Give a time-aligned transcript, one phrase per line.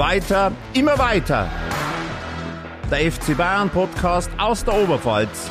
[0.00, 1.46] Weiter, immer weiter.
[2.90, 5.50] Der FC Bayern Podcast aus der Oberpfalz.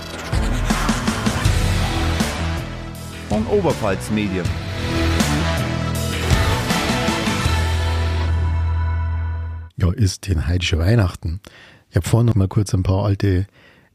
[3.29, 4.43] Von Oberpfalz Medien.
[9.77, 11.41] Ja, ist den heidische Weihnachten.
[11.91, 13.45] Ich habe vorhin noch mal kurz ein paar alte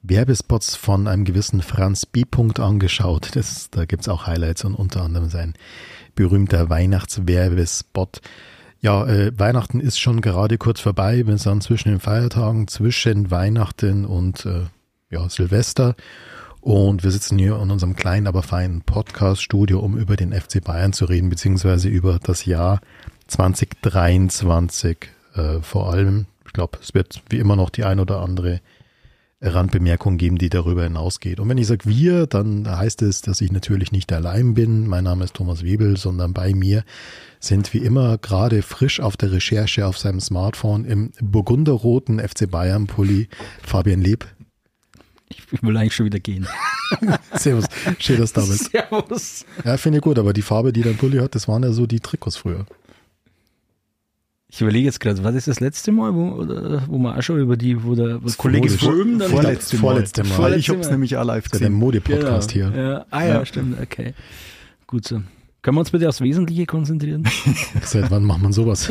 [0.05, 2.23] Werbespots von einem gewissen Franz B.
[2.61, 3.35] angeschaut.
[3.35, 5.55] Das, da gibt's auch Highlights und unter anderem sein
[6.15, 8.21] berühmter Weihnachtswerbespot.
[8.85, 11.27] Ja, äh, Weihnachten ist schon gerade kurz vorbei.
[11.27, 14.65] Wir sind zwischen den Feiertagen, zwischen Weihnachten und äh,
[15.09, 15.95] ja, Silvester.
[16.61, 20.93] Und wir sitzen hier in unserem kleinen, aber feinen Podcast-Studio, um über den FC Bayern
[20.93, 22.83] zu reden, beziehungsweise über das Jahr
[23.29, 24.99] 2023
[25.35, 26.27] äh, vor allem.
[26.45, 28.61] Ich glaube, es wird wie immer noch die ein oder andere
[29.45, 31.41] Randbemerkung geben, die darüber hinausgeht.
[31.41, 34.87] Und wenn ich sage wir, dann heißt es, dass ich natürlich nicht allein bin.
[34.87, 36.85] Mein Name ist Thomas Webel, sondern bei mir
[37.41, 42.87] sind wie immer gerade frisch auf der Recherche auf seinem Smartphone im burgunderroten FC Bayern
[42.87, 43.29] Pulli
[43.63, 44.27] Fabian Leb.
[45.29, 46.47] Ich will eigentlich schon wieder gehen.
[47.35, 47.67] Servus,
[47.99, 48.71] schön, dass du da bist.
[48.71, 49.45] Servus.
[49.65, 51.87] Ja, finde ich gut, aber die Farbe, die dein Pulli hat, das waren ja so
[51.87, 52.67] die Trikots früher.
[54.55, 57.41] Ich überlege jetzt gerade, war das das letzte Mal, wo, oder, wo wir auch schon
[57.41, 59.81] über die, wo der Das Kollege Fröhm dann vorletzte Mal.
[59.81, 60.29] Vorletzte Mal.
[60.29, 60.93] Ich Vorletzte hab's Mal.
[60.93, 61.81] nämlich auch live Das ist ja der gesehen.
[61.81, 62.73] Mode-Podcast hier.
[62.77, 63.05] Ja.
[63.11, 64.15] Ah ja, stimmt, okay.
[64.87, 65.23] Gut so.
[65.65, 67.27] Können wir uns bitte aufs Wesentliche konzentrieren?
[67.83, 68.87] Seit wann macht man sowas?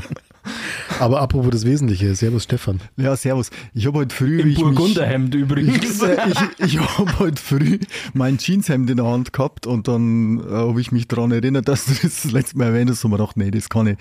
[1.00, 2.80] Aber apropos das Wesentliche, Servus Stefan.
[2.98, 3.48] Ja, servus.
[3.72, 6.02] Ich habe heute früh, Im ich mich, Burgunderhemd übrigens.
[6.02, 7.78] ich, ich habe heute früh
[8.12, 11.86] mein Jeanshemd in der Hand gehabt und dann äh, habe ich mich daran erinnert, dass
[11.86, 13.96] du das, das letzte Mal erwähnt hast und mir gedacht, nee, das kann ich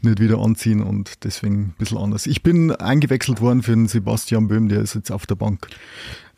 [0.00, 2.26] nicht wieder anziehen und deswegen ein bisschen anders.
[2.26, 5.66] Ich bin eingewechselt worden für den Sebastian Böhm, der ist jetzt auf der Bank.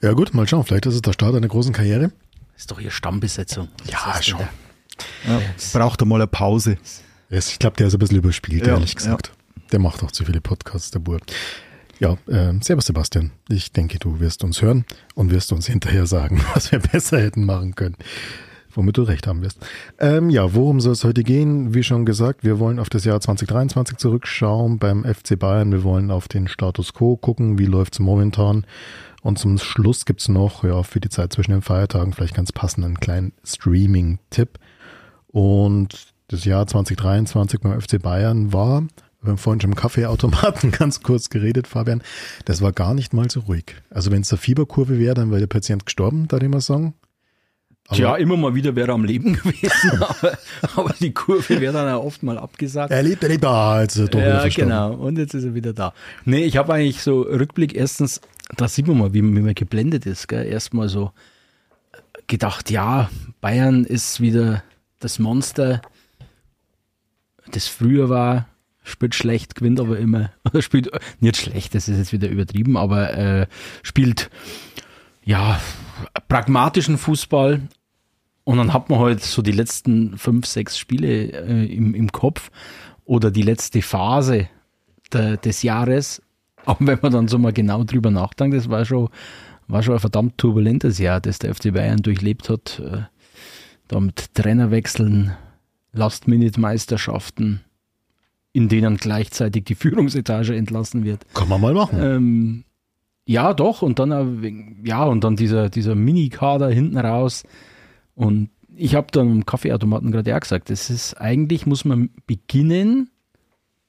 [0.02, 2.10] Ja gut, mal schauen, vielleicht ist es der Start einer großen Karriere.
[2.56, 3.68] ist doch hier Stammbesetzung.
[3.88, 4.40] Ja, schon.
[4.40, 4.48] da?
[5.26, 5.40] Ja,
[5.72, 6.76] braucht er mal eine Pause.
[7.30, 9.32] Es- Ich glaube, der ist ein bisschen überspielt, Ja, ehrlich gesagt.
[9.72, 11.18] Der macht auch zu viele Podcasts, der Bur.
[12.00, 13.32] Ja, äh, servus Sebastian.
[13.48, 17.44] Ich denke, du wirst uns hören und wirst uns hinterher sagen, was wir besser hätten
[17.44, 17.96] machen können.
[18.74, 19.58] Womit du recht haben wirst.
[19.98, 21.74] Ähm, ja, worum soll es heute gehen?
[21.74, 25.72] Wie schon gesagt, wir wollen auf das Jahr 2023 zurückschauen beim FC Bayern.
[25.72, 28.64] Wir wollen auf den Status Quo gucken, wie läuft's momentan.
[29.22, 32.84] Und zum Schluss gibt's noch, ja, für die Zeit zwischen den Feiertagen vielleicht ganz passend
[32.84, 34.58] einen kleinen Streaming-Tipp.
[35.28, 38.82] Und das Jahr 2023 beim FC Bayern war,
[39.22, 42.02] wir haben vorhin schon im Kaffeeautomaten ganz kurz geredet, Fabian,
[42.44, 43.74] das war gar nicht mal so ruhig.
[43.90, 46.94] Also wenn es eine Fieberkurve wäre, dann wäre der Patient gestorben, da ich mal sagen.
[47.88, 50.38] Aber- Tja, immer mal wieder wäre er am Leben gewesen, aber,
[50.76, 52.90] aber die Kurve wäre dann auch oft mal abgesagt.
[52.92, 54.70] Er lebt, er lebt da, jetzt ist er Ja, verstorben.
[54.70, 54.92] genau.
[54.94, 55.94] Und jetzt ist er wieder da.
[56.26, 58.20] Nee, ich habe eigentlich so Rückblick erstens,
[58.56, 60.28] da sieht man mal, wie, wie man geblendet ist.
[60.28, 60.44] Gell?
[60.46, 61.12] Erstmal so
[62.26, 63.08] gedacht, ja,
[63.40, 64.62] Bayern ist wieder
[64.98, 65.82] das Monster,
[67.52, 68.46] das früher war,
[68.82, 70.32] spielt schlecht, gewinnt aber immer.
[70.44, 73.46] Oder spielt nicht schlecht, das ist jetzt wieder übertrieben, aber äh,
[73.82, 74.30] spielt
[75.24, 75.60] ja
[76.28, 77.62] pragmatischen Fußball.
[78.44, 82.50] Und dann hat man halt so die letzten fünf, sechs Spiele äh, im, im Kopf
[83.04, 84.48] oder die letzte Phase
[85.12, 86.22] der, des Jahres.
[86.64, 89.10] Auch wenn man dann so mal genau drüber nachdenkt, das war schon,
[89.68, 92.80] war schon ein verdammt turbulentes Jahr, das der FC Bayern durchlebt hat.
[92.80, 93.02] Äh,
[93.88, 95.32] da mit Trainerwechseln,
[95.92, 97.60] Last-Minute-Meisterschaften,
[98.52, 101.24] in denen gleichzeitig die Führungsetage entlassen wird.
[101.34, 101.98] Kann man mal machen.
[102.00, 102.64] Ähm,
[103.26, 103.82] ja, doch.
[103.82, 107.44] Und dann, wegen- ja, und dann dieser, dieser Mini-Kader hinten raus.
[108.14, 113.10] Und ich habe dann im Kaffeeautomaten gerade auch gesagt, das ist eigentlich, muss man beginnen.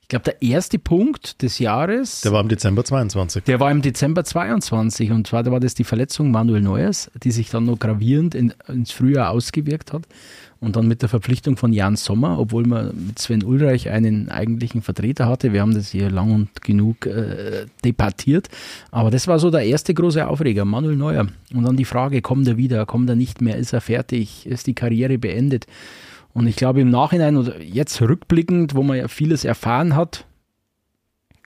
[0.10, 3.44] Ich glaube, der erste Punkt des Jahres, Der war im Dezember 22.
[3.44, 7.30] der war im Dezember 22 und zwar da war das die Verletzung Manuel Neuers, die
[7.30, 10.08] sich dann noch gravierend in, ins Frühjahr ausgewirkt hat
[10.60, 14.82] und dann mit der Verpflichtung von Jan Sommer, obwohl man mit Sven Ulreich einen eigentlichen
[14.82, 15.54] Vertreter hatte.
[15.54, 18.50] Wir haben das hier lang und genug äh, debattiert,
[18.90, 21.28] aber das war so der erste große Aufreger, Manuel Neuer.
[21.54, 24.66] Und dann die Frage, kommt er wieder, kommt er nicht mehr, ist er fertig, ist
[24.66, 25.68] die Karriere beendet?
[26.34, 30.26] Und ich glaube im Nachhinein oder jetzt rückblickend, wo man ja vieles erfahren hat,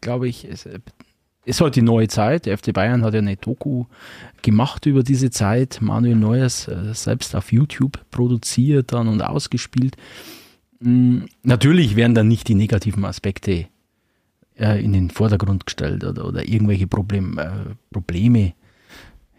[0.02, 0.68] glaube ich, ist,
[1.46, 2.46] ist halt die neue Zeit.
[2.46, 3.86] Der FC Bayern hat ja eine Doku
[4.42, 5.80] gemacht über diese Zeit.
[5.82, 9.96] Manuel Neuers äh, selbst auf YouTube produziert dann und ausgespielt.
[10.80, 13.68] Mm, natürlich werden dann nicht die negativen Aspekte
[14.58, 17.50] äh, in den Vordergrund gestellt oder, oder irgendwelche Problem, äh,
[17.92, 18.54] Probleme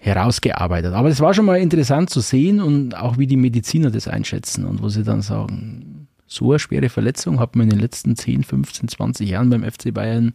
[0.04, 0.92] herausgearbeitet.
[0.92, 4.66] Aber es war schon mal interessant zu sehen und auch wie die Mediziner das einschätzen
[4.66, 8.44] und wo sie dann sagen, so eine schwere Verletzung hat man in den letzten 10,
[8.44, 10.34] 15, 20 Jahren beim FC Bayern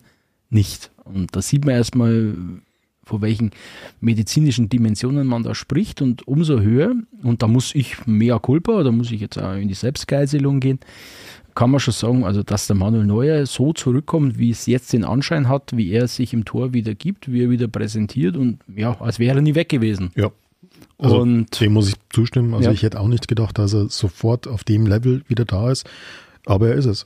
[0.50, 0.92] nicht.
[1.04, 2.34] Und da sieht man erstmal,
[3.04, 3.52] von welchen
[4.02, 8.92] medizinischen Dimensionen man da spricht und umso höher, und da muss ich mehr Culpa, da
[8.92, 10.80] muss ich jetzt auch in die Selbstgeiselung gehen,
[11.56, 15.04] kann man schon sagen, also dass der Manuel Neuer so zurückkommt, wie es jetzt den
[15.04, 19.00] Anschein hat, wie er sich im Tor wieder gibt, wie er wieder präsentiert und ja,
[19.00, 20.12] als wäre er nie weg gewesen.
[20.16, 20.32] Ja.
[20.98, 22.54] Also und dem muss ich zustimmen.
[22.54, 22.74] Also Ja.
[22.74, 25.90] ich hätte auch nicht gedacht, dass er sofort auf dem Level wieder da ist.
[26.46, 27.06] Aber er ist es.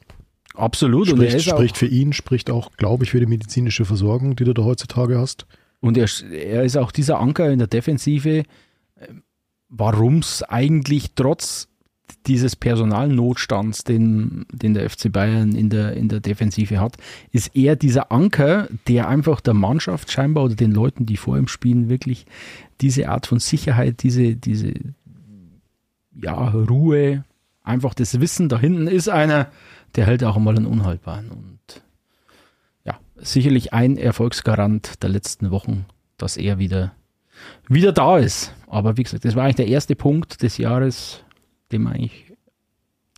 [0.56, 1.12] absolut.
[1.12, 4.36] und er Spricht, ist spricht für ihn, spricht auch, glaube ich, für die medizinische Versorgung,
[4.36, 5.46] die du da heutzutage hast.
[5.80, 8.44] Und er, er ist auch dieser Anker in der Defensive,
[9.70, 11.68] warum es eigentlich trotz
[12.26, 16.98] dieses Personalnotstands, den, den der FC Bayern in der, in der Defensive hat,
[17.32, 21.48] ist er dieser Anker, der einfach der Mannschaft scheinbar oder den Leuten, die vor ihm
[21.48, 22.26] spielen, wirklich
[22.82, 24.74] diese Art von Sicherheit, diese, diese
[26.16, 27.24] ja, Ruhe,
[27.64, 29.50] einfach das Wissen, da hinten ist einer,
[29.96, 31.30] der hält auch mal einen Unhaltbaren.
[31.32, 31.82] Und
[32.86, 35.86] ja, sicherlich ein Erfolgsgarant der letzten Wochen,
[36.18, 36.94] dass er wieder,
[37.68, 38.54] wieder da ist.
[38.68, 41.23] Aber wie gesagt, das war eigentlich der erste Punkt des Jahres,
[41.74, 42.32] dem eigentlich,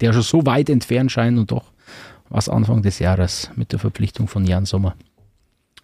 [0.02, 1.72] der schon so weit entfernt scheint und doch
[2.30, 4.96] was Anfang des Jahres mit der Verpflichtung von Jan Sommer.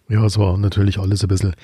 [0.08, 1.54] Ja, es war natürlich alles ein bisschen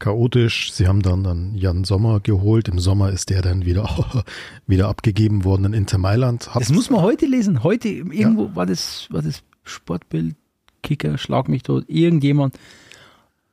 [0.00, 0.72] chaotisch.
[0.72, 2.66] Sie haben dann, dann Jan Sommer geholt.
[2.68, 4.24] Im Sommer ist der dann wieder,
[4.66, 6.52] wieder abgegeben worden in Inter Mailand.
[6.54, 7.62] Hat- Das muss man heute lesen.
[7.62, 10.34] Heute irgendwo war das, war das Sportbild,
[10.82, 12.58] Kicker, schlag mich tot, irgendjemand.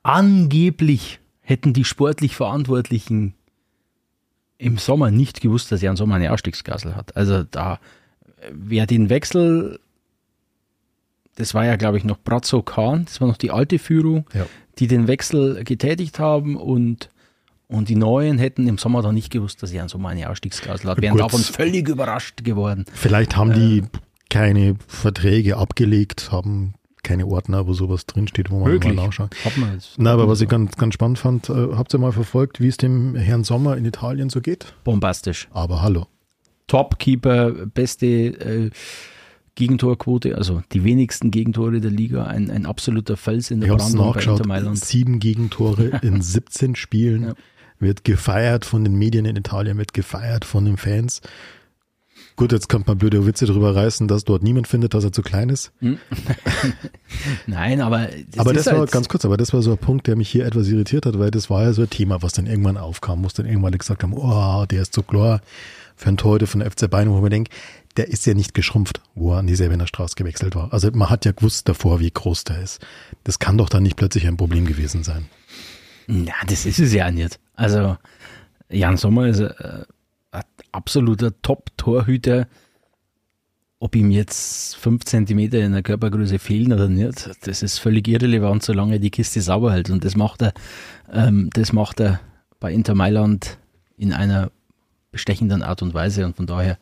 [0.03, 3.34] Angeblich hätten die sportlich Verantwortlichen
[4.57, 7.15] im Sommer nicht gewusst, dass Jan Sommer eine Ausstiegsklausel hat.
[7.17, 7.73] Also da,
[8.39, 9.79] äh, wer den Wechsel,
[11.35, 14.45] das war ja glaube ich noch Brazzo Kahn, das war noch die alte Führung, Ja.
[14.79, 17.09] die den Wechsel getätigt haben und
[17.67, 21.01] und die Neuen hätten im Sommer dann nicht gewusst, dass Jan Sommer eine Ausstiegsklausel hat.
[21.01, 21.21] Wären Gut.
[21.21, 22.85] davon völlig überrascht geworden.
[22.93, 23.81] Vielleicht haben die
[24.29, 26.75] keine Verträge abgelegt, haben
[27.05, 28.93] keine Ordner, wo sowas drinsteht, wo man Möglich.
[28.93, 29.29] mal nachschauen.
[29.45, 29.93] Hat man jetzt.
[29.97, 32.77] Na, aber was ich ganz, ganz spannend fand, äh, habt ihr mal verfolgt, wie es
[32.77, 34.73] dem Herrn Sommer in Italien so geht?
[34.83, 35.47] Bombastisch.
[35.51, 36.07] Aber hallo.
[36.67, 38.71] Topkeeper, beste äh,
[39.53, 44.21] Gegentorquote, also die wenigsten Gegentore der Liga, ein, ein absoluter Fels in der Brandung bei.
[44.21, 44.83] Inter Mailand.
[44.83, 47.23] Sieben Gegentore in 17 Spielen.
[47.23, 47.33] Ja.
[47.77, 51.21] Wird gefeiert von den Medien in Italien, wird gefeiert von den Fans.
[52.37, 55.21] Gut, jetzt könnte man blöde Witze darüber reißen, dass dort niemand findet, dass er zu
[55.21, 55.71] klein ist.
[57.47, 60.07] Nein, aber das aber das war halt, ganz kurz, aber das war so ein Punkt,
[60.07, 62.45] der mich hier etwas irritiert hat, weil das war ja so ein Thema, was dann
[62.45, 65.41] irgendwann aufkam, wo es dann irgendwann gesagt haben, oh, der ist so klar
[65.95, 67.53] für ein Torhüter von der FC Bayern, wo man denkt,
[67.95, 70.73] der ist ja nicht geschrumpft, wo er an die Säbener Straße gewechselt war.
[70.73, 72.85] Also man hat ja gewusst davor, wie groß der ist.
[73.23, 75.27] Das kann doch dann nicht plötzlich ein Problem gewesen sein.
[76.07, 77.39] Ja, das ist es ja nicht.
[77.55, 77.97] Also,
[78.69, 79.85] Jan Sommer ist äh,
[80.75, 82.47] absoluter Top-Torhüter.
[83.79, 88.63] Ob ihm jetzt fünf Zentimeter in der Körpergröße fehlen oder nicht, das ist völlig irrelevant,
[88.63, 89.89] solange er die Kiste sauber hält.
[89.89, 90.53] Und das macht er,
[91.11, 92.19] ähm, das macht er
[92.59, 93.57] bei Inter Mailand
[93.97, 94.49] in einer
[95.11, 96.25] bestechenden Art und Weise.
[96.25, 96.77] Und von daher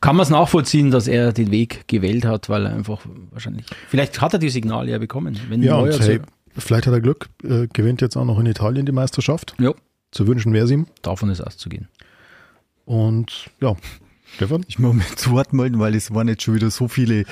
[0.00, 4.20] kann man es nachvollziehen, dass er den Weg gewählt hat, weil er einfach wahrscheinlich, vielleicht
[4.20, 5.38] hat er die Signale ja bekommen.
[5.48, 6.20] Wenn Ja, und hey,
[6.56, 9.54] vielleicht hat er Glück, äh, gewinnt jetzt auch noch in Italien die Meisterschaft.
[9.58, 9.72] ja,
[10.12, 10.86] Zu wünschen wäre es ihm.
[11.02, 11.88] davon ist auszugehen.
[12.88, 13.76] Und ja,
[14.34, 14.64] Stefan?
[14.66, 17.24] Ich muss mich zu Wort melden, weil es waren jetzt schon wieder so viele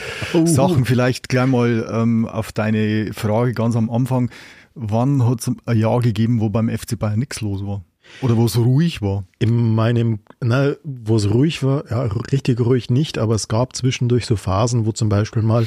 [0.45, 0.85] Sachen.
[0.85, 4.31] Vielleicht gleich mal ähm, auf deine Frage ganz am Anfang.
[4.75, 7.83] Wann hat es ein Jahr gegeben, wo beim FC Bayern nichts los war?
[8.21, 9.25] Oder wo es ruhig war?
[9.39, 14.27] In meinem, na, wo es ruhig war, ja, richtig ruhig nicht, aber es gab zwischendurch
[14.27, 15.67] so Phasen, wo zum Beispiel mal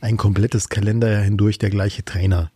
[0.00, 2.50] ein komplettes Kalenderjahr hindurch der gleiche Trainer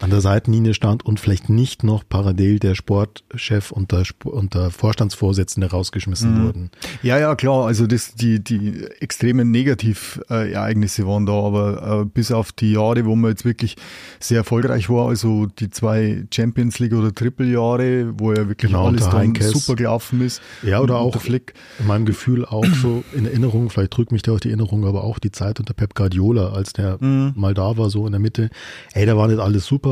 [0.00, 4.70] an der Seitenlinie stand und vielleicht nicht noch parallel der Sportchef und der, und der
[4.70, 6.70] Vorstandsvorsitzende rausgeschmissen wurden.
[7.02, 7.66] Ja, ja, klar.
[7.66, 13.14] Also das, die, die extremen Negativereignisse waren da, aber äh, bis auf die Jahre, wo
[13.14, 13.76] man jetzt wirklich
[14.18, 19.08] sehr erfolgreich war, also die zwei Champions League oder Triple-Jahre, wo ja wirklich Genau, alles
[19.08, 20.42] dann super gelaufen ist.
[20.62, 21.54] Ja, oder auch Flick.
[21.78, 25.04] in meinem Gefühl auch so in Erinnerung, vielleicht drückt mich da auch die Erinnerung, aber
[25.04, 28.50] auch die Zeit unter Pep Guardiola, als der mal da war, so in der Mitte.
[28.92, 29.83] Ey, da war nicht alles super,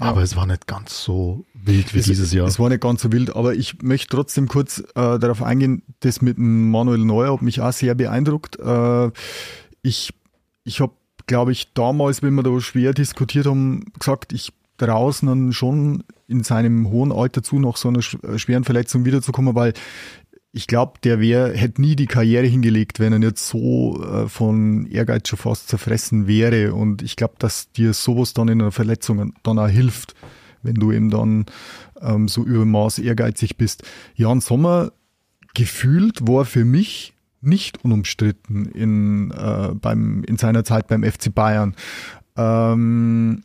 [0.00, 2.46] aber es war nicht ganz so wild wie Es- dieses Jahr.
[2.46, 6.20] Es war nicht ganz so wild, aber ich möchte trotzdem kurz äh, darauf eingehen, das
[6.22, 8.58] mit Manuel Neuer hat mich auch sehr beeindruckt.
[8.58, 9.10] Äh,
[9.82, 10.12] ich
[10.64, 10.92] ich habe,
[11.26, 16.90] glaube ich, damals, wenn wir da schwer diskutiert haben, gesagt, ich draußen schon in seinem
[16.90, 19.72] hohen Alter zu noch so einer schweren Verletzung wiederzukommen, weil
[20.56, 24.86] ich glaube, der wäre, hätte nie die Karriere hingelegt, wenn er nicht so äh, von
[24.86, 26.72] Ehrgeiz schon fast zerfressen wäre.
[26.72, 30.14] Und ich glaube, dass dir sowas dann in einer Verletzung dann auch hilft,
[30.62, 31.44] wenn du eben dann
[32.00, 33.82] ähm, so übermaß ehrgeizig bist.
[34.14, 34.92] Jan Sommer
[35.52, 41.76] gefühlt war für mich nicht unumstritten in, äh, beim, in seiner Zeit beim FC Bayern.
[42.34, 43.42] Ähm,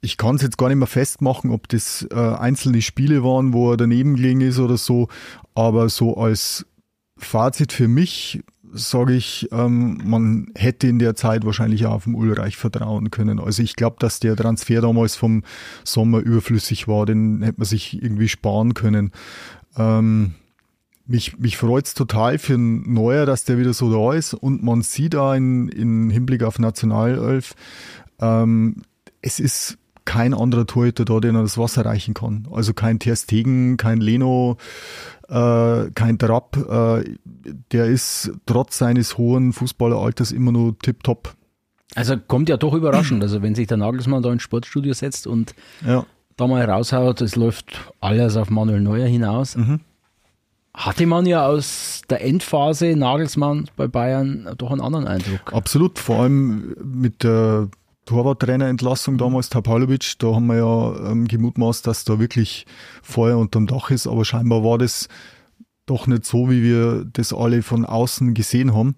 [0.00, 3.72] ich kann es jetzt gar nicht mehr festmachen, ob das äh, einzelne Spiele waren, wo
[3.72, 5.08] er daneben gelegen ist oder so,
[5.54, 6.66] aber so als
[7.18, 8.42] Fazit für mich
[8.72, 13.40] sage ich, ähm, man hätte in der Zeit wahrscheinlich auch auf dem Ulreich vertrauen können.
[13.40, 15.42] Also ich glaube, dass der Transfer damals vom
[15.84, 19.10] Sommer überflüssig war, den hätte man sich irgendwie sparen können.
[19.76, 20.34] Ähm,
[21.06, 24.62] mich, mich freut es total für einen Neuer, dass der wieder so da ist und
[24.62, 27.54] man sieht da in, in Hinblick auf Nationalelf,
[28.20, 28.82] ähm,
[29.22, 29.78] es ist
[30.10, 32.48] kein anderer Torhüter da, den er das Wasser reichen kann.
[32.50, 34.56] Also kein Ter Stegen, kein Leno,
[35.28, 36.56] äh, kein Trapp.
[36.56, 37.14] Äh,
[37.70, 41.36] der ist trotz seines hohen Fußballeralters immer nur tipptopp.
[41.94, 43.22] Also kommt ja doch überraschend.
[43.22, 45.54] Also wenn sich der Nagelsmann da ins Sportstudio setzt und
[45.86, 46.04] ja.
[46.36, 49.54] da mal raushaut, es läuft alles auf Manuel Neuer hinaus.
[49.54, 49.78] Mhm.
[50.74, 55.52] Hatte man ja aus der Endphase Nagelsmann bei Bayern doch einen anderen Eindruck.
[55.52, 57.68] Absolut, vor allem mit der
[58.10, 62.66] Torwarttrainerentlassung damals, Tapalovic, da haben wir ja ähm, gemutmaßt, dass da wirklich
[63.04, 65.06] Feuer unterm Dach ist, aber scheinbar war das
[65.86, 68.96] doch nicht so, wie wir das alle von außen gesehen haben.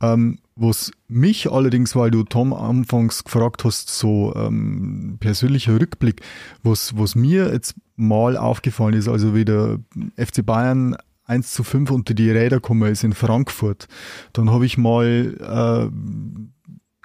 [0.00, 6.22] Ähm, was mich allerdings, weil du Tom anfangs gefragt hast, so ähm, persönlicher Rückblick,
[6.62, 9.80] was, was mir jetzt mal aufgefallen ist, also wie der
[10.16, 10.96] FC Bayern
[11.26, 13.86] 1 zu 5 unter die Räder gekommen ist in Frankfurt,
[14.32, 16.55] dann habe ich mal äh,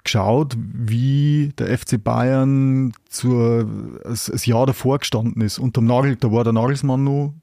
[0.04, 3.68] geschaut, wie der FC Bayern zur,
[4.02, 5.58] das, Jahr davor gestanden ist.
[5.58, 7.34] Unterm Nagel, da war der Nagelsmann noch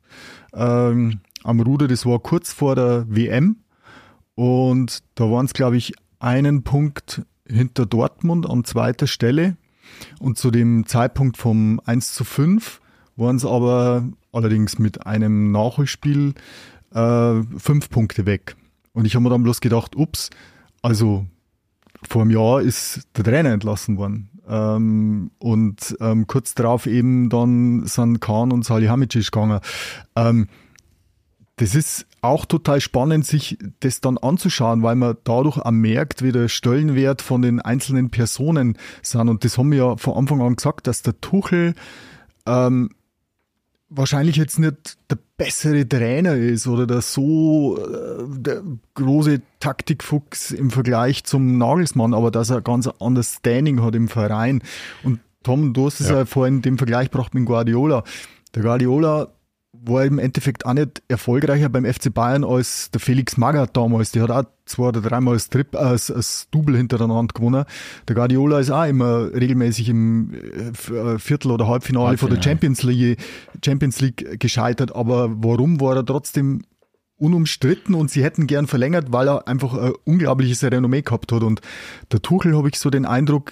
[0.53, 3.57] ähm, am Ruder, das war kurz vor der WM.
[4.35, 9.57] Und da waren es, glaube ich, einen Punkt hinter Dortmund an zweiter Stelle.
[10.19, 12.81] Und zu dem Zeitpunkt vom 1 zu 5
[13.15, 16.35] waren es aber allerdings mit einem Nachholspiel
[16.93, 18.55] äh, fünf Punkte weg.
[18.93, 20.29] Und ich habe mir dann bloß gedacht, ups,
[20.81, 21.25] also
[22.07, 24.29] vor einem Jahr ist der Trainer entlassen worden.
[24.47, 29.59] Ähm, und ähm, kurz darauf eben dann sind Kahn und Salihamidzic gegangen.
[30.15, 30.47] Ähm,
[31.57, 36.31] das ist auch total spannend, sich das dann anzuschauen, weil man dadurch auch merkt, wie
[36.31, 39.27] der Stellenwert von den einzelnen Personen sind.
[39.27, 41.75] Und das haben wir ja von Anfang an gesagt, dass der Tuchel
[42.45, 42.91] ähm,
[43.89, 48.62] wahrscheinlich jetzt nicht der bessere Trainer ist oder der so äh, der
[48.93, 54.62] große Taktikfuchs im Vergleich zum Nagelsmann, aber dass er ganz anderes Standing hat im Verein.
[55.03, 58.03] Und Tom, du hast es ja, ja vorhin den Vergleich gebracht mit Guardiola.
[58.53, 59.29] Der Guardiola
[59.86, 64.12] war im Endeffekt auch nicht erfolgreicher beim FC Bayern als der Felix Magath damals.
[64.12, 67.65] Der hat auch zwei oder dreimal das, Trip, äh, das, das Double hintereinander gewonnen.
[68.07, 72.41] Der Guardiola ist auch immer regelmäßig im äh, äh, Viertel- oder Halbfinale, Halbfinale von der
[72.41, 73.19] Champions League,
[73.63, 74.95] Champions League gescheitert.
[74.95, 76.63] Aber warum war er trotzdem
[77.17, 81.43] unumstritten und sie hätten gern verlängert, weil er einfach ein unglaubliches Renommee gehabt hat.
[81.43, 81.62] Und
[82.12, 83.51] der Tuchel habe ich so den Eindruck,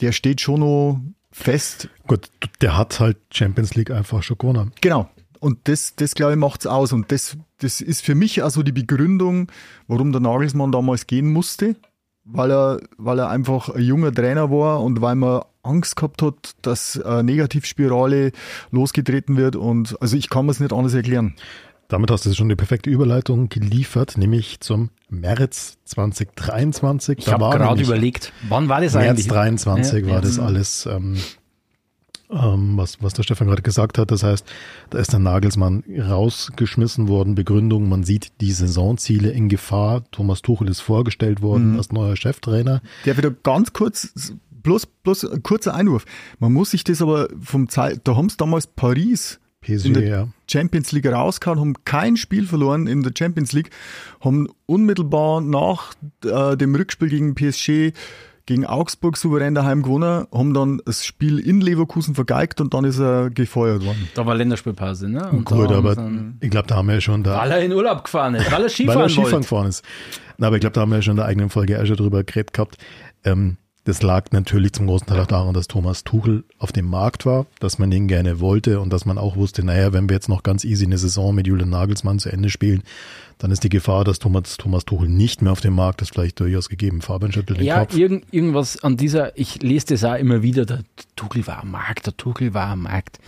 [0.00, 1.88] der steht schon noch fest.
[2.06, 4.72] Gut, der hat halt Champions League einfach schon gewonnen.
[4.80, 5.08] Genau,
[5.40, 6.92] und das, das glaube ich, macht's aus.
[6.92, 9.50] Und das, das ist für mich also die Begründung,
[9.86, 11.76] warum der Nagelsmann damals gehen musste,
[12.24, 16.52] weil er, weil er einfach ein junger Trainer war und weil man Angst gehabt hat,
[16.62, 18.32] dass eine Negativspirale
[18.70, 19.56] losgetreten wird.
[19.56, 21.34] Und also ich kann mir es nicht anders erklären.
[21.88, 27.18] Damit hast du schon die perfekte Überleitung geliefert, nämlich zum März 2023.
[27.18, 29.26] Ich habe gerade überlegt, wann war das März eigentlich?
[29.26, 30.84] März 23 ja, war das alles.
[30.84, 31.16] Ähm,
[32.30, 34.10] ähm, was, was der Stefan gerade gesagt hat.
[34.10, 34.46] Das heißt,
[34.90, 37.34] da ist der Nagelsmann rausgeschmissen worden.
[37.34, 40.04] Begründung, man sieht die Saisonziele in Gefahr.
[40.10, 41.78] Thomas Tuchel ist vorgestellt worden mhm.
[41.78, 42.82] als neuer Cheftrainer.
[43.04, 44.12] Der wieder ganz kurz,
[44.50, 46.04] bloß, bloß ein kurzer Einwurf.
[46.38, 50.06] Man muss sich das aber vom Zeit, da haben es damals Paris PSG, in der
[50.06, 50.28] ja.
[50.50, 53.70] Champions League rausgehauen, haben kein Spiel verloren in der Champions League,
[54.20, 55.94] haben unmittelbar nach
[56.24, 57.92] äh, dem Rückspiel gegen PSG
[58.48, 62.98] gegen Augsburg souverän daheim gewonnen, haben dann das Spiel in Leverkusen vergeigt und dann ist
[62.98, 64.08] er gefeuert worden.
[64.14, 65.28] Da war Länderspielpause, ne?
[65.30, 65.94] Und Gut, aber
[66.40, 67.38] ich glaube, da haben wir ja schon da.
[67.38, 69.84] Weil er in Urlaub gefahren ist, weil er Skifahren, weil er Skifahren gefahren ist.
[70.38, 71.96] Na, aber ich glaube, da haben wir ja schon in der eigenen Folge auch schon
[71.96, 72.78] drüber geredet gehabt.
[73.24, 77.24] Ähm, Das lag natürlich zum großen Teil auch daran, dass Thomas Tuchel auf dem Markt
[77.26, 80.28] war, dass man ihn gerne wollte und dass man auch wusste, naja, wenn wir jetzt
[80.28, 82.82] noch ganz easy eine Saison mit Julian Nagelsmann zu Ende spielen,
[83.38, 86.40] dann ist die Gefahr, dass Thomas, Thomas Tuchel nicht mehr auf dem Markt ist, vielleicht
[86.40, 87.02] durchaus gegeben.
[87.02, 87.96] Fabian schüttelt den Ja, Kopf.
[87.96, 90.80] irgend, irgendwas an dieser, ich lese das auch immer wieder, der
[91.16, 93.18] Tuchel war am Markt, der Tuchel war am Markt.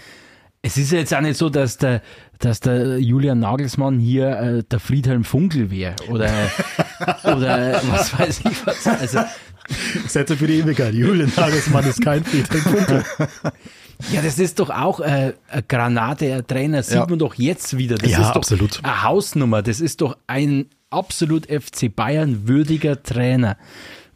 [0.62, 2.02] Es ist ja jetzt auch nicht so, dass der,
[2.38, 6.30] dass der Julian Nagelsmann hier äh, der Friedhelm Funkel wäre oder,
[7.24, 8.86] oder was weiß ich was.
[8.86, 9.20] Also,
[10.06, 10.94] Sätze für die Ewigkeit.
[10.94, 13.04] Julian Nagelsmann ist kein Friedhelm Funkel.
[14.12, 15.32] ja, das ist doch auch äh,
[15.68, 17.06] Granate, ein Trainer, sieht Ja.
[17.08, 17.96] man doch jetzt wieder.
[17.96, 18.80] Das Ja, ist doch absolut.
[18.82, 19.62] eine Hausnummer.
[19.62, 23.56] Das ist doch ein absolut FC Bayern würdiger Trainer.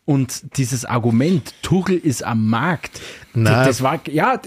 [0.06, 3.00] Und dieses Argument, Tuchel ist am Markt,
[3.32, 3.64] Na.
[3.64, 4.38] das war, ja,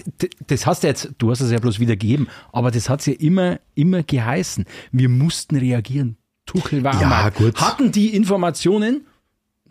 [0.46, 3.14] das hast du jetzt, du hast es ja bloß wieder gegeben, aber das hat ja
[3.14, 4.66] immer, immer geheißen.
[4.92, 6.16] Wir mussten reagieren.
[6.46, 7.38] Tuchel war Ja, am Markt.
[7.38, 7.60] gut.
[7.60, 9.04] Hatten die Informationen,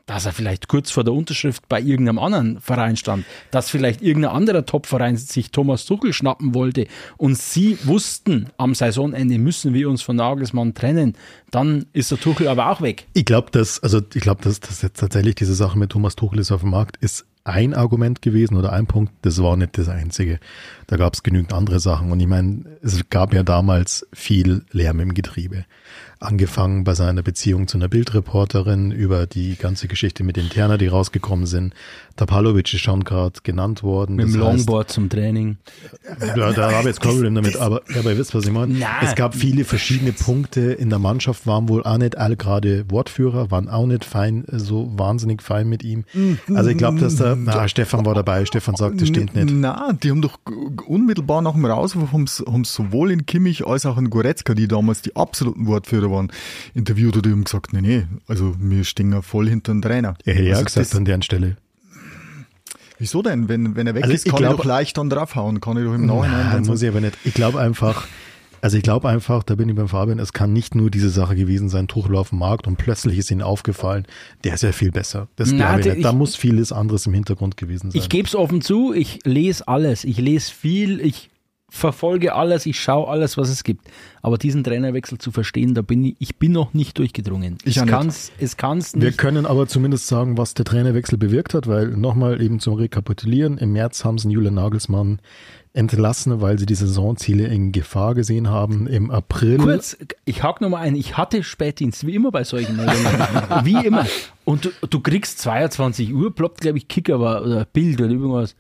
[0.08, 4.32] dass er vielleicht kurz vor der Unterschrift bei irgendeinem anderen Verein stand, dass vielleicht irgendein
[4.32, 6.88] anderer Topverein sich Thomas Tuchel schnappen wollte
[7.18, 11.14] und sie wussten, am Saisonende müssen wir uns von Nagelsmann trennen,
[11.52, 13.06] dann ist der Tuchel aber auch weg.
[13.14, 16.40] Ich glaube, dass, also ich glaube, dass, dass jetzt tatsächlich diese Sache mit Thomas Tuchel
[16.40, 19.88] ist auf dem Markt ist ein Argument gewesen oder ein Punkt, das war nicht das
[19.88, 20.40] einzige.
[20.90, 22.12] Da gab es genügend andere Sachen.
[22.12, 25.66] Und ich meine, es gab ja damals viel Lärm im Getriebe.
[26.20, 31.46] Angefangen bei seiner Beziehung zu einer Bildreporterin über die ganze Geschichte mit Interna, die rausgekommen
[31.46, 31.74] sind.
[32.16, 34.16] Tapalovic ist schon gerade genannt worden.
[34.16, 35.58] Mit dem Das heißt- Longboard zum Training.
[36.36, 38.74] ja, da habe ich jetzt kein Problem damit, aber, aber ihr wisst, was ich meine.
[38.80, 38.88] Na.
[39.04, 43.52] Es gab viele verschiedene Punkte in der Mannschaft, waren wohl auch nicht alle gerade Wortführer,
[43.52, 46.06] waren auch nicht fein, so wahnsinnig fein mit ihm.
[46.56, 49.52] Also ich glaube, dass da, na, Stefan war dabei, Stefan sagt, das stimmt nicht.
[49.54, 50.40] Na, die haben doch
[50.86, 55.02] unmittelbar nach dem Rauswurf haben's, haben's sowohl in Kimmich als auch in Goretzka, die damals
[55.02, 56.32] die absoluten Wortführer waren,
[56.74, 60.16] interviewt und die haben gesagt, nee, nee, also wir stehen ja voll hinter dem Trainer.
[60.26, 61.58] Er hätte ja also gesagt an deren Stelle.
[63.00, 63.48] Wieso denn?
[63.48, 65.84] Wenn, wenn er weg Also ist, kann glaub- ich doch leicht dann draufhauen, kann ich
[65.84, 67.18] doch im Nachhinein Nein, dann muss ich aber nicht.
[67.24, 68.08] Ich glaube einfach,
[68.68, 71.38] also ich glaube einfach, da bin ich beim Fabian, es kann nicht nur diese Sache
[71.38, 74.06] gewesen sein, Tuchel auf dem Markt und plötzlich ist ihnen aufgefallen,
[74.44, 75.30] der ist ja viel besser.
[75.38, 76.06] Das Na, glaube ich nicht.
[76.06, 78.02] Da muss vieles anderes im Hintergrund gewesen sein.
[78.02, 81.30] Ich gebe es offen zu, ich lese alles, ich lese viel, ich
[81.70, 83.88] verfolge alles, ich schaue alles, was es gibt.
[84.22, 87.58] Aber diesen Trainerwechsel zu verstehen, da bin ich, ich bin noch nicht durchgedrungen.
[87.64, 87.90] Ich es nicht.
[87.90, 89.18] kann's, es kann's Wir nicht.
[89.18, 93.72] können aber zumindest sagen, was der Trainerwechsel bewirkt hat, weil nochmal eben zum Rekapitulieren, im
[93.72, 95.20] März haben sie Julian Nagelsmann
[95.78, 98.88] entlassen, weil sie die Saisonziele in Gefahr gesehen haben.
[98.88, 99.58] Im April.
[99.58, 103.06] Kurz, ich hake nochmal ein, ich hatte Spätdienst, wie immer bei solchen Meldungen.
[103.64, 104.06] wie immer.
[104.44, 108.56] Und du, du kriegst 22 Uhr, ploppt, glaube ich, Kicker war, oder Bild oder irgendwas.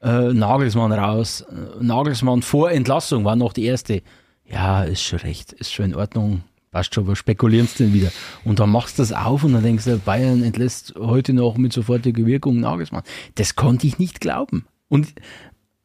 [0.00, 1.42] Äh, Nagelsmann raus.
[1.42, 4.02] Äh, Nagelsmann vor Entlassung war noch die erste.
[4.46, 6.42] Ja, ist schon recht, ist schon in Ordnung.
[6.70, 8.10] Passt schon, was spekulierst denn wieder?
[8.44, 11.74] Und dann machst du das auf und dann denkst du, Bayern entlässt heute noch mit
[11.74, 13.02] sofortiger Wirkung Nagelsmann.
[13.34, 14.64] Das konnte ich nicht glauben.
[14.88, 15.08] Und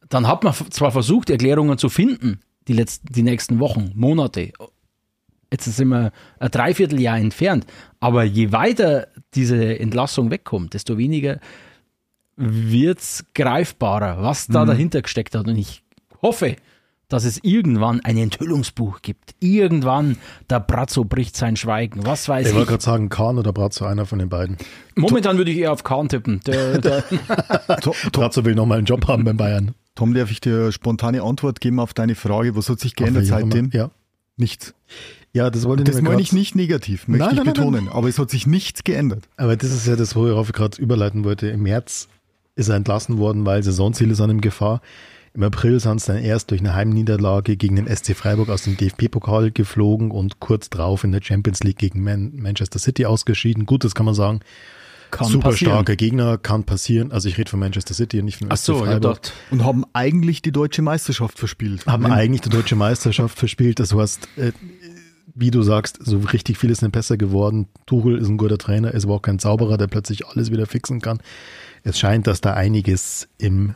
[0.08, 4.52] dann hat man zwar versucht, Erklärungen zu finden, die letzten, die nächsten Wochen, Monate.
[5.50, 7.66] Jetzt sind wir ein Dreivierteljahr entfernt.
[8.00, 11.40] Aber je weiter diese Entlassung wegkommt, desto weniger
[12.36, 15.48] wird's greifbarer, was da dahinter gesteckt hat.
[15.48, 15.82] Und ich
[16.22, 16.56] hoffe,
[17.08, 19.34] dass es irgendwann ein Enthüllungsbuch gibt.
[19.40, 20.18] Irgendwann
[20.50, 22.04] der Brazzo bricht sein Schweigen.
[22.04, 22.68] Was weiß Ich wollte ich.
[22.68, 24.58] gerade sagen, Kahn oder Brazzo, einer von den beiden.
[24.94, 26.40] Momentan würde ich eher auf Kahn tippen.
[26.46, 27.04] Der, der,
[28.12, 29.74] Brazzo will nochmal einen Job haben beim Bayern.
[29.98, 32.54] Tom, darf ich dir spontane Antwort geben auf deine Frage?
[32.54, 33.70] Was hat sich geändert seitdem?
[33.72, 33.90] Ja.
[34.36, 34.72] Nichts.
[35.32, 37.88] ja, das wollte Das mir meine ich nicht negativ, möchte Nein, ich nein, nein, betonen.
[37.88, 39.24] Aber es hat sich nichts geändert.
[39.36, 41.48] Aber das ist ja das, worauf ich gerade überleiten wollte.
[41.48, 42.06] Im März
[42.54, 44.82] ist er entlassen worden, weil Saisonziele sind in Gefahr.
[45.34, 48.76] Im April sind sie dann erst durch eine Heimniederlage gegen den SC Freiburg aus dem
[48.76, 53.66] DFB-Pokal geflogen und kurz drauf in der Champions League gegen Man Manchester City ausgeschieden.
[53.66, 54.42] Gut, das kann man sagen.
[55.10, 55.72] Kann Super passieren.
[55.72, 57.12] starker Gegner, kann passieren.
[57.12, 59.00] Also ich rede von Manchester City und nicht von Ach so, ja, Freiburg.
[59.02, 59.32] dort.
[59.50, 61.86] Und haben eigentlich die deutsche Meisterschaft verspielt.
[61.86, 63.80] haben Wenn- eigentlich die deutsche Meisterschaft verspielt.
[63.80, 64.52] Das heißt, äh,
[65.34, 67.68] wie du sagst, so richtig viel ist nicht besser geworden.
[67.86, 71.00] Tuchel ist ein guter Trainer, ist aber auch kein Zauberer, der plötzlich alles wieder fixen
[71.00, 71.20] kann.
[71.84, 73.74] Es scheint, dass da einiges im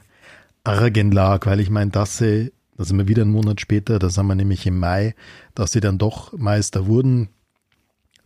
[0.64, 4.10] Argen lag, weil ich meine, dass sie, da sind wir wieder einen Monat später, da
[4.10, 5.14] sind wir nämlich im Mai,
[5.54, 7.28] dass sie dann doch Meister wurden.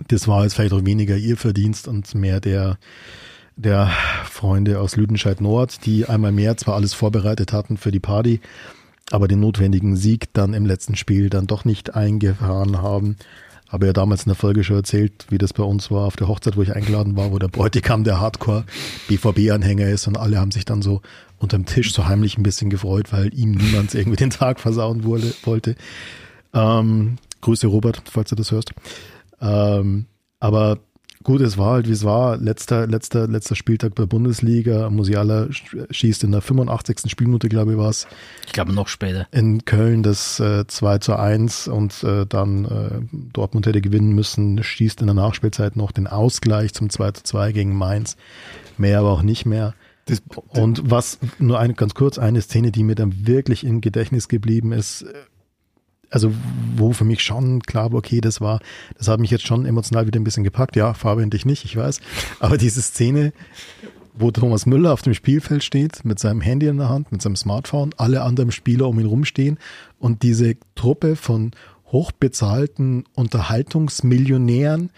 [0.09, 2.79] Das war jetzt vielleicht auch weniger ihr Verdienst und mehr der,
[3.57, 3.91] der
[4.31, 8.41] Freunde aus Lüdenscheid Nord, die einmal mehr zwar alles vorbereitet hatten für die Party,
[9.11, 13.17] aber den notwendigen Sieg dann im letzten Spiel dann doch nicht eingefahren haben.
[13.69, 16.29] Habe ja damals in der Folge schon erzählt, wie das bei uns war auf der
[16.29, 20.65] Hochzeit, wo ich eingeladen war, wo der Bräutigam der Hardcore-BVB-Anhänger ist und alle haben sich
[20.65, 21.01] dann so
[21.39, 25.35] unterm Tisch so heimlich ein bisschen gefreut, weil ihm niemand irgendwie den Tag versauen wurde,
[25.45, 25.75] wollte.
[26.55, 28.73] Ähm, Grüße Robert, falls du das hörst.
[29.40, 30.07] Ähm,
[30.40, 30.79] aber
[31.27, 32.37] Gut, es war halt, wie es war.
[32.37, 34.88] Letzter, letzter, letzter Spieltag der Bundesliga.
[34.90, 35.49] Musiala
[35.90, 37.11] schießt in der 85.
[37.11, 38.07] Spielminute, glaube ich, war es.
[38.46, 39.27] Ich glaube noch später.
[39.33, 44.62] In Köln das äh, 2 zu 1 und äh, dann äh, Dortmund hätte gewinnen müssen,
[44.62, 48.16] schießt in der Nachspielzeit noch den Ausgleich zum 2 zu 2 gegen Mainz.
[48.79, 49.75] Mehr aber auch nicht mehr.
[50.05, 54.29] Das, und was, nur eine, ganz kurz, eine Szene, die mir dann wirklich im Gedächtnis
[54.29, 55.05] geblieben ist,
[56.16, 56.33] also
[56.76, 58.61] wo für mich schon klar war, okay, das war,
[58.96, 60.74] das hat mich jetzt schon emotional wieder ein bisschen gepackt.
[60.74, 62.00] Ja, Fabian dich nicht, ich weiß.
[62.40, 63.35] Aber diese Szene,
[64.14, 67.37] wo Thomas Müller auf dem Spielfeld steht, mit seinem Handy in der Hand, mit seinem
[67.37, 69.59] Smartphone, alle anderen Spieler um ihn rumstehen
[69.98, 71.50] und diese Truppe von
[71.92, 74.88] hochbezahlten Unterhaltungsmillionären,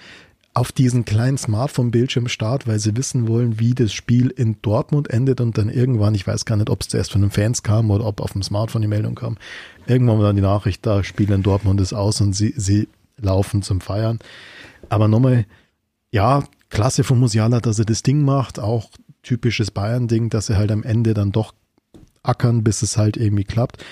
[0.59, 5.41] auf diesen kleinen Smartphone-Bildschirm starrt, weil sie wissen wollen, wie das Spiel in Dortmund endet
[5.41, 8.05] und dann irgendwann, ich weiß gar nicht, ob es zuerst von den Fans kam oder
[8.05, 9.39] ob auf dem Smartphone die Meldung kam,
[9.87, 13.63] irgendwann war dann die Nachricht, da Spiel in Dortmund ist aus und sie, sie laufen
[13.63, 14.19] zum Feiern.
[14.89, 15.47] Aber nochmal,
[16.11, 18.91] ja, klasse von Musiala, dass er das Ding macht, auch
[19.23, 21.55] typisches Bayern-Ding, dass er halt am Ende dann doch
[22.25, 23.85] ackern, bis es halt irgendwie klappt.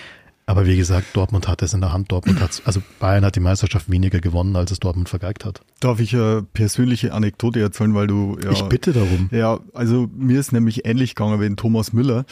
[0.49, 2.13] Aber wie gesagt, Dortmund hat es in der Hand.
[2.13, 5.61] Dortmund hat also Bayern hat die Meisterschaft weniger gewonnen, als es Dortmund vergeigt hat.
[5.81, 9.29] Darf ich eine persönliche Anekdote erzählen, weil du ja, Ich bitte darum.
[9.33, 12.27] Ja, also mir ist nämlich ähnlich gegangen wie Thomas Müller.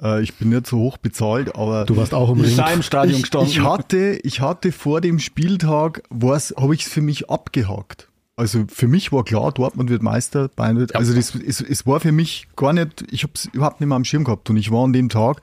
[0.00, 2.56] Äh, ich bin nicht so hoch bezahlt, aber du warst auch im, Ring.
[2.72, 3.50] im Stadion gestanden.
[3.50, 8.08] Ich hatte, ich hatte vor dem Spieltag, was habe ich es für mich abgehakt.
[8.38, 10.94] Also für mich war klar, Dortmund wird Meister, Bayern wird.
[10.94, 13.96] Also das, es, es war für mich gar nicht, ich habe es überhaupt nicht mehr
[13.96, 14.50] am Schirm gehabt.
[14.50, 15.40] Und ich war an dem Tag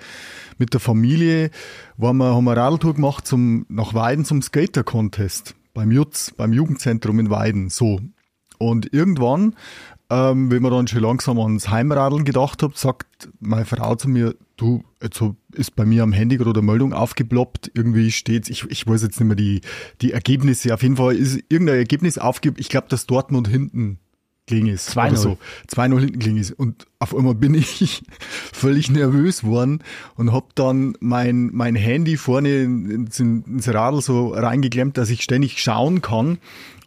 [0.57, 1.49] mit der Familie,
[1.97, 7.19] waren wir, haben wir Radltour gemacht zum, nach Weiden zum Skater-Contest beim Jutz, beim Jugendzentrum
[7.19, 7.69] in Weiden.
[7.69, 7.99] So.
[8.57, 9.55] Und irgendwann,
[10.09, 14.35] ähm, wenn man dann schon langsam ans Heimradeln gedacht hat, sagt meine Frau zu mir,
[14.57, 15.21] du, jetzt
[15.53, 19.19] ist bei mir am Handy gerade eine Meldung aufgeploppt, irgendwie steht's, ich, ich weiß jetzt
[19.19, 19.61] nicht mehr die,
[20.01, 23.99] die Ergebnisse, auf jeden Fall ist irgendein Ergebnis aufgeploppt, ich glaube, dass Dortmund hinten
[24.51, 24.89] ist.
[24.97, 25.15] 2-0.
[25.15, 25.37] So.
[25.69, 26.51] 2-0 hinten ist.
[26.51, 28.03] Und auf einmal bin ich
[28.53, 29.83] völlig nervös worden
[30.15, 35.61] und hab dann mein, mein Handy vorne ins, ins Radl so reingeklemmt, dass ich ständig
[35.61, 36.39] schauen kann.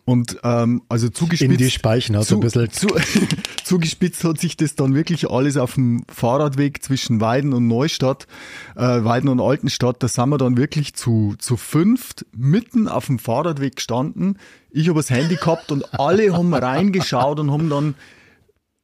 [0.07, 1.51] Und ähm, also zugespitzt.
[1.51, 2.71] In die Speichen, also zu, ein bisschen.
[2.71, 2.87] Zu,
[3.65, 8.29] zugespitzt hat sich das dann wirklich alles auf dem Fahrradweg zwischen Weiden und Neustadt,
[8.77, 10.01] äh, Weiden und Altenstadt.
[10.05, 14.39] Da sind wir dann wirklich zu, zu fünft mitten auf dem Fahrradweg gestanden.
[14.71, 17.97] Ich habe das Handy gehabt und alle haben reingeschaut und haben dann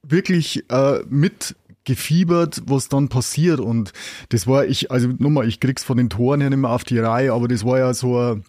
[0.03, 1.55] wirklich äh, mit
[1.85, 3.61] gefiebert, was dann passiert.
[3.61, 3.93] Und
[4.31, 6.99] das war ich, also nochmal, ich krieg's von den Toren her nicht mehr auf die
[6.99, 8.45] Reihe, aber das war ja so ein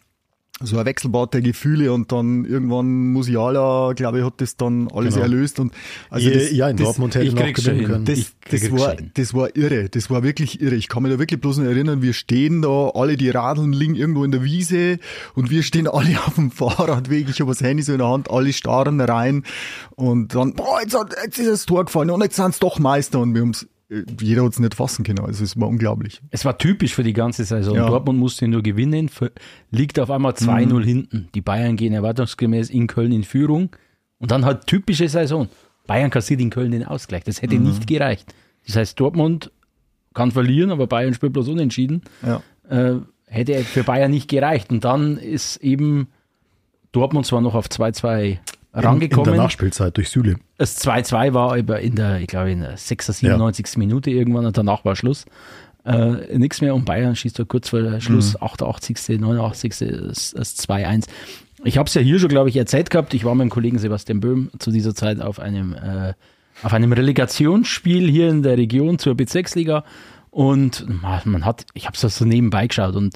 [0.61, 5.15] so ein Wechselbad der Gefühle und dann irgendwann Musiala, glaube ich, hat das dann alles
[5.15, 5.25] genau.
[5.25, 5.73] erlöst und
[6.09, 8.05] also das, ja, in das, Dortmund hätte noch gewinnen können.
[8.05, 10.75] Das, das war, das war irre, das war wirklich irre.
[10.75, 13.95] Ich kann mich da wirklich bloß noch erinnern, wir stehen da, alle die Radeln liegen
[13.95, 14.99] irgendwo in der Wiese
[15.33, 18.29] und wir stehen alle auf dem Fahrradweg, ich habe das Handy so in der Hand,
[18.29, 19.43] alle starren rein
[19.95, 22.77] und dann, boah, jetzt, hat, jetzt ist das Tor gefallen und jetzt sind es doch
[22.77, 23.67] Meister und wir haben es
[24.19, 25.19] jeder hat es nicht fassen können.
[25.19, 26.21] Also es war unglaublich.
[26.31, 27.75] Es war typisch für die ganze Saison.
[27.75, 27.87] Ja.
[27.87, 29.09] Dortmund musste nur gewinnen,
[29.71, 30.83] liegt auf einmal 2-0 mhm.
[30.83, 31.29] hinten.
[31.35, 33.69] Die Bayern gehen erwartungsgemäß in Köln in Führung
[34.19, 35.49] und dann halt typische Saison.
[35.87, 37.23] Bayern kassiert in Köln den Ausgleich.
[37.23, 37.63] Das hätte mhm.
[37.65, 38.33] nicht gereicht.
[38.65, 39.51] Das heißt, Dortmund
[40.13, 42.03] kann verlieren, aber Bayern spielt bloß unentschieden.
[42.25, 42.41] Ja.
[42.69, 44.71] Äh, hätte für Bayern nicht gereicht.
[44.71, 46.07] Und dann ist eben
[46.91, 48.37] Dortmund zwar noch auf 2-2
[48.73, 49.29] rangekommen.
[49.29, 50.37] In der Nachspielzeit durch Süle.
[50.57, 53.65] Das 2-2 war in der, ich glaube, in der 96.
[53.73, 53.79] Ja.
[53.79, 55.25] Minute irgendwann und danach war Schluss.
[55.85, 58.43] Äh, nichts mehr und Bayern schießt da kurz vor Schluss, mhm.
[58.43, 59.71] 88., 89.
[59.79, 61.05] das, das 2-1.
[61.65, 63.13] Ich habe es ja hier schon, glaube ich, erzählt gehabt.
[63.13, 66.13] Ich war mit dem Kollegen Sebastian Böhm zu dieser Zeit auf einem, äh,
[66.61, 69.83] auf einem Relegationsspiel hier in der Region zur Bezirksliga
[70.29, 70.85] und
[71.25, 73.15] man hat, ich habe es so nebenbei geschaut und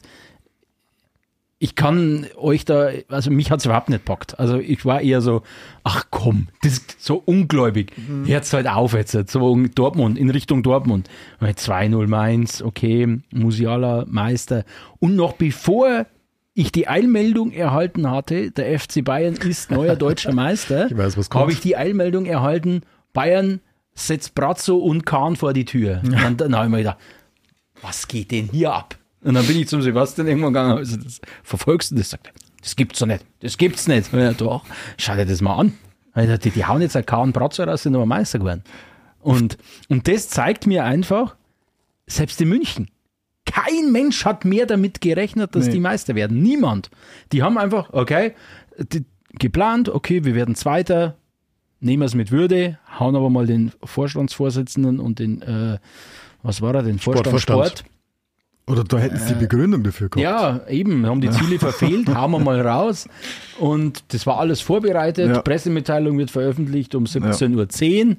[1.59, 4.39] ich kann euch da, also mich hat es überhaupt nicht packt.
[4.39, 5.41] Also ich war eher so,
[5.83, 7.93] ach komm, das ist so ungläubig.
[7.97, 8.25] Mhm.
[8.25, 11.09] Jetzt halt auf jetzt, so Dortmund, in Richtung Dortmund.
[11.41, 14.65] 2-0 Mainz, okay, Musiala, Meister.
[14.99, 16.05] Und noch bevor
[16.53, 20.89] ich die Eilmeldung erhalten hatte, der FC Bayern ist neuer deutscher Meister,
[21.31, 22.81] habe ich die Eilmeldung erhalten,
[23.13, 23.61] Bayern
[23.95, 26.01] setzt Brazzo und Kahn vor die Tür.
[26.11, 26.27] Ja.
[26.27, 26.97] Und dann habe ich mir gedacht,
[27.81, 28.95] was geht denn hier ab?
[29.27, 32.11] Und dann bin ich zum Sebastian irgendwann gegangen, also das, verfolgst du das?
[32.11, 34.13] Sagt er, das gibt's doch nicht, das gibt's nicht.
[34.13, 34.63] Ja, doch,
[34.97, 35.73] schau dir das mal an.
[36.15, 37.21] Die, die hauen jetzt ein K.
[37.21, 38.63] und Bratzo raus, sind aber Meister geworden.
[39.19, 39.57] Und,
[39.89, 41.35] und das zeigt mir einfach,
[42.05, 42.89] selbst in München,
[43.45, 45.73] kein Mensch hat mehr damit gerechnet, dass nee.
[45.73, 46.41] die Meister werden.
[46.41, 46.89] Niemand.
[47.33, 48.33] Die haben einfach, okay,
[49.33, 51.17] geplant, okay, wir werden Zweiter,
[51.81, 55.79] nehmen es mit Würde, hauen aber mal den Vorstandsvorsitzenden und den, äh,
[56.43, 57.83] was war er, den Vorstand Sport, Sport
[58.67, 60.21] Oder da hätten sie die Begründung dafür gehabt.
[60.21, 63.07] Ja, eben, haben die Ziele verfehlt, hauen wir mal raus.
[63.59, 65.29] Und das war alles vorbereitet.
[65.29, 65.41] Ja.
[65.41, 68.17] Pressemitteilung wird veröffentlicht um 17.10 Uhr.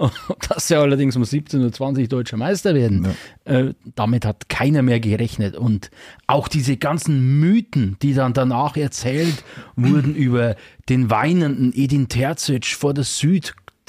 [0.48, 3.08] Dass sie allerdings um 17.20 Uhr deutscher Meister werden.
[3.44, 5.56] Äh, damit hat keiner mehr gerechnet.
[5.56, 5.90] Und
[6.26, 9.44] auch diese ganzen Mythen, die dann danach erzählt
[9.76, 10.54] wurden über
[10.88, 13.04] den weinenden Edin Terzic vor der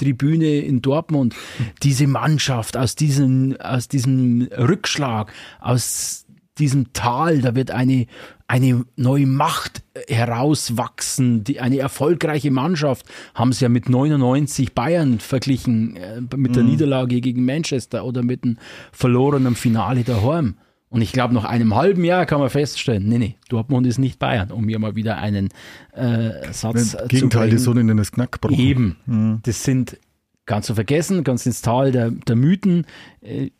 [0.01, 1.35] Südtribüne in Dortmund,
[1.83, 6.25] diese Mannschaft aus, diesen, aus diesem Rückschlag, aus
[6.57, 8.07] diesem Tal, da wird eine,
[8.47, 15.95] eine neue Macht herauswachsen, die, eine erfolgreiche Mannschaft, haben sie ja mit 99 Bayern verglichen,
[15.95, 18.57] äh, mit der Niederlage gegen Manchester oder mit einem
[18.91, 20.55] verlorenen Finale daheim.
[20.91, 24.19] Und ich glaube, nach einem halben Jahr kann man feststellen, nee, nee, Dortmund ist nicht
[24.19, 25.47] Bayern, um hier mal wieder einen
[25.93, 28.59] äh, Satz Im Gegenteil, die zu Sonne in das Knack gebrochen.
[28.59, 29.39] Eben.
[29.43, 29.97] Das sind
[30.45, 32.85] ganz zu vergessen, ganz ins Tal der, der Mythen
[33.21, 33.51] äh,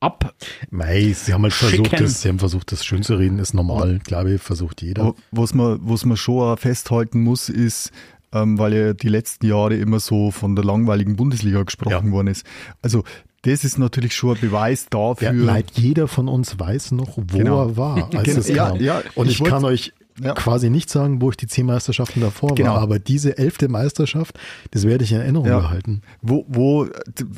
[0.00, 0.34] ab.
[0.70, 4.00] Mei, sie haben halt versucht, das, sie haben versucht, das schön zu reden, ist normal,
[4.02, 5.14] glaube ich, versucht jeder.
[5.32, 7.90] Was man, was man schon auch festhalten muss, ist,
[8.32, 12.12] ähm, weil ja die letzten Jahre immer so von der langweiligen Bundesliga gesprochen Ja.
[12.12, 12.46] worden ist.
[12.80, 13.04] Also
[13.42, 15.28] das ist natürlich schon ein Beweis dafür.
[15.32, 17.62] Ja, leid, jeder von uns weiß noch, wo Genau.
[17.68, 18.38] er war, als Genau.
[18.40, 18.80] es Ja, kam.
[18.80, 20.34] ja, Und ich ich, kann euch Ja.
[20.34, 22.74] quasi nicht sagen, wo ich die zehn Meisterschaften davor Genau.
[22.74, 24.38] war, aber diese elfte Meisterschaft,
[24.72, 25.60] das werde ich in Erinnerung Ja.
[25.60, 26.02] behalten.
[26.20, 26.86] wo, wo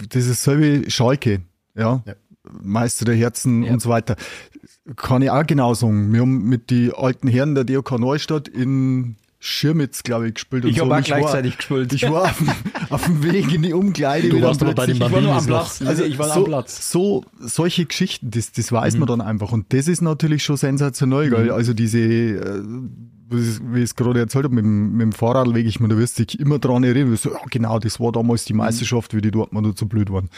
[0.08, 1.42] das ist selbe Schalke,
[1.76, 2.14] ja, Ja.
[2.60, 4.16] Meister der Herzen und so weiter.
[4.96, 6.12] Kann ich auch genau sagen.
[6.12, 10.64] Wir haben mit die alten Herren der DOK Neustadt in Schirmitz, glaube ich, gespielt.
[10.64, 10.84] und Ich so.
[10.84, 11.92] hab Und auch gleichzeitig war, gespielt.
[11.94, 12.48] Ich war auf dem,
[12.90, 14.28] auf dem Weg in die Umkleide.
[14.28, 15.82] Du wieder warst aber bei den plötzlich- Ich war nur am Platz.
[15.84, 16.92] Also ich war so, am Platz.
[16.92, 19.00] So, solche Geschichten, das, das weiß Mhm.
[19.00, 19.50] man dann einfach.
[19.50, 21.50] Und das ist natürlich schon sensationell, gell?
[21.50, 22.62] Also diese, äh,
[23.30, 26.20] wie ich- es gerade erzählt habe, mit, dem- mit dem Fahrradweg, ich meine, da wirst
[26.20, 27.16] du dich immer dran erinnern.
[27.16, 28.46] So, ja, genau, das war damals Mhm.
[28.46, 30.28] die Meisterschaft, wie die Dortmunder zu blöd waren.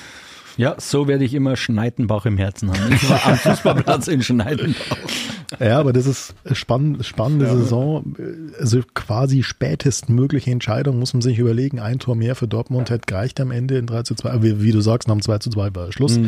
[0.57, 2.93] Ja, so werde ich immer Schneidenbach im Herzen haben.
[2.93, 4.97] Ich war am Fußballplatz in Schneidenbach.
[5.61, 8.14] Ja, aber das ist spannend, spannende Saison.
[8.59, 11.81] Also quasi spätestmögliche Entscheidung muss man sich überlegen.
[11.81, 14.43] Ein Tor mehr für Dortmund hätte gereicht am Ende in 3 zu 2.
[14.43, 16.19] Wie, wie du sagst, nach dem 2 zu 2 war Schluss.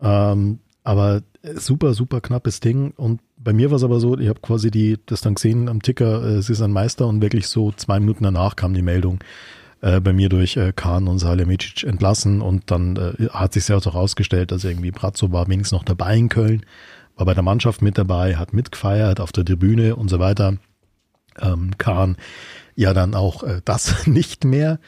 [0.00, 1.22] Ähm, aber
[1.54, 2.92] super, super knappes Ding.
[2.96, 5.82] Und bei mir war es aber so, ich habe quasi die, das dann gesehen am
[5.82, 9.18] Ticker, äh, sie ist ein Meister und wirklich so zwei Minuten danach kam die Meldung
[9.84, 12.40] äh, bei mir durch äh, Kahn und Salihamidzic entlassen.
[12.40, 16.16] Und dann äh, hat sich ja auch herausgestellt, dass irgendwie Brazzo war wenigstens noch dabei
[16.16, 16.64] in Köln,
[17.16, 20.56] war bei der Mannschaft mit dabei, hat mitgefeiert auf der Tribüne und so weiter.
[21.38, 22.16] Ähm, Kahn
[22.74, 24.78] ja dann auch äh, das nicht mehr.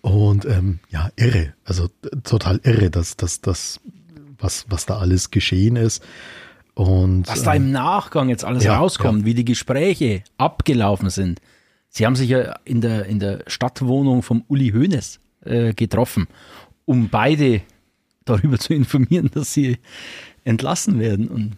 [0.00, 1.88] Und ähm, ja irre, also
[2.22, 3.80] total irre, dass dass das
[4.38, 6.02] was was da alles geschehen ist.
[6.74, 11.40] Und Was da ähm, im Nachgang jetzt alles ja, rauskommt, wie die Gespräche abgelaufen sind.
[11.88, 16.26] Sie haben sich ja in der, in der Stadtwohnung vom Uli Hoeneß äh, getroffen,
[16.84, 17.62] um beide
[18.24, 19.78] darüber zu informieren, dass sie
[20.44, 21.28] entlassen werden.
[21.28, 21.56] Und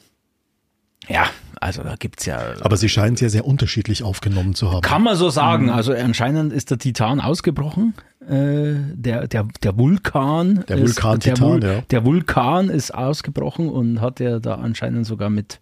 [1.09, 1.27] ja,
[1.61, 2.55] also da gibt's ja.
[2.61, 4.83] aber sie scheinen es ja sehr unterschiedlich aufgenommen zu haben.
[4.83, 5.71] Kann man so sagen.
[5.71, 7.95] Also anscheinend ist der Titan ausgebrochen.
[8.27, 10.65] Äh, der, der, der Vulkan.
[10.69, 11.81] Der Vulkan-Titan, der, ja.
[11.91, 15.61] der Vulkan ist ausgebrochen und hat ja da anscheinend sogar mit,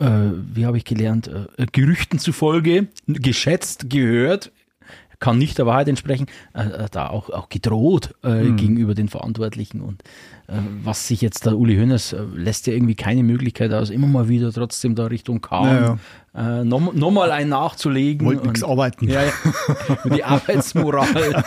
[0.00, 4.50] äh, wie habe ich gelernt, äh, Gerüchten zufolge geschätzt, gehört,
[5.20, 8.56] kann nicht der Wahrheit entsprechen, äh, äh, da auch, auch gedroht äh, Hm.
[8.56, 9.82] gegenüber den Verantwortlichen.
[9.82, 10.39] Und äh,
[10.82, 14.28] was sich jetzt der Uli Hoeneß äh, lässt ja irgendwie keine Möglichkeit aus, immer mal
[14.28, 15.98] wieder trotzdem da Richtung Kahn
[16.32, 18.24] äh, noch, noch ein nachzulegen.
[18.24, 19.08] Wollte nichts arbeiten.
[19.08, 19.32] Ja, ja.
[20.14, 21.44] Die Arbeitsmoral.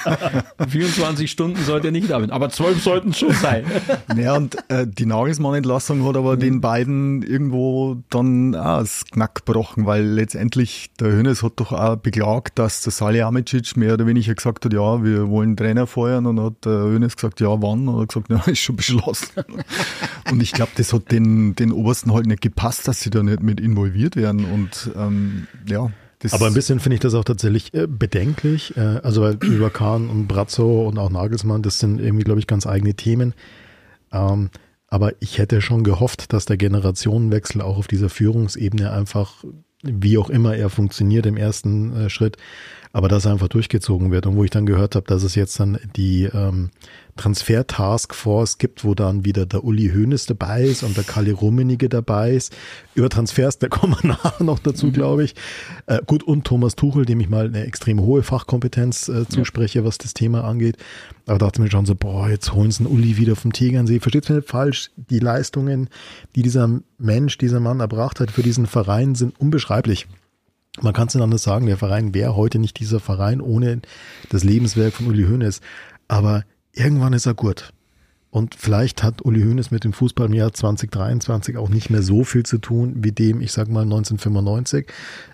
[0.68, 3.66] 24 Stunden sollte nicht arbeiten, aber 12 sollten es schon sein.
[4.16, 9.86] Ja, und äh, die Nagelsmann-Entlassung hat aber den beiden irgendwo dann auch das Knack gebrochen,
[9.86, 14.66] weil letztendlich der Hönes hat doch auch beklagt, dass der Salihamidzic mehr oder weniger gesagt
[14.66, 17.88] hat, ja, wir wollen Trainer feuern und hat der Hönes gesagt, ja, wann?
[17.88, 19.44] Und er hat gesagt, ja, ist schon beschlossen.
[20.32, 23.42] und ich glaube, das hat den, den Obersten halt nicht gepasst, dass sie da nicht
[23.42, 25.92] mit involviert werden und ähm, ja.
[26.20, 28.78] Das Aber ein bisschen finde ich das auch tatsächlich äh, bedenklich.
[28.78, 32.48] Äh, also weil über Kahn und Brazzo und auch Nagelsmann, das sind irgendwie, glaube ich,
[32.48, 33.34] ganz eigene Themen.
[34.14, 34.50] Ähm,
[34.88, 39.44] aber ich hätte schon gehofft, dass der Generationenwechsel auch auf dieser Führungsebene einfach,
[39.82, 42.38] wie auch immer er funktioniert im ersten äh, Schritt,
[42.94, 44.26] aber dass er einfach durchgezogen wird.
[44.26, 46.70] Und wo ich dann gehört habe, dass es jetzt dann die ähm,
[47.16, 52.32] Transfer-Taskforce gibt, wo dann wieder der Uli Hoeneß dabei ist und der Kalle Rummenigge dabei
[52.32, 52.56] ist.
[52.96, 55.36] Über Transfers, da kommen wir nachher noch dazu, glaube ich.
[55.86, 59.98] Äh, gut, und Thomas Tuchel, dem ich mal eine extrem hohe Fachkompetenz äh, zuspreche, was
[59.98, 60.78] das Thema angeht.
[61.26, 64.00] Aber dachte mir schon so, boah, jetzt holen sie einen Uli wieder vom Tegernsee.
[64.00, 65.90] Versteht mir nicht falsch, die Leistungen,
[66.36, 70.08] die dieser Mensch, dieser Mann erbracht hat für diesen Verein, sind unbeschreiblich.
[70.82, 73.82] Man kann es nicht anders sagen, der Verein wäre heute nicht dieser Verein ohne
[74.30, 75.62] das Lebenswerk von Uli Hoeneß.
[76.08, 77.74] Aber irgendwann ist er gut.
[78.34, 82.24] Und vielleicht hat Uli Hoeneß mit dem Fußball im Jahr 2023 auch nicht mehr so
[82.24, 84.88] viel zu tun wie dem, ich sag mal 1995.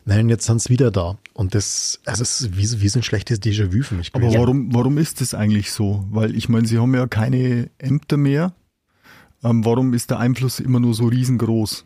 [0.03, 1.17] Nein, jetzt sind sie wieder da.
[1.33, 4.13] Und das, also es ist wie, wie so ein schlechtes Déjà-vu für mich.
[4.13, 6.05] Aber warum, warum ist das eigentlich so?
[6.11, 8.53] Weil ich meine, sie haben ja keine Ämter mehr.
[9.45, 11.85] Ähm, warum ist der Einfluss immer nur so riesengroß?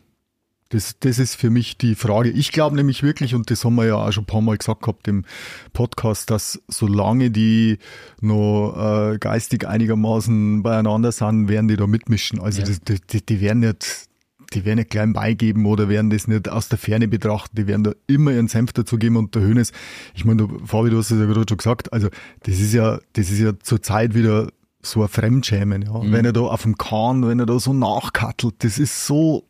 [0.74, 2.30] Das, das ist für mich die Frage.
[2.30, 4.82] Ich glaube nämlich wirklich, und das haben wir ja auch schon ein paar Mal gesagt
[4.82, 5.24] gehabt im
[5.72, 7.78] Podcast, dass solange die
[8.20, 8.74] noch
[9.12, 12.40] äh, geistig einigermaßen beieinander sind, werden die da mitmischen.
[12.40, 12.66] Also Ja.
[12.66, 14.08] das, die, die werden nicht,
[14.52, 17.54] die werden nicht klein beigeben oder werden das nicht aus der Ferne betrachten.
[17.54, 19.70] Die werden da immer ihren Senf dazu geben und der Hönes,
[20.14, 22.08] ich meine, du, Fabi, du hast es ja gerade schon gesagt, also
[22.42, 24.48] das ist ja, das ist ja zur Zeit wieder
[24.82, 26.00] so ein Fremdschämen, ja.
[26.02, 29.46] Wenn er da auf dem Kahn, wenn er da so nachkattelt, das ist so,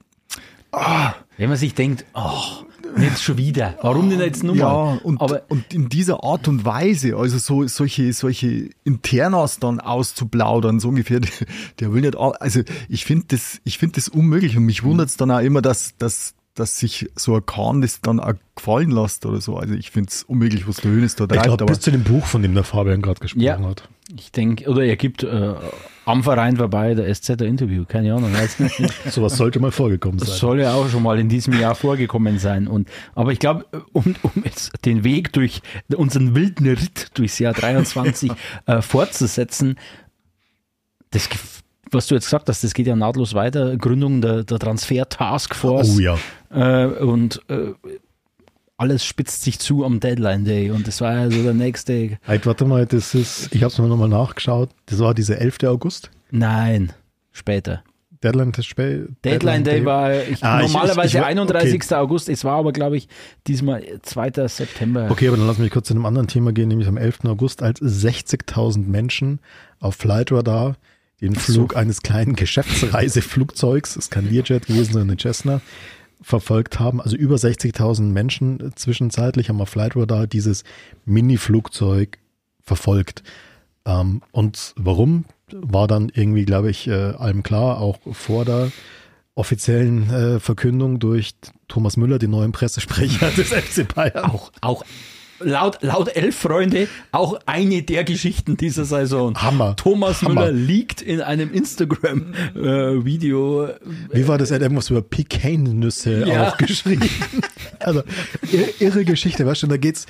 [1.37, 2.65] Wenn man sich denkt, oh,
[2.97, 3.77] nicht schon wieder.
[3.83, 4.99] Warum denn jetzt nur Ja, mal?
[4.99, 10.81] und, Aber und in dieser Art und Weise, also so solche, solche Internas dann auszuplaudern,
[10.81, 11.21] so ungefähr,
[11.81, 15.17] der, will nicht, also ich finde das, ich finde das unmöglich und mich wundert es
[15.17, 19.27] dann auch immer, dass, dass, dass sich so ein Kahn das dann auch gefallen lässt
[19.27, 19.57] oder so.
[19.57, 21.91] Also ich finde es unmöglich, was der Hönes da ich treibt, glaube, aber bis zu
[21.91, 23.59] dem Buch, von dem der Fabian gerade gesprochen Ja.
[23.61, 23.89] hat.
[24.17, 25.55] ich denke, oder er gibt äh,
[26.05, 28.31] am Verein vorbei der SZ Interview, keine Ahnung.
[29.11, 30.39] Sowas sollte mal vorgekommen Das sein.
[30.39, 32.69] soll ja auch schon mal in diesem Jahr vorgekommen sein.
[32.69, 35.61] Und, aber ich glaube, um, um jetzt den Weg durch
[35.97, 38.31] unseren wilden Ritt durchs Jahr 23
[38.67, 39.77] äh, fortzusetzen,
[41.11, 41.29] das,
[41.95, 43.77] was du jetzt gesagt hast, das geht ja nahtlos weiter.
[43.77, 45.97] Gründung der, der Transfer Taskforce.
[45.97, 46.19] Oh ja.
[46.51, 47.73] Äh, und äh,
[48.77, 50.71] alles spitzt sich zu am Deadline Day.
[50.71, 52.19] Und das war ja so der nächste.
[52.27, 54.71] Halt, warte mal, das ist, ich habe es mir nochmal nachgeschaut.
[54.87, 55.59] Das war dieser 11.
[55.65, 56.11] August.
[56.31, 56.93] Nein,
[57.33, 57.83] später.
[58.23, 61.95] Deadline, spä Deadline, Day war ich, Ah, normalerweise ich- ich- 31.
[61.95, 62.31] August.
[62.31, 63.07] Es war aber, glaube ich,
[63.47, 64.49] diesmal 2.
[64.49, 65.09] September.
[65.11, 67.27] Okay, aber dann lass mich kurz zu einem anderen Thema gehen, nämlich am 11.
[67.29, 69.41] August, als 60.000 Menschen
[69.79, 70.77] auf Flightradar
[71.21, 75.61] den Flug eines kleinen Geschäftsreiseflugzeugs, es kein Learjet gewesen, sondern eine Cessna,
[76.21, 77.01] verfolgt haben.
[77.01, 80.65] Also über 60.000 Menschen zwischenzeitlich haben auf Flightradar dieses
[81.05, 82.19] Mini-Flugzeug
[82.61, 83.23] verfolgt.
[83.85, 88.73] Ähm, und warum war dann irgendwie, glaube ich, äh, allem klar, auch vor der
[89.35, 91.35] offiziellen äh, Verkündung durch
[91.69, 94.25] Thomas Müller, den neuen Pressesprecher des FC Bayern.
[94.25, 94.85] auch, auch
[95.45, 99.35] laut, laut Elf-Freunde auch eine der Geschichten dieser Saison.
[99.41, 99.77] Hammer.
[99.77, 100.35] Thomas Hammer.
[100.47, 101.53] Müller liegt in einem
[102.55, 103.69] Instagram-Video.
[104.13, 104.51] Wie war das?
[104.51, 106.49] Er hat irgendwas über Pekannüsse Ja.
[106.49, 107.09] auch geschrieben.
[107.81, 108.03] Also
[108.79, 110.07] irre, Geschichte, weißt du, da geht's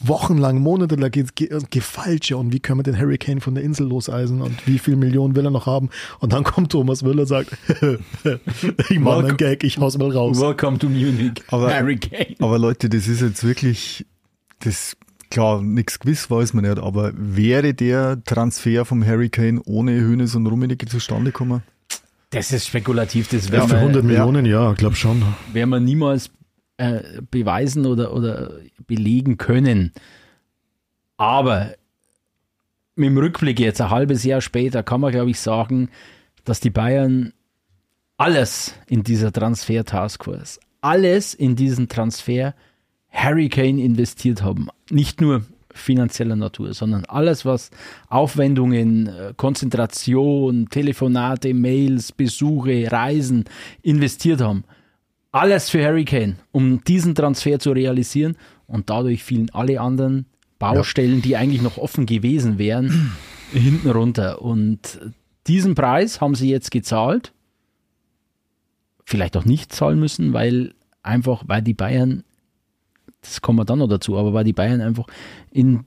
[0.00, 3.86] wochenlang, Monate, da geht's ge Gefalsche und wie können wir den Hurricane von der Insel
[3.86, 5.88] loseisen und wie viel Millionen will er noch haben?
[6.18, 7.52] Und dann kommt Thomas Müller und sagt,
[8.90, 10.38] ich mache einen Gag, ich hau's mal raus.
[10.38, 11.42] Welcome to Munich.
[11.48, 12.34] Aber- Hurricane.
[12.38, 14.04] Aber Leute, das ist jetzt wirklich,
[14.60, 14.96] das,
[15.30, 20.46] klar, nichts gewiss weiß man nicht, aber wäre der Transfer vom Hurricane ohne Hönes und
[20.46, 21.62] Rummenigge zustande gekommen?
[22.30, 25.22] Das ist spekulativ, das Ja, werden für 100 wir, Millionen, ja, glaub schon.
[25.52, 26.30] werden wir niemals
[26.76, 28.52] äh, beweisen oder, oder
[28.86, 29.92] belegen können.
[31.16, 31.74] Aber
[32.94, 35.90] mit dem Rückblick jetzt, ein halbes Jahr später, kann man, glaube ich, sagen,
[36.44, 37.32] dass die Bayern
[38.16, 42.54] alles in dieser Transfer-Taskforce, alles in diesen Transfer
[43.10, 44.68] Hurricane investiert haben.
[44.90, 45.42] Nicht nur
[45.72, 47.70] finanzieller Natur, sondern alles, was
[48.08, 53.44] Aufwendungen, äh, Konzentration, Telefonate, Mails, Besuche, Reisen
[53.82, 54.64] investiert haben.
[55.32, 58.36] Alles für Hurricane, um diesen Transfer zu realisieren.
[58.66, 60.26] Und dadurch fielen alle anderen
[60.58, 63.12] Baustellen, die eigentlich noch offen gewesen wären,
[63.52, 64.42] hinten runter.
[64.42, 65.00] Und
[65.46, 67.32] diesen Preis haben sie jetzt gezahlt.
[69.04, 72.24] Vielleicht auch nicht zahlen müssen, weil einfach, weil die Bayern,
[73.22, 75.06] das kommen wir dann noch dazu, aber weil die Bayern einfach
[75.50, 75.84] in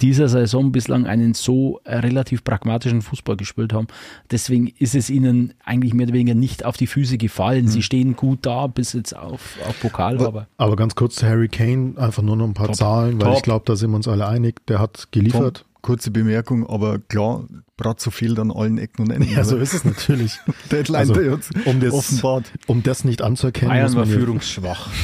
[0.00, 3.86] dieser Saison bislang einen so relativ pragmatischen Fußball gespielt haben.
[4.30, 7.68] Deswegen ist es ihnen eigentlich mehr oder weniger nicht auf die Füße gefallen.
[7.68, 11.48] Sie stehen gut da bis jetzt auf, auf Pokal, aber Aber ganz kurz zu Harry
[11.48, 12.76] Kane, einfach nur noch ein paar Top.
[12.76, 13.36] Zahlen, weil Top.
[13.36, 14.66] ich glaube, da sind wir uns alle einig.
[14.66, 15.58] Der hat geliefert.
[15.58, 17.44] Tom, kurze Bemerkung, aber klar,
[17.76, 19.30] Bratzo fehlt an allen Ecken und Enden.
[19.32, 20.38] Ja, so ist es natürlich.
[20.72, 22.52] Deadline Also, um das, offenbart.
[22.66, 24.90] um das nicht anzuerkennen, Bayern muss war führungsschwach.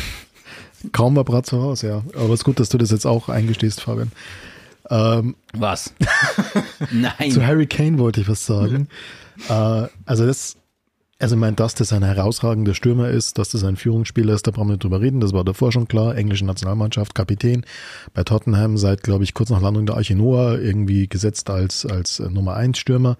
[0.92, 2.02] kaum war Bratzo raus, ja.
[2.14, 4.12] Aber es ist gut, dass du das jetzt auch eingestehst, Fabian.
[4.88, 5.92] Ähm, Was?
[6.90, 7.30] Nein.
[7.30, 8.88] zu Harry Kane wollte ich was sagen.
[9.48, 10.56] äh, also das,
[11.20, 14.50] Also ich meine, dass das ein herausragender Stürmer ist, dass das ein Führungsspieler ist, da
[14.50, 15.20] brauchen wir nicht drüber reden.
[15.20, 16.16] Das war davor schon klar.
[16.16, 17.64] Englische Nationalmannschaft, Kapitän
[18.14, 22.18] bei Tottenham seit, glaube ich, kurz nach Landung der Arche Noah irgendwie gesetzt als, als
[22.20, 23.16] äh, Nummer eins Stürmer.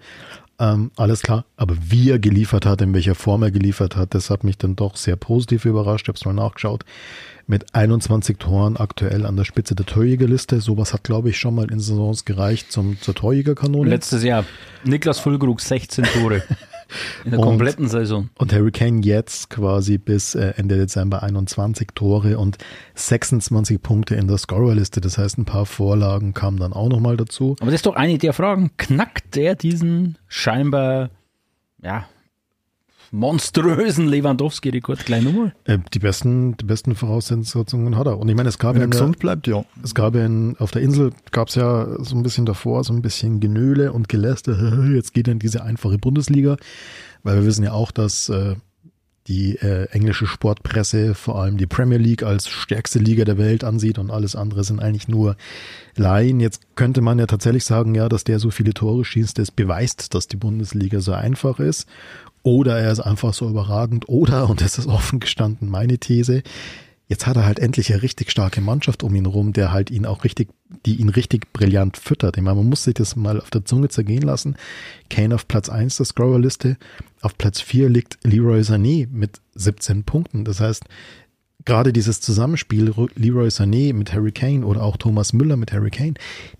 [0.59, 1.45] Ähm, alles klar.
[1.57, 4.75] Aber wie er geliefert hat, in welcher Form er geliefert hat, das hat mich dann
[4.75, 6.05] doch sehr positiv überrascht.
[6.05, 6.83] Ich habe es mal nachgeschaut.
[7.51, 10.61] Mit 21 Toren aktuell an der Spitze der Torjägerliste.
[10.61, 13.89] Sowas hat, glaube ich, schon mal in Saisons gereicht zum, zur Torjägerkanone.
[13.89, 14.45] Letztes Jahr
[14.85, 16.43] Niklas Füllkrug 16 Tore.
[17.25, 18.29] In der Und- kompletten Saison.
[18.37, 22.57] Und Harry Kane jetzt quasi bis äh, Ende Dezember 21 Tore und
[22.95, 25.01] 26 Punkte in der Scorerliste.
[25.01, 27.57] Das heißt, ein paar Vorlagen kamen dann auch nochmal dazu.
[27.59, 28.71] Aber das ist doch eine der Fragen.
[28.77, 31.09] Knackt der diesen scheinbar,
[31.81, 32.05] ja,
[33.11, 35.53] monströsen Lewandowski-Rekord gleich nochmal?
[35.65, 38.17] Äh, die besten, die besten Voraussetzungen hat er.
[38.17, 39.63] Und ich meine, es gab Wenn ja er der, gesund bleibt, ja.
[39.83, 42.93] es gab ja in, auf der Insel gab es ja so ein bisschen davor so
[42.93, 44.85] ein bisschen Genöle und Geläster.
[44.93, 46.57] Jetzt geht er in diese einfache Bundesliga,
[47.23, 48.55] weil wir wissen ja auch, dass äh,
[49.27, 53.99] die äh, englische Sportpresse vor allem die Premier League als stärkste Liga der Welt ansieht
[53.99, 55.35] und alles andere sind eigentlich nur
[55.95, 56.39] Laien.
[56.39, 60.15] Jetzt könnte man ja tatsächlich sagen, ja, dass der so viele Tore schießt, das beweist,
[60.15, 61.87] dass die Bundesliga so einfach ist.
[62.43, 64.09] Oder er ist einfach so überragend.
[64.09, 66.43] Oder, und das ist offen gestanden meine These,
[67.11, 70.05] jetzt hat er halt endlich eine richtig starke Mannschaft um ihn rum, der halt ihn
[70.05, 70.47] auch richtig,
[70.85, 72.37] die ihn richtig brillant füttert.
[72.37, 74.55] Ich meine, man muss sich das mal auf der Zunge zergehen lassen.
[75.09, 76.77] Kane auf Platz 1 der Scorerliste.
[77.21, 80.45] Auf Platz 4 liegt Leroy Sané mit 17 Punkten.
[80.45, 80.85] Das heißt,
[81.65, 86.13] gerade dieses Zusammenspiel Leroy Sané mit Harry Kane oder auch Thomas Müller mit Harry Kane,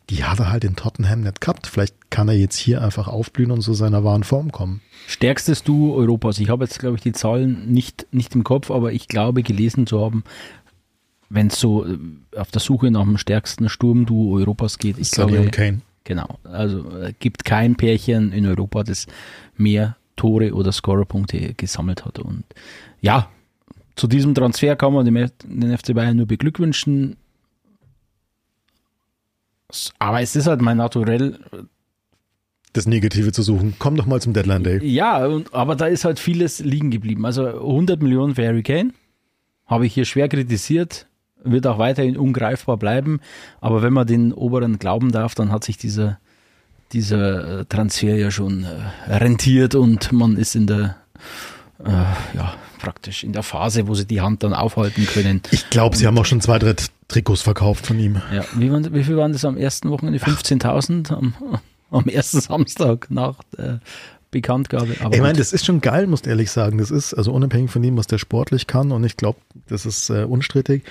[0.09, 1.67] die hat er halt in Tottenham nicht gehabt.
[1.67, 4.81] Vielleicht kann er jetzt hier einfach aufblühen und zu seiner wahren Form kommen.
[5.07, 6.39] Stärkstes Duo Europas.
[6.39, 9.87] Ich habe jetzt, glaube ich, die Zahlen nicht, nicht im Kopf, aber ich glaube, gelesen
[9.87, 10.23] zu haben,
[11.29, 11.97] wenn es so äh,
[12.35, 14.97] auf der Suche nach dem stärksten Sturmduo Europas geht.
[14.97, 15.81] Ich Sané glaube, und Kane.
[16.03, 16.39] Genau.
[16.43, 19.07] Also äh, gibt kein Pärchen in Europa, das
[19.55, 22.19] mehr Tore oder Scorerpunkte gesammelt hat.
[22.19, 22.43] Und
[22.99, 23.29] ja,
[24.01, 27.17] zu diesem Transfer kann man den FC Bayern nur beglückwünschen.
[29.99, 31.37] Aber es ist halt mein Naturell.
[32.73, 33.75] Das Negative zu suchen.
[33.77, 34.83] Komm doch mal zum Deadline Day.
[34.83, 37.27] Ja, aber da ist halt vieles liegen geblieben.
[37.27, 38.91] Also 100 Millionen für Harry Kane
[39.67, 41.05] habe ich hier schwer kritisiert.
[41.43, 43.19] Wird auch weiterhin ungreifbar bleiben.
[43.59, 46.19] Aber wenn man den Oberen glauben darf, dann hat sich dieser,
[46.91, 50.95] dieser äh, Transfer ja schon äh, rentiert und man ist in der,
[51.85, 51.91] äh,
[52.35, 55.41] ja, praktisch in der Phase, wo sie die Hand dann aufhalten können.
[55.51, 56.75] Ich glaube, sie haben auch schon zwei, drei
[57.07, 58.21] Trikots verkauft von ihm.
[58.33, 60.19] Ja, wie, waren, wie viel waren das am ersten Wochenende?
[60.19, 61.33] 15.000 am,
[61.91, 63.81] am ersten Samstag nach der
[64.31, 64.95] Bekanntgabe.
[65.01, 66.77] Aber Ich meine, das ist schon geil, muss ich ehrlich sagen.
[66.77, 70.09] Das ist, also unabhängig von dem, was der sportlich kann, und ich glaube, das ist
[70.09, 70.83] äh, unstrittig,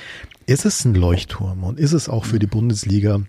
[0.47, 3.20] ist es ein Leuchtturm und ist es auch für die Bundesliga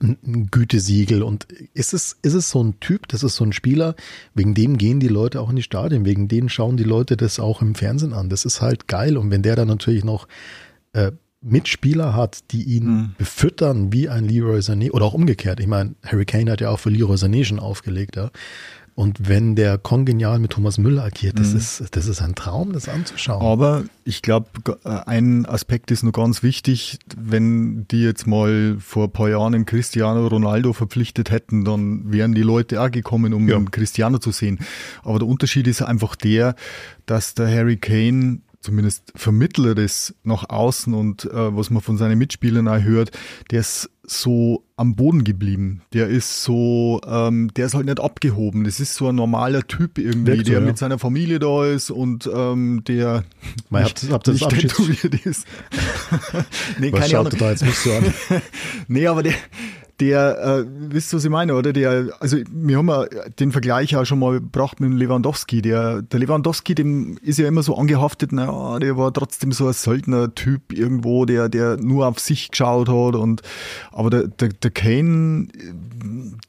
[0.00, 3.94] ein, Gütesiegel und ist es, ist es so ein Typ, das ist so ein Spieler,
[4.34, 7.38] wegen dem gehen die Leute auch in die Stadien, wegen denen schauen die Leute das
[7.38, 8.28] auch im Fernsehen an.
[8.28, 10.26] Das ist halt geil und wenn der dann natürlich noch
[10.92, 11.12] äh,
[11.44, 15.60] Mitspieler hat, die ihn befüttern wie ein Leroy Sané oder auch umgekehrt.
[15.60, 18.30] Ich meine, Harry Kane hat ja auch für Leroy Sané schon aufgelegt, ja.
[18.96, 22.88] Und wenn der kongenial mit Thomas Müller agiert, das ist, das ist ein Traum, das
[22.88, 23.42] anzuschauen.
[23.44, 24.46] Aber ich glaube,
[24.84, 27.00] ein Aspekt ist noch ganz wichtig.
[27.16, 32.34] Wenn die jetzt mal vor ein paar Jahren einen Cristiano Ronaldo verpflichtet hätten, dann wären
[32.34, 33.60] die Leute auch gekommen, um Ja.
[33.68, 34.60] Cristiano zu sehen.
[35.02, 36.54] Aber der Unterschied ist einfach der,
[37.06, 42.66] dass der Harry Kane zumindest vermittlerisch nach außen und äh, was man von seinen Mitspielern
[42.66, 43.10] auch hört,
[43.50, 45.82] der ist so am Boden geblieben.
[45.92, 48.64] Der ist so, ähm, der ist halt nicht abgehoben.
[48.64, 50.66] Das ist so ein normaler Typ irgendwie, Wirkt so, der ja.
[50.66, 53.24] mit seiner Familie da ist und ähm, der
[53.68, 55.46] Mal, nicht, das nicht tätowiert ist.
[56.78, 57.38] nee, Was keine schaut Ahnung.
[57.38, 58.14] da jetzt nicht so an?
[58.88, 59.34] Nee, aber der,
[60.00, 61.72] der, äh, wisst ihr, was ich meine, oder?
[61.72, 63.04] Der, also wir haben ja
[63.38, 65.62] den Vergleich auch schon mal gebracht mit Lewandowski.
[65.62, 69.72] Der, der Lewandowski, dem ist ja immer so angehaftet, naja, der war trotzdem so ein
[69.72, 73.42] Söldner-Typ irgendwo, der, der nur auf sich geschaut hat und
[73.92, 75.48] aber der, der, der Kane,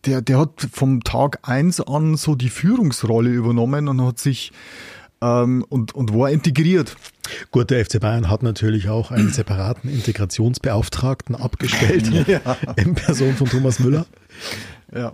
[0.06, 4.52] der, der hat vom Tag eins an so die Führungsrolle übernommen und hat sich
[5.22, 6.96] ähm, und, und war integriert.
[7.52, 12.10] Gut, der FC Bayern hat natürlich auch einen separaten Integrationsbeauftragten abgestellt
[12.76, 14.06] in Person von Thomas Müller.
[14.94, 15.14] Ja.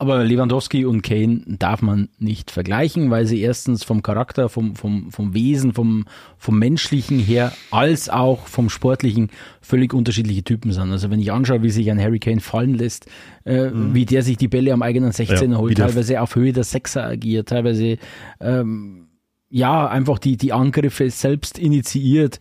[0.00, 5.10] Aber Lewandowski und Kane darf man nicht vergleichen, weil sie erstens vom Charakter, vom, vom,
[5.10, 6.04] vom Wesen, vom,
[6.36, 9.28] vom menschlichen her, als auch vom sportlichen
[9.60, 10.92] völlig unterschiedliche Typen sind.
[10.92, 13.06] Also wenn ich anschaue, wie sich ein Harry Kane fallen lässt,
[13.42, 16.64] äh, wie der sich die Bälle am eigenen 16er Ja, holt, teilweise auf Höhe der
[16.64, 17.98] Sechser agiert, teilweise
[18.38, 19.07] ähm,
[19.50, 22.38] ja einfach die, die Angriffe selbst initiiert,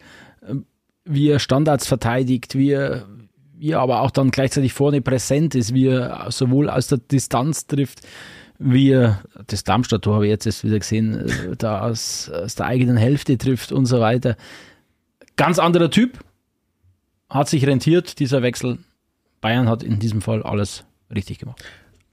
[0.47, 0.65] ähm,
[1.05, 3.07] wie er Standards verteidigt, wie er,
[3.57, 7.65] wie er aber auch dann gleichzeitig vorne präsent ist, wie er sowohl aus der Distanz
[7.67, 8.01] trifft,
[8.59, 12.65] wie er das Darmstadt-Tor habe ich jetzt erst wieder gesehen, äh, da aus, aus der
[12.65, 14.35] eigenen Hälfte trifft und so weiter.
[15.35, 16.19] Ganz anderer Typ,
[17.29, 18.79] hat sich rentiert, dieser Wechsel.
[19.41, 21.63] Bayern hat in diesem Fall alles richtig gemacht.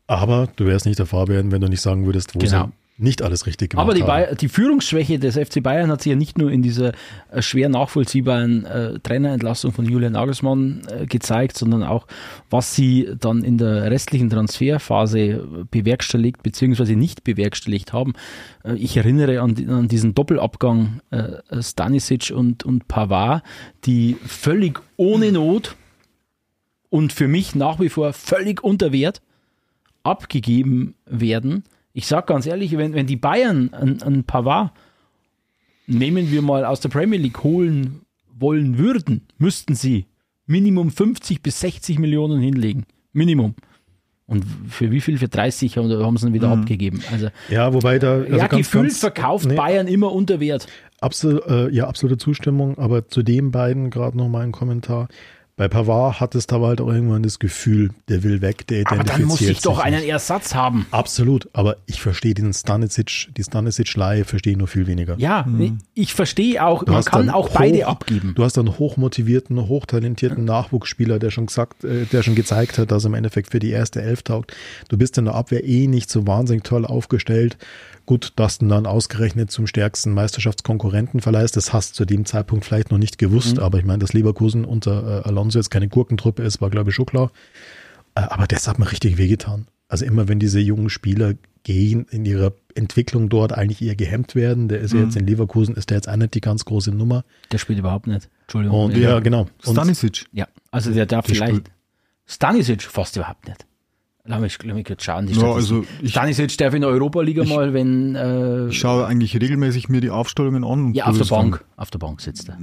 [0.07, 2.66] Aber du wärst nicht der Fabian, wenn du nicht sagen würdest, wo Genau.
[2.66, 4.36] sie nicht alles richtig gemacht Aber die, haben.
[4.36, 6.92] Die Führungsschwäche des FC Bayern hat sich ja nicht nur in dieser
[7.32, 12.07] äh, schwer nachvollziehbaren äh, Trainerentlassung von Julian Nagelsmann äh, gezeigt, sondern auch,
[12.51, 15.40] was sie dann in der restlichen Transferphase äh,
[15.70, 16.95] bewerkstelligt bzw.
[16.95, 18.12] nicht bewerkstelligt haben.
[18.62, 23.42] Äh, ich erinnere an, an diesen Doppelabgang äh, Stanisic und, und Pavard,
[23.86, 25.74] die völlig ohne Not
[26.90, 29.20] und für mich nach wie vor völlig unter Wert
[30.05, 31.64] abgegeben werden.
[31.95, 34.72] Ich sage ganz ehrlich, wenn, wenn die Bayern ein, ein Pavard,
[35.86, 38.01] nehmen wir mal aus der Premier League, holen
[38.36, 40.07] wollen würden, müssten sie
[40.47, 42.84] Minimum 50 bis 60 Millionen hinlegen.
[43.12, 43.55] Minimum.
[44.26, 45.18] Und für wie viel?
[45.18, 47.03] Für 30 haben, sie ihn wieder abgegeben.
[47.12, 48.14] Also, ja, wobei da.
[48.14, 50.66] Also ja, ganz, gefühlt ganz- verkauft nee, Bayern immer unter Wert.
[51.01, 55.09] Absol, äh, ja, absolute Zustimmung, aber zu den beiden gerade noch mal ein Kommentar.
[55.57, 58.96] Bei Pavard hattest du aber halt auch irgendwann das Gefühl, der will weg, der Aber
[58.96, 60.09] identifiziert dann muss ich doch einen nicht.
[60.09, 60.84] Ersatz haben.
[60.90, 65.14] Absolut, aber ich verstehe den Stanisic, die Stanisic-Leihe verstehe ich nur viel weniger.
[65.18, 65.46] Ja,
[65.94, 68.32] ich verstehe auch, Du man hast kann auch beide hoch- abgeben.
[68.34, 73.05] Du hast einen hochmotivierten, hochtalentierten Nachwuchsspieler, der schon gesagt, äh, der schon gezeigt hat, dass
[73.05, 74.52] er im Endeffekt für die erste Elf taugt.
[74.88, 77.57] Du bist in der Abwehr eh nicht so wahnsinnig toll aufgestellt.
[78.07, 82.64] Gut, dass du dann ausgerechnet zum stärksten Meisterschaftskonkurrenten verleihst, das hast du zu dem Zeitpunkt
[82.64, 86.42] vielleicht noch nicht gewusst, aber ich meine, dass Leverkusen unter äh, Alonso jetzt keine Gurkentruppe
[86.42, 87.30] ist, war glaube ich schon klar.
[88.14, 89.66] Äh, aber das hat mir richtig wehgetan.
[89.88, 94.68] Also immer wenn diese jungen Spieler gehen, in ihrer Entwicklung dort eigentlich eher gehemmt werden,
[94.68, 97.24] der ist ja jetzt in Leverkusen, ist der jetzt auch nicht die ganz große Nummer.
[97.52, 98.28] Der spielt überhaupt nicht.
[98.42, 98.84] Entschuldigung.
[98.86, 99.48] Und ja, genau.
[99.64, 100.26] Und Stanisic.
[100.32, 101.55] Ja, also der darf vielleicht.
[101.55, 101.70] spielt-
[102.26, 103.64] Stanisic fast überhaupt nicht.
[104.27, 105.27] Lass mich, lass mich kurz schauen.
[105.27, 108.14] Die Ja, also ich- Stanisic darf in der Europa-Liga mal, wenn.
[108.14, 110.95] Äh, Ich schaue eigentlich regelmäßig mir die Aufstellungen an.
[110.95, 111.62] ja, auf der Bank.
[111.77, 112.59] Auf der Bank sitzt er.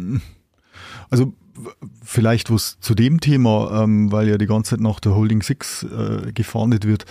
[1.12, 1.70] Also w-
[2.04, 5.84] vielleicht was zu dem Thema, ähm, weil ja die ganze Zeit nach der Holding Six
[5.84, 7.06] äh, gefahndet wird.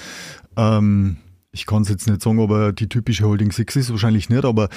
[0.57, 1.19] Ähm,
[1.53, 4.45] ich kann es jetzt nicht sagen, ob er die typische Holding Six ist, wahrscheinlich nicht,
[4.45, 4.69] aber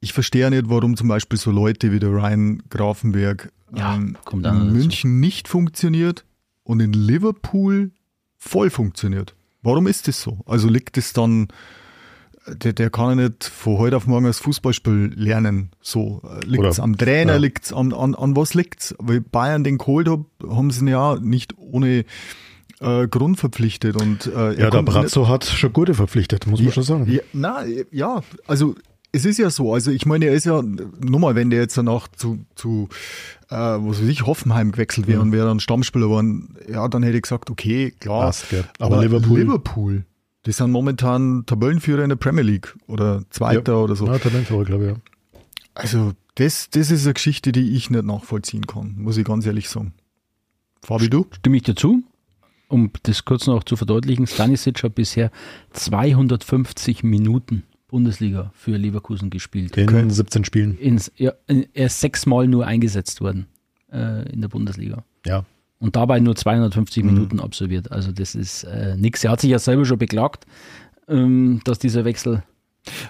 [0.00, 4.16] ich verstehe ja nicht, warum zum Beispiel so Leute wie der Ryan Grafenberg Ja, ähm,
[4.24, 4.64] noch in dazu.
[4.64, 6.24] München nicht funktioniert
[6.64, 7.90] und in Liverpool
[8.42, 9.34] voll funktioniert.
[9.62, 10.40] Warum ist das so?
[10.46, 11.48] Also liegt es dann,
[12.48, 15.70] der, der kann ja nicht von heute auf morgen das Fußballspiel lernen.
[15.80, 17.38] So, liegt es am Trainer, ja.
[17.38, 18.96] liegt es an, an, an was liegt's?
[18.98, 22.04] Weil Bayern den geholt hat, haben sie ihn ja nicht ohne
[22.80, 26.82] äh, Grund verpflichtet und äh, Ja, der Brazzo hat schon gute verpflichtet, muss man schon
[26.82, 27.10] sagen.
[27.10, 28.74] ja, na, ja, also
[29.12, 30.62] es ist ja so, also ich meine, er ist ja,
[31.00, 32.88] nochmal, wenn der jetzt danach zu, zu
[33.50, 37.16] äh, was weiß ich, Hoffenheim gewechselt wäre und wäre dann Stammspieler geworden, ja, dann hätte
[37.16, 38.22] ich gesagt, okay, klar.
[38.26, 38.64] Passt, gell.
[38.78, 40.04] Aber Liverpool- Liverpool,
[40.46, 44.06] die sind momentan Tabellenführer in der Premier League oder Zweiter oder so.
[44.06, 44.90] Ja, Talentführer, glaube ich.
[44.92, 45.40] Ja.
[45.74, 49.68] Also das, das ist eine Geschichte, die ich nicht nachvollziehen kann, muss ich ganz ehrlich
[49.68, 49.92] sagen.
[50.82, 51.26] Fabi, du?
[51.32, 52.02] Stimme ich dazu?
[52.68, 55.30] Um das kurz noch zu verdeutlichen, Stanisic hat bisher
[55.74, 59.76] 250 Minuten Bundesliga für Leverkusen gespielt.
[59.76, 60.78] In 17 Spielen.
[60.78, 63.46] Ins, ja, er ist sechsmal nur eingesetzt worden
[63.92, 65.04] äh, in der Bundesliga.
[65.26, 65.44] Ja.
[65.78, 66.36] Und dabei nur Mhm.
[66.38, 67.92] 250 Minuten absolviert.
[67.92, 69.22] Also das ist äh, nix.
[69.24, 70.46] Er hat sich ja selber schon beklagt,
[71.06, 72.42] ähm, dass dieser Wechsel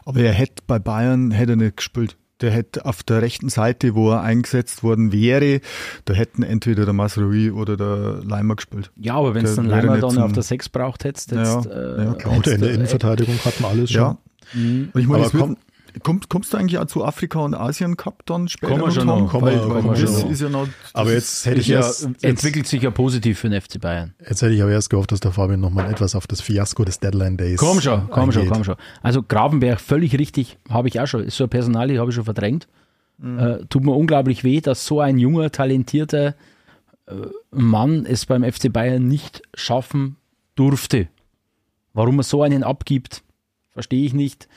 [0.04, 2.16] Aber er hätte bei Bayern hätte er nicht gespielt.
[2.40, 5.60] Der hätte auf der rechten Seite, wo er eingesetzt worden wäre,
[6.06, 8.90] da hätten entweder der Masrui oder der Leimer gespielt.
[8.96, 12.04] Ja, aber wenn es dann Leimer dann auf der 6 braucht hättest, Ja, jetzt, äh,
[12.04, 12.36] ja, klar.
[12.36, 14.02] Und in der hättest du- Innenverteidigung hat man alles schon.
[14.02, 14.18] Ja.
[14.54, 15.56] Und ich meine, es wird,
[16.02, 18.72] kommst, kommst du eigentlich auch zu Afrika und Asien Cup dann später?
[18.72, 19.28] Kommen wir schon noch?
[19.30, 20.68] Kommen weil, weil kommen wir das schon ist ja noch.
[20.92, 24.14] Aber jetzt hätte ich ja, erst, jetzt, entwickelt sich ja positiv für den FC Bayern.
[24.20, 27.00] jetzt hätte ich aber erst gehofft, dass der Fabian nochmal etwas auf das Fiasko des
[27.00, 28.76] Deadline Days Komm schon, komm schon, komm schon.
[29.02, 31.24] Also Gravenberg, völlig richtig, habe ich auch schon.
[31.24, 32.68] Ist so ein Personalie, habe ich schon verdrängt.
[33.22, 36.34] Äh, tut mir unglaublich weh, dass so ein junger, talentierter
[37.06, 37.14] äh,
[37.52, 40.16] Mann es beim FC Bayern nicht schaffen
[40.56, 41.08] durfte.
[41.92, 43.22] Warum er so einen abgibt,
[43.72, 44.48] verstehe ich nicht.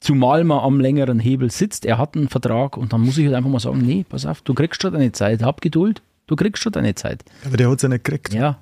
[0.00, 3.34] Zumal man am längeren Hebel sitzt, er hat einen Vertrag und dann muss ich halt
[3.36, 6.62] einfach mal sagen, nee, pass auf, du kriegst schon deine Zeit, hab Geduld, du kriegst
[6.62, 7.24] schon deine Zeit.
[7.46, 8.34] Aber der hat es ja nicht gekriegt.
[8.34, 8.58] Ja,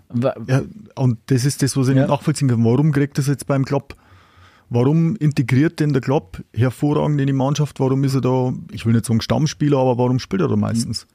[0.46, 0.62] Ja,
[0.94, 2.02] und das ist das, was ich Ja.
[2.02, 2.64] nicht nachvollziehen kann.
[2.64, 3.96] Warum kriegt das jetzt beim Klopp?
[4.70, 7.80] Warum integriert denn der Klopp hervorragend in die Mannschaft?
[7.80, 11.06] Warum ist er da, ich will nicht sagen Stammspieler, aber warum spielt er da meistens?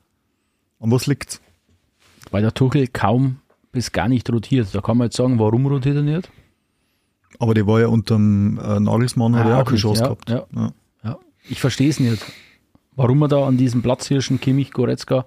[0.80, 1.42] An was liegt's?
[2.30, 3.38] weil der Tuchel kaum
[3.72, 4.76] bis gar nicht rotiert.
[4.76, 6.30] Da kann man jetzt sagen, warum rotiert er nicht?
[7.40, 10.06] Aber der war ja unterm äh, Nagelsmann, hat Ah, er auch auch keine Chance ja,
[10.08, 10.30] gehabt.
[10.30, 10.46] ja.
[10.56, 10.72] Ja.
[11.04, 11.18] Ja,
[11.50, 12.24] ich verstehe es nicht.
[12.96, 15.26] Warum man da an diesem Platzhirschen Kimmich Goretzka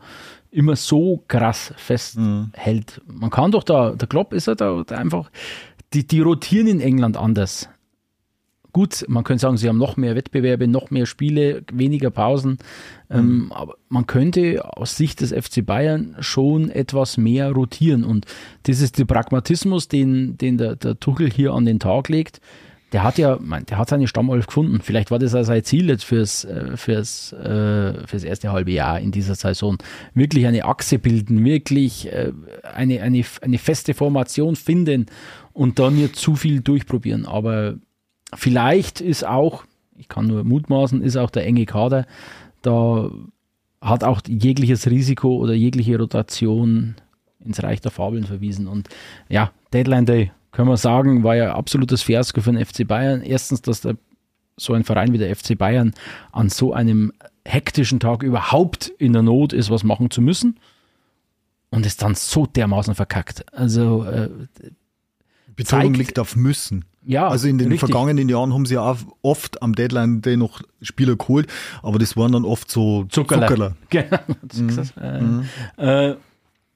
[0.50, 3.00] immer so krass festhält.
[3.06, 5.30] Man kann doch da, der Klopp ist ja da, da einfach,
[5.92, 7.68] die, die rotieren in England anders.
[8.72, 12.58] Gut, man könnte sagen, sie haben noch mehr Wettbewerbe, noch mehr Spiele, weniger Pausen.
[13.10, 18.04] Ähm, aber man könnte aus Sicht des FC Bayern schon etwas mehr rotieren.
[18.04, 18.26] Und
[18.64, 22.40] das ist der Pragmatismus, den, den der, der Tuchel hier an den Tag legt.
[22.92, 24.80] Der hat ja, mein, der hat seine Stammelf gefunden.
[24.82, 28.98] Vielleicht war das auch sein Ziel jetzt fürs, äh, fürs, äh, fürs erste halbe Jahr
[28.98, 29.78] in dieser Saison.
[30.14, 32.32] Wirklich eine Achse bilden, wirklich äh,
[32.74, 35.06] eine, eine, eine feste Formation finden
[35.52, 37.26] und dann nicht zu viel durchprobieren.
[37.26, 37.76] Aber
[38.34, 39.64] vielleicht ist auch,
[39.96, 42.06] ich kann nur mutmaßen, ist auch der enge Kader,
[42.62, 43.10] da
[43.80, 46.96] hat auch jegliches Risiko oder jegliche Rotation
[47.40, 48.66] ins Reich der Fabeln verwiesen.
[48.66, 48.88] Und
[49.28, 53.22] ja, Deadline Day, können wir sagen, war ja absolutes Fiasko für den FC Bayern.
[53.22, 53.96] Erstens, dass der,
[54.56, 55.94] so ein Verein wie der FC Bayern
[56.32, 57.12] an so einem
[57.46, 60.58] hektischen Tag überhaupt in der Not ist, was machen zu müssen.
[61.70, 63.44] Und es dann so dermaßen verkackt.
[63.54, 64.28] Also äh,
[65.64, 66.84] Betonung zeigt- liegt auf müssen.
[67.04, 67.88] ja, Also in den richtig.
[67.90, 71.48] vergangenen Jahren haben sie ja auch oft am Deadline Day noch Spieler geholt,
[71.82, 73.48] aber das waren dann oft so Zuckerler.
[73.48, 73.76] Zuckerler.
[73.90, 74.18] Genau.
[74.66, 74.94] gesagt.
[75.78, 76.16] Äh, äh,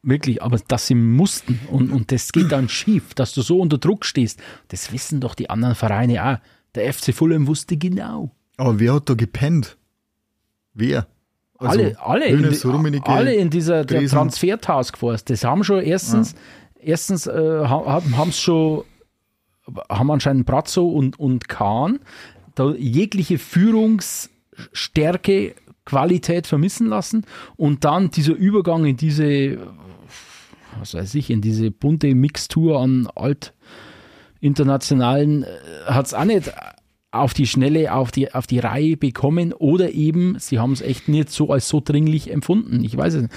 [0.03, 3.79] wirklich, aber dass sie mussten und, und das geht dann schief, dass du so unter
[3.79, 6.39] Druck stehst, das wissen doch die anderen Vereine auch.
[6.75, 8.31] Der FC Fulham wusste genau.
[8.57, 9.77] Aber wer hat da gepennt?
[10.75, 11.07] Wer?
[11.59, 13.87] Also, alle, alle, in, Hönes, Rummenigge, alle in dieser.
[13.87, 16.35] Transfer-Taskforce, das haben schon erstens,
[16.85, 18.85] erstens äh, haben es schon,
[19.89, 22.01] haben anscheinend Brazzo und, und Kahn
[22.55, 25.55] da jegliche Führungsstärke,
[25.85, 27.27] Qualität vermissen lassen
[27.57, 29.59] und dann dieser Übergang in diese,
[30.79, 33.53] was weiß ich, in diese bunte Mixtur an alt
[34.41, 35.47] internationalen
[35.87, 36.53] hat es auch nicht
[37.11, 41.09] auf die Schnelle, auf die, auf die Reihe bekommen oder eben, sie haben es echt
[41.09, 42.85] nicht so als so dringlich empfunden.
[42.85, 43.35] Ich weiß es nicht.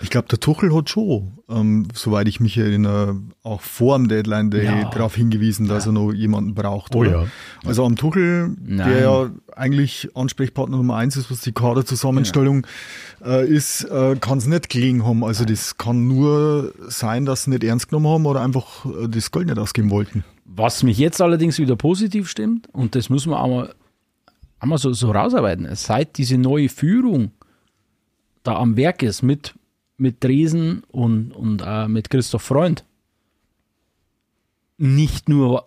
[0.00, 4.50] Ich glaube, der Tuchel hat schon, ähm, soweit ich mich erinnere, auch vor dem Deadline
[4.50, 4.88] Day Ja.
[4.90, 6.94] darauf hingewiesen, dass er noch jemanden braucht.
[6.94, 7.26] Oh ja.
[7.64, 8.88] Also am Tuchel, Nein.
[8.88, 12.66] der ja eigentlich Ansprechpartner Nummer eins ist, was die Kaderzusammenstellung
[13.24, 15.24] äh, ist, äh, kann es nicht gelegen haben.
[15.24, 19.32] Also das kann nur sein, dass sie nicht ernst genommen haben oder einfach äh, das
[19.32, 20.24] Geld nicht ausgeben wollten.
[20.44, 23.74] Was mich jetzt allerdings wieder positiv stimmt, und das müssen wir einmal,
[24.60, 27.32] einmal so, so rausarbeiten, seit diese neue Führung
[28.44, 29.54] da am Werk ist mit,
[29.98, 32.84] mit Dresen und, und äh, mit Christoph Freund,
[34.78, 35.66] nicht nur,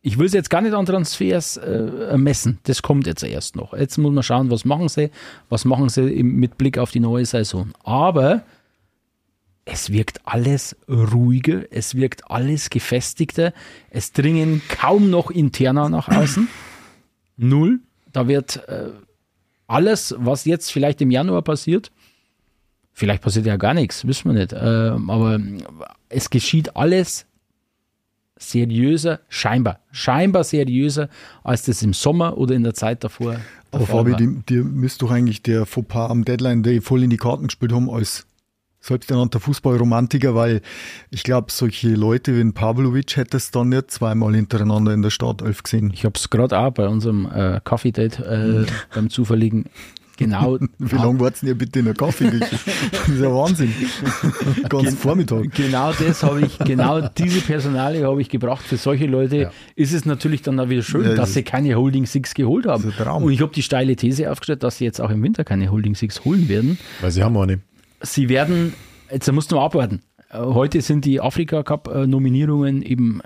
[0.00, 3.74] ich will es jetzt gar nicht an Transfers äh, messen, das kommt jetzt erst noch.
[3.74, 5.10] Jetzt muss man schauen, was machen sie,
[5.48, 7.72] was machen sie mit Blick auf die neue Saison.
[7.82, 8.44] Aber
[9.64, 13.52] es wirkt alles ruhiger, es wirkt alles gefestigter,
[13.90, 16.48] es dringen kaum noch Interna nach außen.
[17.36, 17.80] Null.
[18.12, 18.90] Da wird äh,
[19.66, 21.92] alles, was jetzt vielleicht im Januar passiert,
[22.98, 25.38] vielleicht passiert ja gar nichts, wissen wir nicht, ähm, aber
[26.08, 27.26] es geschieht alles
[28.36, 31.08] seriöser, scheinbar, scheinbar seriöser,
[31.44, 33.36] als das im Sommer oder in der Zeit davor.
[33.70, 37.46] Aber Fabi, dir, müsste doch eigentlich der Fauxpas am Deadline Day voll in die Karten
[37.46, 38.26] gespielt haben als
[38.80, 40.60] selbsternannter Fußballromantiker, weil
[41.10, 45.10] ich glaube, solche Leute wie ein Pavlovic hätte es dann nicht zweimal hintereinander in der
[45.10, 45.90] Startelf gesehen.
[45.92, 49.66] Ich habe es gerade auch bei unserem äh, Kaffee-Date äh, beim zufälligen
[50.18, 52.40] genau Wie lange warten ihr bitte in der Kaffeeküche?
[52.90, 53.72] das ist ja Wahnsinn.
[54.68, 55.50] Ganz Vormittag.
[55.54, 58.62] Genau das habe ich, genau diese Personalie habe ich gebracht.
[58.62, 61.74] Für solche Leute ist es natürlich dann auch wieder schön, Ja, dass das sie keine
[61.76, 62.92] Holding Six geholt haben.
[63.22, 65.94] Und ich habe die steile These aufgestellt, dass sie jetzt auch im Winter keine Holding
[65.94, 66.78] Six holen werden.
[67.00, 67.60] Weil sie haben eine.
[68.02, 68.74] Sie werden,
[69.10, 70.02] jetzt musst du mal abwarten.
[70.30, 73.20] Äh, Heute sind die Afrika Cup äh, Nominierungen eben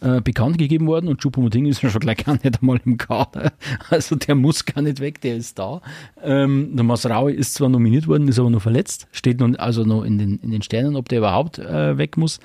[0.00, 3.52] äh, bekannt gegeben worden und Choupo-Moting ist ja schon gleich gar nicht einmal im Kader.
[3.90, 5.80] Also der muss gar nicht weg, der ist da.
[6.22, 10.04] Ähm, der Masraui ist zwar nominiert worden, ist aber noch verletzt, steht noch, also noch
[10.04, 12.40] in den, in den Sternen, ob der überhaupt äh, weg muss.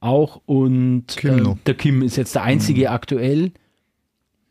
[0.00, 3.52] Auch und äh, der Kim ist jetzt der einzige aktuell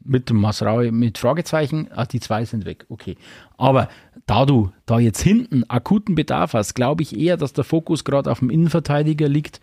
[0.03, 1.87] mit dem Masraui mit Fragezeichen.
[1.91, 3.15] Ah, die zwei sind weg, okay.
[3.57, 3.89] Aber
[4.25, 8.31] da du da jetzt hinten akuten Bedarf hast, glaube ich eher, dass der Fokus gerade
[8.31, 9.61] auf dem Innenverteidiger liegt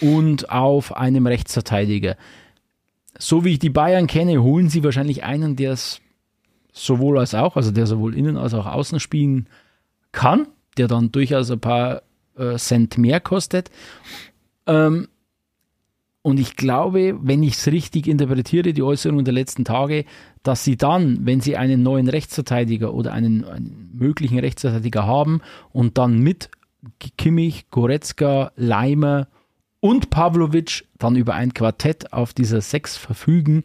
[0.00, 2.16] und auf einem Rechtsverteidiger.
[3.18, 6.00] So wie ich die Bayern kenne, holen sie wahrscheinlich einen, der es
[6.72, 9.48] sowohl als auch, also der sowohl innen als auch außen spielen
[10.12, 10.46] kann,
[10.76, 12.02] der dann durchaus ein paar
[12.36, 13.70] äh, Cent mehr kostet.
[14.66, 15.08] Ähm,
[16.22, 20.04] und ich glaube, wenn ich es richtig interpretiere, die Äußerungen der letzten Tage,
[20.42, 25.40] dass sie dann, wenn sie einen neuen Rechtsverteidiger oder einen, einen möglichen Rechtsverteidiger haben
[25.72, 26.50] und dann mit
[27.16, 29.28] Kimmich, Goretzka, Leimer
[29.80, 33.64] und Pavlovic dann über ein Quartett auf dieser Sechs verfügen,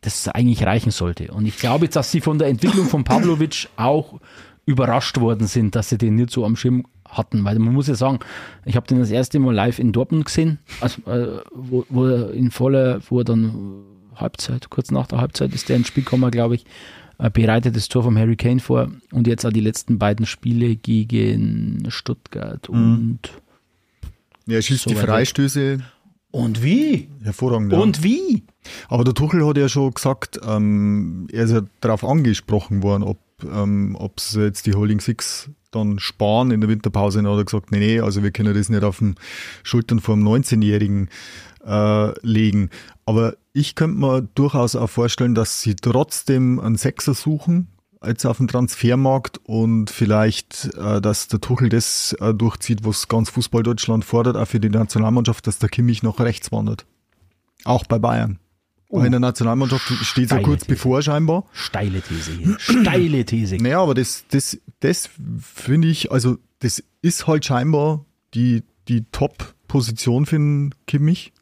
[0.00, 1.32] das eigentlich reichen sollte.
[1.32, 4.20] Und ich glaube, dass sie von der Entwicklung von Pavlovic auch
[4.64, 7.94] überrascht worden sind, dass sie den nicht so am Schirm hatten, weil man muss ja
[7.94, 8.18] sagen,
[8.64, 12.32] ich habe den das erste Mal live in Dortmund gesehen, also, äh, wo, wo er
[12.32, 13.84] in voller, wo er dann
[14.16, 16.64] Halbzeit, kurz nach der Halbzeit ist der ins Spiel gekommen, glaube ich,
[17.18, 18.90] äh, bereitet das Tor vom Harry Kane vor.
[19.12, 23.20] Und jetzt auch die letzten beiden Spiele gegen Stuttgart und
[24.48, 24.96] Er schießt So die.
[24.96, 25.78] Freistöße
[26.30, 27.08] und wie?
[27.22, 27.72] hervorragend.
[27.72, 27.78] ja.
[27.78, 28.44] Und wie?
[28.88, 33.18] Aber der Tuchel hat ja schon gesagt, ähm, er ist ja darauf angesprochen worden, ob
[33.44, 37.18] ähm, ob sie jetzt die Holding Six dann sparen in der Winterpause.
[37.18, 39.16] Und dann hat er gesagt, nee, nee, also wir können das nicht auf den
[39.62, 41.10] Schultern vom 19-Jährigen
[41.66, 42.70] äh, legen.
[43.04, 47.68] Aber ich könnte mir durchaus auch vorstellen, dass sie trotzdem einen Sechser suchen,
[48.06, 53.30] jetzt auf dem Transfermarkt und vielleicht, äh, dass der Tuchel das äh, durchzieht, was ganz
[53.30, 56.86] Fußball Deutschland fordert, auch für die Nationalmannschaft, dass der Kimmich nach rechts wandert.
[57.64, 58.38] Auch bei Bayern.
[58.88, 60.74] Weil in der Nationalmannschaft steht ja kurz These.
[60.74, 61.44] bevor scheinbar.
[61.52, 62.56] Steile These hier.
[62.58, 63.56] Steile These.
[63.56, 68.04] Naja, aber das, das, das finde ich, also das ist halt scheinbar
[68.34, 71.32] die, die Top-Position für den Kimmich.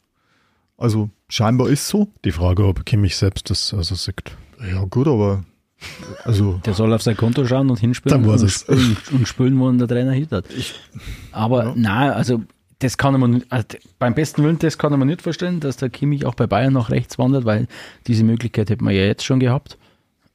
[0.79, 2.09] Also scheinbar ist so.
[2.25, 4.37] Die Frage, ob Kimmich selbst das also sagt.
[4.71, 5.45] Ja gut, aber
[6.24, 8.61] also Der soll auf sein Konto schauen und hinspielen Dann war's und, es.
[8.61, 10.47] spülen, und spülen, wo der Trainer hittet.
[11.32, 12.43] Aber nein, also
[12.80, 13.66] das kann man also
[13.99, 16.91] beim besten Willen, das kann man nicht vorstellen, dass der Kimmich auch bei Bayern nach
[16.91, 17.66] rechts wandert, weil
[18.07, 19.78] diese Möglichkeit hätte man ja jetzt schon gehabt.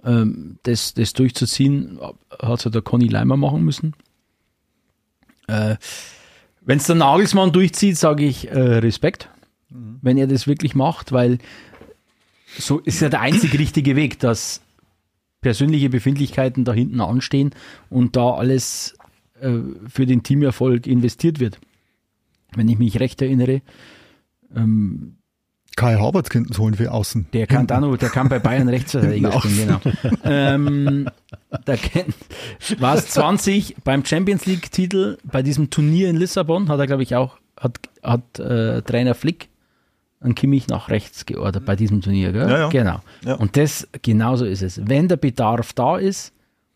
[0.04, 2.00] Ähm, das, das durchzuziehen,
[2.41, 3.93] hat ja der Conny Leimer machen müssen.
[5.47, 5.76] Äh,
[6.62, 9.30] Wenn es der Nagelsmann durchzieht, sage ich äh, Respekt,
[10.02, 11.38] wenn er das wirklich macht, weil
[12.58, 14.62] so ist ja der einzig richtige Weg, dass
[15.42, 17.52] persönliche Befindlichkeiten da hinten anstehen
[17.90, 18.96] und da alles
[19.40, 21.60] äh, für den Teamerfolg investiert wird.
[22.56, 23.62] Wenn ich mich recht erinnere,
[24.56, 25.16] ähm,
[25.76, 27.28] Kai Havertz könnten holen für außen.
[27.32, 30.20] der kann da noch, der kann bei Bayern Rechtsverteidiger Hinten spielen, genau.
[30.24, 31.10] ähm,
[31.66, 32.16] kennt,
[32.80, 37.04] war es 20 beim Champions League Titel bei diesem Turnier in Lissabon, hat er glaube
[37.04, 39.49] ich auch, hat, hat äh, Trainer Flick
[40.20, 42.49] an Kimmich nach rechts geordert bei diesem Turnier, gell?
[42.49, 42.70] Ja, ja.
[42.70, 42.99] Genau.
[43.24, 43.36] Ja.
[43.36, 44.82] Und das, genauso ist es.
[44.88, 46.34] Wenn der Bedarf da ist,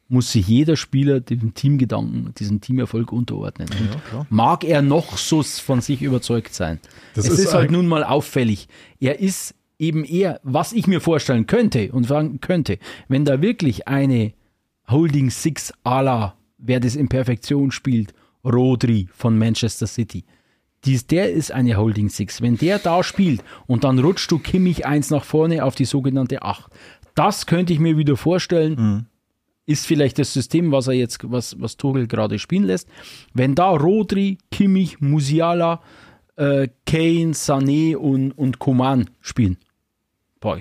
[0.08, 3.68] muss sich jeder Spieler diesem Teamgedanken, diesem Teamerfolg unterordnen.
[4.10, 4.28] Klar.
[4.30, 6.80] mag er noch so von sich überzeugt sein.
[7.16, 8.68] Das es ist ist, halt nun mal auffällig.
[9.00, 12.78] Er ist eben eher, was ich mir vorstellen könnte und sagen könnte,
[13.08, 14.34] wenn da wirklich eine
[14.90, 18.14] Holding Six à la, wer das in Perfektion spielt,
[18.46, 20.26] Rodri von Manchester City.
[20.86, 22.42] Dies, der ist eine Holding Six.
[22.42, 26.42] Wenn der da spielt und dann rutscht du Kimmich eins nach vorne auf die sogenannte
[26.42, 26.72] Acht.
[27.16, 29.08] Das könnte ich mir wieder vorstellen.
[29.66, 32.90] Ist vielleicht das System, was er jetzt, was, was Tuchel gerade spielen lässt.
[33.34, 35.82] Wenn da Rodri, Kimmich, Musiala,
[36.36, 39.58] äh, Kane, Sané und, und Coman spielen.
[40.42, 40.60] Boah,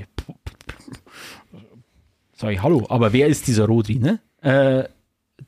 [2.34, 4.20] sag ich Hallo, aber wer ist dieser Rodri, ne?
[4.40, 4.88] Äh,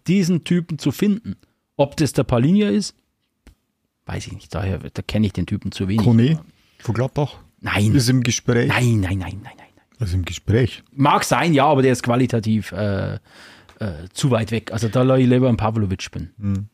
[0.07, 1.37] diesen Typen zu finden,
[1.77, 2.97] ob das der Palinja ist,
[4.07, 4.55] weiß ich nicht.
[4.55, 6.05] Daher, da kenne ich den Typen zu wenig.
[6.05, 6.41] Kone
[6.79, 8.69] von Gladbach Nein, ist im Gespräch.
[8.69, 9.67] nein, nein, nein, nein, nein.
[9.99, 10.83] Also im Gespräch.
[10.93, 13.19] Mag sein, ja, aber der ist qualitativ äh, äh,
[14.13, 14.73] zu weit weg.
[14.73, 16.69] Also da lasse ich lieber einen Pavlovic spielen.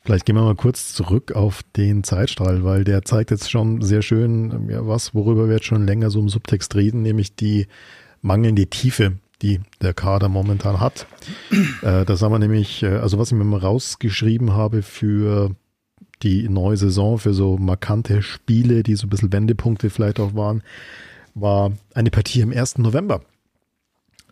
[0.00, 4.02] Vielleicht gehen wir mal kurz zurück auf den Zeitstrahl, weil der zeigt jetzt schon sehr
[4.02, 7.66] schön ähm, ja, was, worüber wir jetzt schon länger so im Subtext reden, nämlich die
[8.22, 11.06] mangelnde Tiefe, die der Kader momentan hat.
[11.82, 15.54] äh, das haben wir nämlich, äh, also was ich mir mal rausgeschrieben habe für
[16.22, 20.62] die neue Saison, für so markante Spiele, die so ein bisschen Wendepunkte vielleicht auch waren,
[21.34, 22.78] war eine Partie am 1.
[22.78, 23.20] November.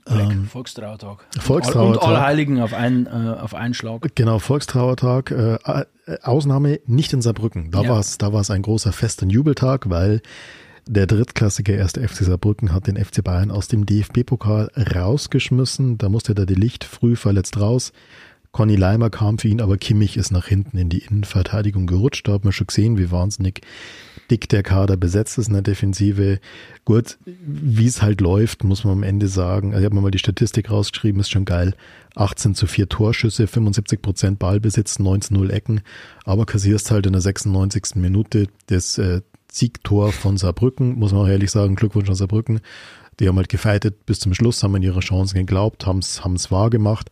[0.09, 1.24] Ähm, Volkstrauertag.
[1.39, 2.03] Volkstrauertag.
[2.03, 4.14] Und Allerheiligen auf einen, äh, auf einen Schlag.
[4.14, 5.30] Genau, Volkstrauertag.
[5.32, 5.84] Äh, äh,
[6.22, 7.72] Ausnahme nicht in Saarbrücken.
[7.72, 7.89] Da Ja.
[7.89, 10.20] war es ein großer Fest- und Jubeltag, weil
[10.89, 15.99] der drittklassige erste FC Saarbrücken hat den FC Bayern aus dem DFB-Pokal rausgeschmissen.
[15.99, 17.93] Da musste der Delicht früh verletzt raus.
[18.57, 22.26] Conny Leimer kam für ihn, aber Kimmich ist nach hinten in die Innenverteidigung gerutscht.
[22.26, 23.61] Da hat man schon gesehen, wie wahnsinnig
[24.30, 26.40] dick der Kader besetzt ist in der Defensive.
[26.86, 29.74] Gut, wie es halt läuft, muss man am Ende sagen.
[29.74, 31.74] Also ich habe mir mal die Statistik rausgeschrieben, ist schon geil.
[32.14, 35.82] 18 zu 4 Torschüsse, 75 Prozent Ballbesitz, 19-0 Ecken,
[36.24, 37.96] aber kassierst halt in der 96.
[37.96, 39.20] Minute das äh,
[39.52, 42.61] Siegtor von Saarbrücken, muss man auch ehrlich sagen, Glückwunsch an Saarbrücken.
[43.20, 46.70] Die haben halt gefeitet bis zum Schluss, haben an ihre Chancen geglaubt, haben es wahr
[46.70, 47.11] gemacht.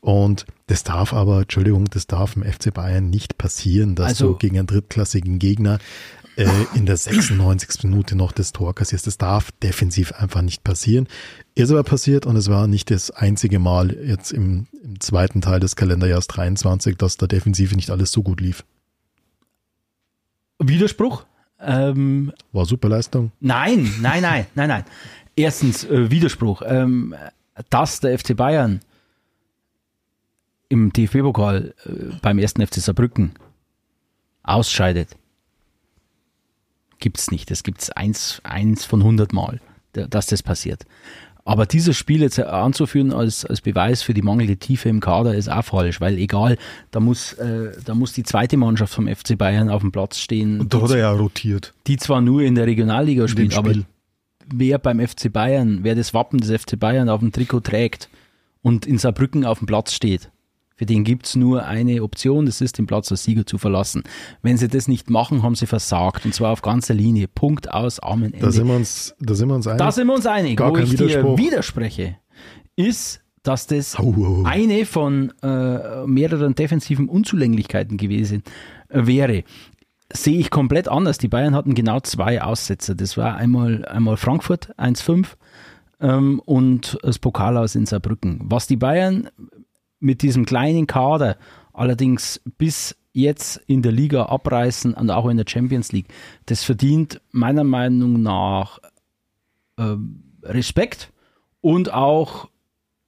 [0.00, 4.36] Und das darf aber, Entschuldigung, das darf im FC Bayern nicht passieren, dass Also- du
[4.38, 5.78] gegen einen drittklassigen Gegner
[6.36, 7.84] äh, in der 96.
[7.84, 9.06] Minute noch das Tor kassierst.
[9.06, 11.06] Das darf defensiv einfach nicht passieren.
[11.54, 15.60] Ist aber passiert und es war nicht das einzige Mal jetzt im, im zweiten Teil
[15.60, 18.64] des Kalenderjahres 23, dass da defensiv nicht alles so gut lief.
[20.58, 21.24] Widerspruch?
[21.60, 23.32] Ähm, War super Leistung.
[23.40, 24.84] nein, nein, nein, nein, nein.
[25.36, 26.62] Erstens, äh, Widerspruch.
[26.64, 27.14] Ähm,
[27.68, 28.80] dass der FC Bayern
[30.70, 31.90] im DFB-Pokal äh,
[32.22, 33.32] beim ersten FC Saarbrücken
[34.42, 35.10] ausscheidet,
[36.98, 37.50] gibt's nicht.
[37.50, 39.60] Das gibt's eins, eins von hundert Mal,
[39.92, 40.84] da- dass das passiert.
[41.44, 45.50] Aber dieses Spiel jetzt anzuführen als, als Beweis für die mangelnde Tiefe im Kader ist
[45.50, 46.58] auch falsch, weil egal,
[46.90, 50.60] da muss, äh, da muss die zweite Mannschaft vom FC Bayern auf dem Platz stehen,
[50.60, 51.72] Und da hat er ja rotiert.
[51.86, 53.72] die zwar nur in der Regionalliga spielt, aber
[54.52, 58.10] wer beim FC Bayern, wer das Wappen des FC Bayern auf dem Trikot trägt
[58.62, 60.30] und in Saarbrücken auf dem Platz steht,
[60.80, 64.02] für den gibt's nur eine Option, das ist, den Platz als Sieger zu verlassen.
[64.40, 66.24] Wenn sie das nicht machen, haben sie versagt.
[66.24, 67.28] Und zwar auf ganzer Linie.
[67.28, 68.38] Punkt aus, Amen, Ende.
[68.38, 69.78] Da sind wir uns, da sind wir uns einig.
[69.78, 70.56] Da sind wir uns einig.
[70.56, 71.36] Gar Wo kein ich Widerspruch.
[71.36, 72.16] dir widerspreche,
[72.76, 74.42] ist, dass das Au, au, au.
[74.44, 78.42] eine von äh, mehreren defensiven Unzulänglichkeiten gewesen
[78.88, 79.44] wäre.
[80.10, 81.18] Sehe ich komplett anders.
[81.18, 82.94] Die Bayern hatten genau zwei Aussetzer.
[82.94, 85.26] Das war einmal, einmal Frankfurt 1-5
[86.00, 88.40] ähm, und das Pokal aus in Saarbrücken.
[88.44, 89.28] Was die Bayern
[90.00, 91.36] mit diesem kleinen Kader
[91.72, 96.08] allerdings bis jetzt in der Liga abreißen und auch in der Champions League,
[96.46, 98.78] das verdient meiner Meinung nach
[99.78, 101.12] ähm, Respekt
[101.60, 102.48] und auch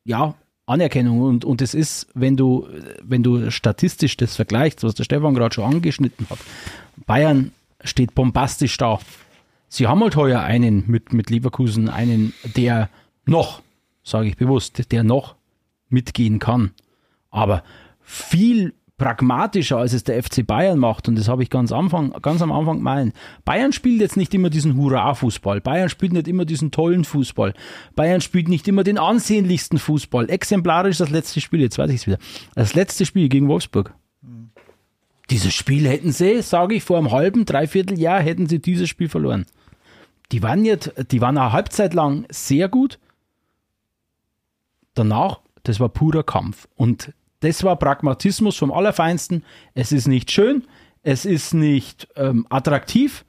[0.04, 0.34] ja,
[0.66, 1.20] Anerkennung.
[1.20, 2.66] Und, und es ist, wenn du,
[3.02, 6.38] wenn du statistisch das vergleichst, was der Stefan gerade schon angeschnitten hat,
[7.06, 7.52] Bayern
[7.84, 8.98] steht bombastisch da.
[9.68, 12.90] Sie haben halt heuer einen mit, mit Leverkusen, einen, der
[13.24, 13.62] noch,
[14.02, 15.36] sage ich bewusst, der noch
[15.92, 16.72] mitgehen kann.
[17.30, 17.62] Aber
[18.00, 22.40] viel pragmatischer, als es der FC Bayern macht, und das habe ich ganz, Anfang, ganz
[22.40, 23.14] am Anfang gemeint.
[23.44, 25.60] Bayern spielt jetzt nicht immer diesen Hurra-Fußball.
[25.60, 27.54] Bayern spielt nicht immer diesen tollen Fußball.
[27.96, 30.30] Bayern spielt nicht immer den ansehnlichsten Fußball.
[30.30, 32.18] Exemplarisch das letzte Spiel, jetzt weiß ich es wieder.
[32.54, 33.92] Das letzte Spiel gegen Wolfsburg.
[35.30, 39.08] Dieses Spiel hätten sie, sage ich, vor einem halben, dreiviertel Jahr hätten sie dieses Spiel
[39.08, 39.46] verloren.
[40.30, 42.98] Die waren jetzt, die waren eine Halbzeit lang sehr gut.
[44.94, 46.66] Danach, das war purer Kampf.
[46.76, 49.44] Und das war Pragmatismus vom Allerfeinsten.
[49.74, 50.64] Es ist nicht schön,
[51.02, 53.24] es ist nicht ähm, attraktiv,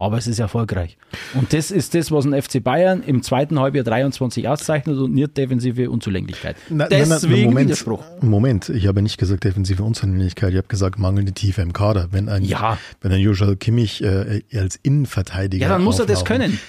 [0.00, 0.96] aber es ist erfolgreich.
[1.34, 5.36] Und das ist das, was ein FC Bayern im zweiten Halbjahr 23 auszeichnet und nicht
[5.36, 6.56] defensive Unzulänglichkeit.
[6.68, 8.04] Na- na- na, Deswegen Moment, Widerspruch.
[8.20, 12.08] Moment, ich habe nicht gesagt defensive Unzulänglichkeit, ich habe gesagt mangelnde Tiefe im Kader.
[12.12, 12.78] Wenn ein, Ja.
[13.00, 16.60] wenn ein Joshua Kimmich äh, als Innenverteidiger Ja, dann muss er das können.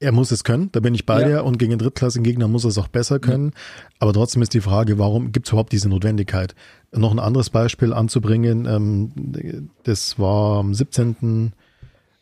[0.00, 1.28] Er muss es können, da bin ich bei Ja.
[1.28, 3.52] dir und gegen den drittklassigen Gegner muss er es auch besser können.
[3.98, 6.54] Aber trotzdem ist die Frage, warum gibt es überhaupt diese Notwendigkeit?
[6.92, 11.52] Noch ein anderes Beispiel anzubringen, ähm, das war am 17.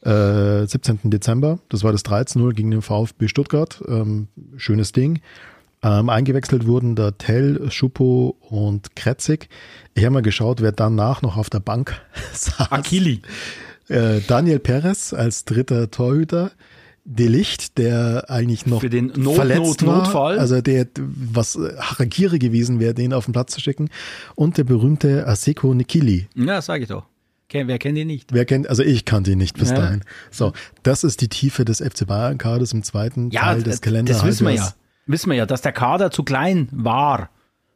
[0.02, 1.10] Äh, 17.
[1.10, 5.20] Dezember, das war das 13-0 gegen den VfB Stuttgart, ähm, schönes Ding.
[5.82, 9.48] Ähm, eingewechselt wurden da Tell, Schupo und Kretzig.
[9.94, 12.00] Ich habe mal geschaut, wer danach noch auf der Bank
[12.32, 12.70] saß.
[12.72, 13.20] Akili.
[13.88, 16.52] Äh, Daniel Perez als dritter Torhüter.
[17.08, 20.38] Delicht, der eigentlich noch Für den Not- verletzt Not- war, Notfall.
[20.40, 23.88] also der was Harakiri gewesen wäre, den auf den Platz zu schicken.
[24.34, 26.26] Und der berühmte Aseko Nikili.
[26.34, 27.04] Ja, sage ich doch.
[27.52, 28.32] Wer kennt ihn nicht?
[28.32, 29.76] Wer kennt, also ich kannte ihn nicht bis Ja.
[29.76, 30.02] dahin.
[30.32, 30.52] So,
[30.82, 34.12] das ist die Tiefe des FC Bayern Kaders im zweiten Teil des Kalender.
[34.12, 34.74] das wissen wir ja.
[35.06, 37.30] Wissen wir ja, dass der Kader zu klein war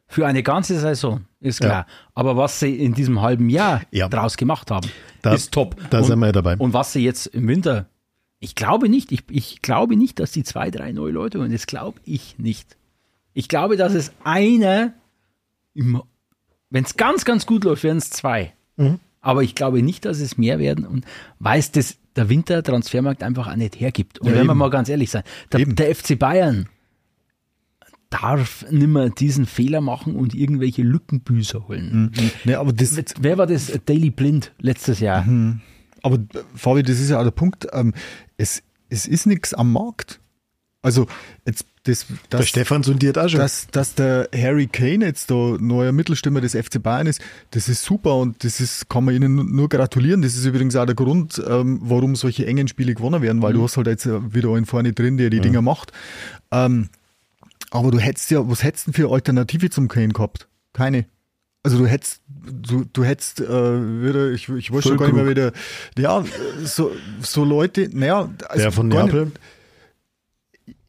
[0.07, 1.85] für eine ganze Saison, ist klar.
[2.13, 4.09] Aber was sie in diesem halben Jahr Ja.
[4.09, 4.89] draus gemacht haben,
[5.21, 5.77] Da- ist top.
[5.89, 6.57] da und, sind wir ja dabei.
[6.57, 7.85] Und was sie jetzt im Winter,
[8.43, 11.51] ich glaube nicht, ich, ich glaube nicht, dass die zwei, drei neue Leute holen.
[11.51, 12.75] Das glaube ich nicht.
[13.33, 14.93] Ich glaube, dass es einer,
[15.73, 18.53] wenn es ganz, ganz gut läuft, werden es zwei.
[18.77, 18.99] Mhm.
[19.21, 21.05] Aber ich glaube nicht, dass es mehr werden und
[21.39, 24.19] weiß, dass der Wintertransfermarkt einfach auch nicht hergibt.
[24.19, 24.57] Und Ja, wenn wir eben.
[24.57, 26.67] mal ganz ehrlich sein, der, der FC Bayern
[28.09, 32.11] darf nimmer diesen Fehler machen und irgendwelche Lückenbüßer holen.
[32.43, 33.71] Ne, aber das, Wer war das?
[33.85, 35.25] Daily Blind letztes Jahr.
[36.03, 37.67] Aber äh, Fabi, das ist ja auch der Punkt.
[37.73, 37.93] Ähm,
[38.37, 40.19] es, es ist nichts am Markt.
[40.83, 41.07] Also
[41.45, 43.39] jetzt das, Der das, Stefan sondiert auch schon.
[43.39, 47.21] dass, dass der Harry Kane jetzt da neuer Mittelstimmer des FC Bayern ist,
[47.51, 50.21] das ist super und das ist, kann man ihnen nur gratulieren.
[50.21, 53.63] Das ist übrigens auch der Grund, ähm, warum solche engen Spiele gewonnen werden, weil du
[53.63, 55.91] hast halt jetzt äh, wieder einen vorne drin, der die Dinger macht.
[56.51, 56.89] Ähm,
[57.71, 60.47] aber du hättest ja, was hättest du denn für Alternative zum Kane gehabt?
[60.73, 61.05] Keine.
[61.63, 65.29] Also du hättest, du, du hättest äh, wieder, ich, ich weiß schon gar nicht mehr
[65.29, 65.51] wieder,
[65.97, 66.23] ja,
[66.63, 66.91] so,
[67.21, 69.31] so Leute, naja, also der von nicht- Neapel.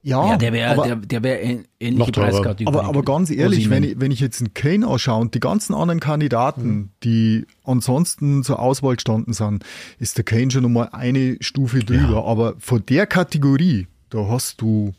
[0.05, 1.43] Ja, Ja, der wäre aber, der, der wär
[1.79, 2.11] ähnliche.
[2.11, 2.67] Preiskategorie.
[2.67, 5.75] aber, aber ganz ehrlich, wenn ich, wenn ich jetzt einen Kane ausschaue und die ganzen
[5.75, 9.65] anderen Kandidaten, die ansonsten zur Auswahl gestanden sind,
[10.01, 12.25] ist der Kane schon nochmal eine Stufe drüber.
[12.27, 14.93] Aber von der Kategorie, da hast du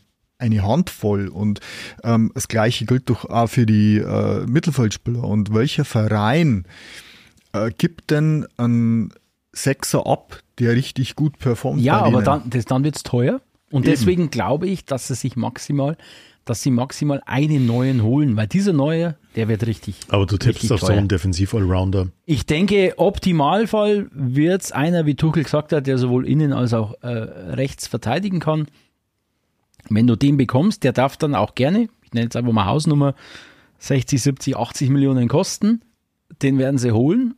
[0.44, 1.60] eine Handvoll und
[2.02, 5.24] ähm, das gleiche gilt doch auch für die äh, Mittelfeldspieler.
[5.24, 6.64] Und welcher Verein
[7.52, 9.12] äh, gibt denn einen
[9.52, 11.80] Sechser ab, der richtig gut performt?
[11.80, 13.40] Ja, aber dann, das, dann wird es teuer.
[13.70, 15.96] Und deswegen glaube ich, dass sie sich maximal,
[16.44, 19.96] dass sie maximal einen neuen holen, weil dieser neue, der wird richtig.
[20.10, 20.98] Aber du tippst auf so teuer.
[20.98, 22.08] einen Defensiv-Allrounder.
[22.24, 26.94] Ich denke, Optimalfall wird es einer, wie Tuchel gesagt hat, der sowohl innen als auch
[27.02, 28.66] äh, rechts verteidigen kann.
[29.90, 33.14] Wenn du den bekommst, der darf dann auch gerne, ich nenne jetzt einfach mal Hausnummer,
[33.78, 35.82] 60, 70, 80 Millionen kosten.
[36.42, 37.34] Den werden sie holen.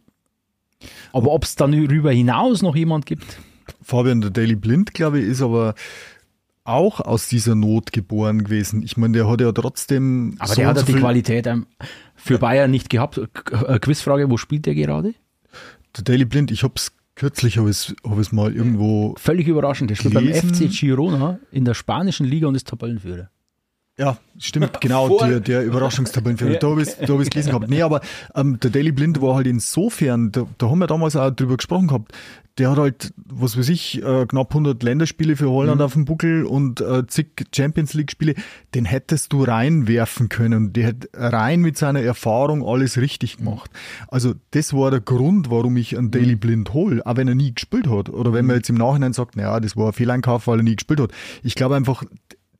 [1.12, 3.38] Aber ob es dann darüber hinaus noch jemand gibt,
[3.82, 5.74] Fabian, der Daily Blind, glaube ich, ist aber
[6.64, 8.82] auch aus dieser Not geboren gewesen.
[8.82, 10.36] Ich meine, der hat ja trotzdem.
[10.38, 11.66] aber so der hat ja so die Qualität ähm,
[12.16, 13.18] für Bayern nicht gehabt.
[13.18, 15.14] Äh, Quizfrage, wo spielt der gerade?
[15.97, 19.14] Der Daily Blind, ich habe es kürzlich, habe ich hab es mal irgendwo.
[19.18, 19.90] Völlig überraschend.
[19.90, 20.32] Der spielt beim.
[20.32, 23.30] FC Girona in der spanischen Liga und ist Tabellenführer.
[23.99, 26.53] Ja, stimmt, genau, Vor- der, der Überraschungstabellenführer.
[26.53, 26.59] Ja.
[26.59, 27.68] Da habe ich ich's gelesen gehabt.
[27.68, 28.01] Nee, aber
[28.34, 31.88] ähm, der Daily Blind war halt insofern, da, da haben wir damals auch drüber gesprochen
[31.88, 32.12] gehabt,
[32.59, 36.44] der hat halt, was weiß ich, äh, knapp 100 Länderspiele für Holland auf dem Buckel
[36.47, 38.34] und äh, zig Champions League Spiele,
[38.74, 40.72] den hättest du reinwerfen können.
[40.72, 43.70] Der hat rein mit seiner Erfahrung alles richtig gemacht.
[44.09, 47.53] Also das war der Grund, warum ich einen Daily Blind hole, auch wenn er nie
[47.55, 48.09] gespielt hat.
[48.09, 50.76] Oder wenn man jetzt im Nachhinein sagt, naja, das war ein Fehleinkauf, weil er nie
[50.76, 51.12] gespielt hat.
[51.42, 52.05] Ich glaube einfach,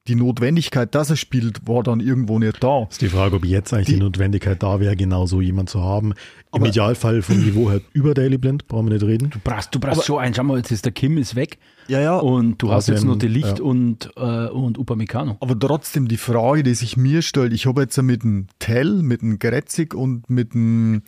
[0.09, 2.86] die Notwendigkeit, dass er spielt, war dann irgendwo nicht da.
[2.90, 5.82] Ist die Frage, ob jetzt eigentlich die, Die- Notwendigkeit da wäre, genau so jemand zu
[5.82, 6.12] haben.
[6.12, 6.16] Im
[6.62, 9.30] Aber- Idealfall vom Niveau her über Daily Blind, brauchen wir nicht reden.
[9.30, 10.34] Du brauchst, du brauchst schon einen.
[10.34, 11.59] Schau mal, jetzt ist der Kim ist weg.
[11.88, 12.16] Ja, ja.
[12.16, 13.64] Und du hast jetzt einen- die Licht ja.
[13.64, 15.36] und, äh, und Upamecano.
[15.40, 19.22] Aber trotzdem die Frage, die sich mir stellt, ich habe jetzt mit dem Tell, mit
[19.22, 21.02] dem Gretzig und mit dem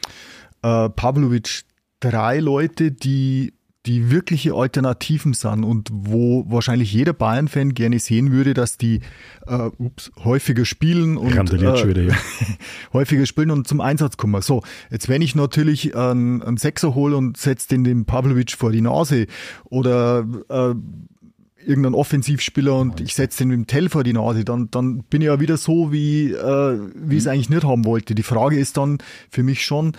[0.63, 1.63] äh, Pavlovic
[2.01, 3.53] drei Leute, die
[3.89, 9.01] die wirkliche Alternativen sind und wo wahrscheinlich jeder Bayern-Fan gerne sehen würde, dass die
[9.47, 12.15] äh, ups, häufiger spielen und schon wieder, ja.
[12.93, 14.43] häufiger spielen und zum Einsatz kommen.
[14.43, 18.73] So, jetzt wenn ich natürlich einen, einen Sechser hole und setze den dem Pavlovic vor
[18.73, 19.27] die Nase
[19.65, 20.75] oder äh,
[21.67, 25.23] irgendeinen Offensivspieler und ich setze den mit dem Tell vor die Nase, dann, dann bin
[25.23, 28.15] ich ja wieder so, wie, äh, wie ich es eigentlich nicht haben wollte.
[28.15, 28.99] Die Frage ist dann
[29.31, 29.93] für mich schon,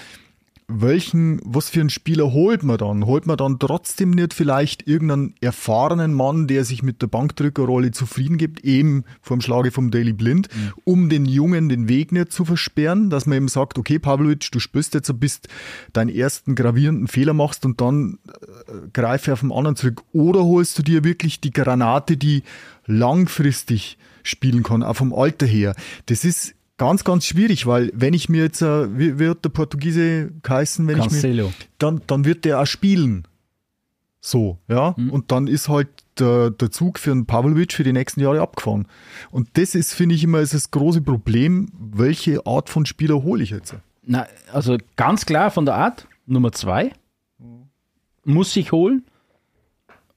[0.70, 3.06] welchen, was für einen Spieler holt man dann?
[3.06, 8.38] Holt man dann trotzdem nicht vielleicht irgendeinen erfahrenen Mann, der sich mit der Bankdrückerrolle zufrieden
[8.38, 10.48] gibt, eben vom Schlage vom Daily Blind,
[10.84, 14.60] um den Jungen den Weg nicht zu versperren, dass man eben sagt, okay, Pavlovic, du
[14.60, 15.48] spürst jetzt, bist
[15.92, 20.04] deinen ersten gravierenden Fehler machst und dann äh, greife auf den anderen zurück.
[20.14, 22.44] Oder holst du dir wirklich die Granate, die
[22.86, 25.76] langfristig spielen kann, auch vom Alter her.
[26.06, 30.32] Das ist ganz, ganz schwierig, weil wenn ich mir jetzt, äh, wie wird der Portugiese
[30.42, 31.48] geheißen, wenn ich Cancelo.
[31.48, 33.28] mir, dann, dann wird der auch spielen.
[34.22, 34.90] So, ja.
[34.90, 35.88] Und dann ist halt
[36.20, 38.88] der, der Zug für einen Pavlovic für die nächsten Jahre abgefahren.
[39.32, 43.44] Und das ist, finde ich, immer ist das große Problem, welche Art von Spieler hole
[43.44, 43.76] ich jetzt?
[44.04, 46.92] Na, also ganz klar von der Art, Nummer zwei,
[48.26, 49.06] muss ich holen.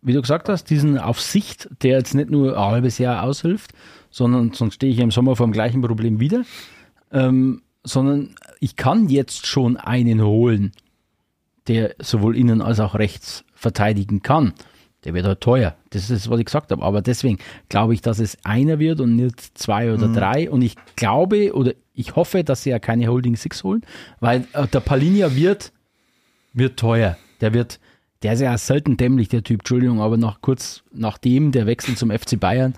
[0.00, 3.72] Wie du gesagt hast, diesen auf Sicht, der jetzt nicht nur ein halbes Jahr aushilft,
[4.12, 6.44] sondern sonst stehe ich im Sommer vor dem gleichen Problem wieder.
[7.10, 10.70] Ähm, sondern ich kann jetzt schon einen holen,
[11.66, 14.52] der sowohl innen als auch rechts verteidigen kann.
[15.04, 15.74] Der wird halt teuer.
[15.90, 16.82] Das ist, was ich gesagt habe.
[16.82, 17.38] Aber deswegen
[17.68, 20.48] glaube ich, dass es einer wird und nicht zwei oder drei.
[20.48, 23.82] Und ich glaube oder ich hoffe, dass sie ja keine Holding Six holen,
[24.20, 25.72] weil äh, der Palinia wird,
[26.52, 27.16] wird teuer.
[27.40, 27.80] Der wird,
[28.22, 32.10] der ist ja selten dämlich, der Typ, Entschuldigung, aber nach kurz nachdem der Wechsel zum
[32.10, 32.74] FC Bayern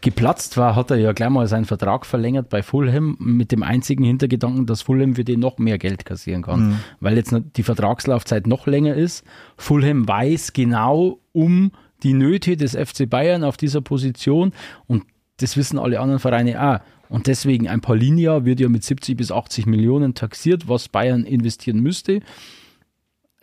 [0.00, 4.04] geplatzt war, hat er ja gleich mal seinen Vertrag verlängert bei Fulham mit dem einzigen
[4.04, 8.66] Hintergedanken, dass Fulham für den noch mehr Geld kassieren kann, weil jetzt die Vertragslaufzeit noch
[8.66, 9.24] länger ist.
[9.56, 11.72] Fulham weiß genau um
[12.02, 14.52] die Nöte des FC Bayern auf dieser Position
[14.86, 15.04] und
[15.38, 16.80] das wissen alle anderen Vereine auch.
[17.08, 21.80] Und deswegen ein Paulinia wird ja mit 70 bis 80 Millionen taxiert, was Bayern investieren
[21.80, 22.20] müsste.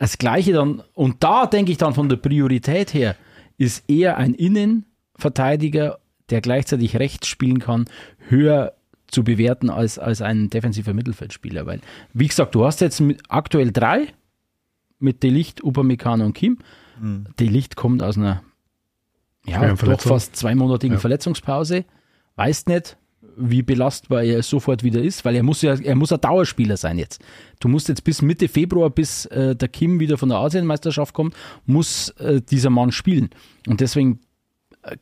[0.04, 3.16] Das Gleiche dann, und da denke ich dann von der Priorität her,
[3.56, 5.98] ist eher ein Innenverteidiger,
[6.28, 7.86] der gleichzeitig rechts spielen kann,
[8.28, 8.74] höher
[9.06, 11.64] zu bewerten als, als ein defensiver Mittelfeldspieler.
[11.64, 11.80] Weil,
[12.12, 14.08] wie gesagt, du hast jetzt aktuell drei
[14.98, 16.58] mit Delicht, Upamecano und Kim.
[17.40, 18.42] Delicht kommt aus einer
[19.46, 21.00] ja, doch fast zweimonatigen Ja.
[21.00, 21.86] Verletzungspause.
[22.36, 22.98] Weiß nicht,
[23.36, 26.98] wie belastbar er sofort wieder ist, weil er muss ja, er muss ein Dauerspieler sein
[26.98, 27.22] jetzt.
[27.60, 31.34] Du musst jetzt bis Mitte Februar, bis äh, der Kim wieder von der Asienmeisterschaft kommt,
[31.66, 33.30] muss äh, dieser Mann spielen.
[33.66, 34.20] Und deswegen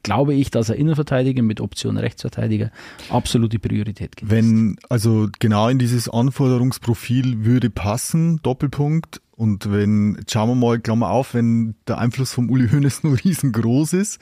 [0.03, 2.70] glaube ich, dass er Innenverteidiger mit Option Rechtsverteidiger
[3.09, 4.30] absolute Priorität gibt.
[4.30, 9.20] Wenn, also genau in dieses Anforderungsprofil würde passen, Doppelpunkt.
[9.35, 13.95] Und wenn, schauen wir mal, Klammer auf, wenn der Einfluss vom Uli Hoeneß nur riesengroß
[13.95, 14.20] ist,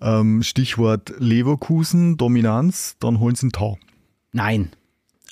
[0.00, 3.78] ähm, Stichwort Leverkusen, Dominanz, dann holen sie einen Tau.
[4.32, 4.70] Nein.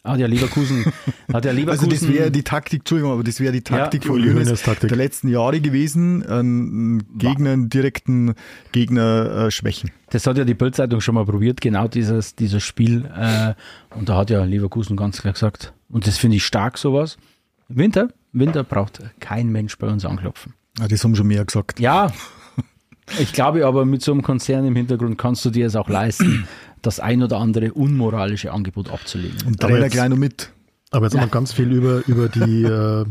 [0.04, 0.84] Hat ja Leverkusen,
[1.30, 1.90] hat ja Leverkusen.
[1.90, 4.46] Also das wäre die Taktik, Entschuldigung, aber das wäre die Taktik Ja, von Uli Hoeneß
[4.48, 4.88] Hoeneß Taktik.
[4.88, 8.34] der letzten Jahre gewesen, einen Gegner, einen direkten
[8.72, 9.90] Gegner äh, schwächen.
[10.08, 13.04] Das hat ja die Bildzeitung schon mal probiert, genau dieses, dieses Spiel.
[13.14, 13.52] Äh,
[13.94, 17.18] und da hat ja Leverkusen ganz klar gesagt, und das finde ich stark, sowas.
[17.68, 20.54] Winter, Winter braucht kein Mensch bei uns anklopfen.
[20.80, 21.78] Ah, das haben schon mehr gesagt.
[21.78, 22.10] Ja,
[23.18, 26.46] ich glaube aber, mit so einem Konzern im Hintergrund kannst du dir es auch leisten,
[26.82, 29.36] das ein oder andere unmoralische Angebot abzulehnen.
[29.46, 30.50] Und Aber Trainer jetzt- gleich noch mit.
[30.90, 33.04] Aber jetzt haben wir ganz viel über, über die äh,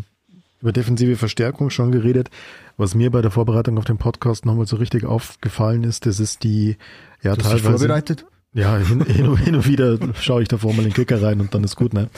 [0.62, 2.30] über defensive Verstärkung schon geredet.
[2.76, 6.44] Was mir bei der Vorbereitung auf den Podcast nochmal so richtig aufgefallen ist, das ist
[6.44, 6.78] die
[7.22, 8.26] ja Du hast dich teilweise vorbereitet?
[8.54, 11.40] Ja, hin, hin, und- hin und wieder schaue ich davor mal in den Kicker rein
[11.40, 12.10] und dann ist gut, ne?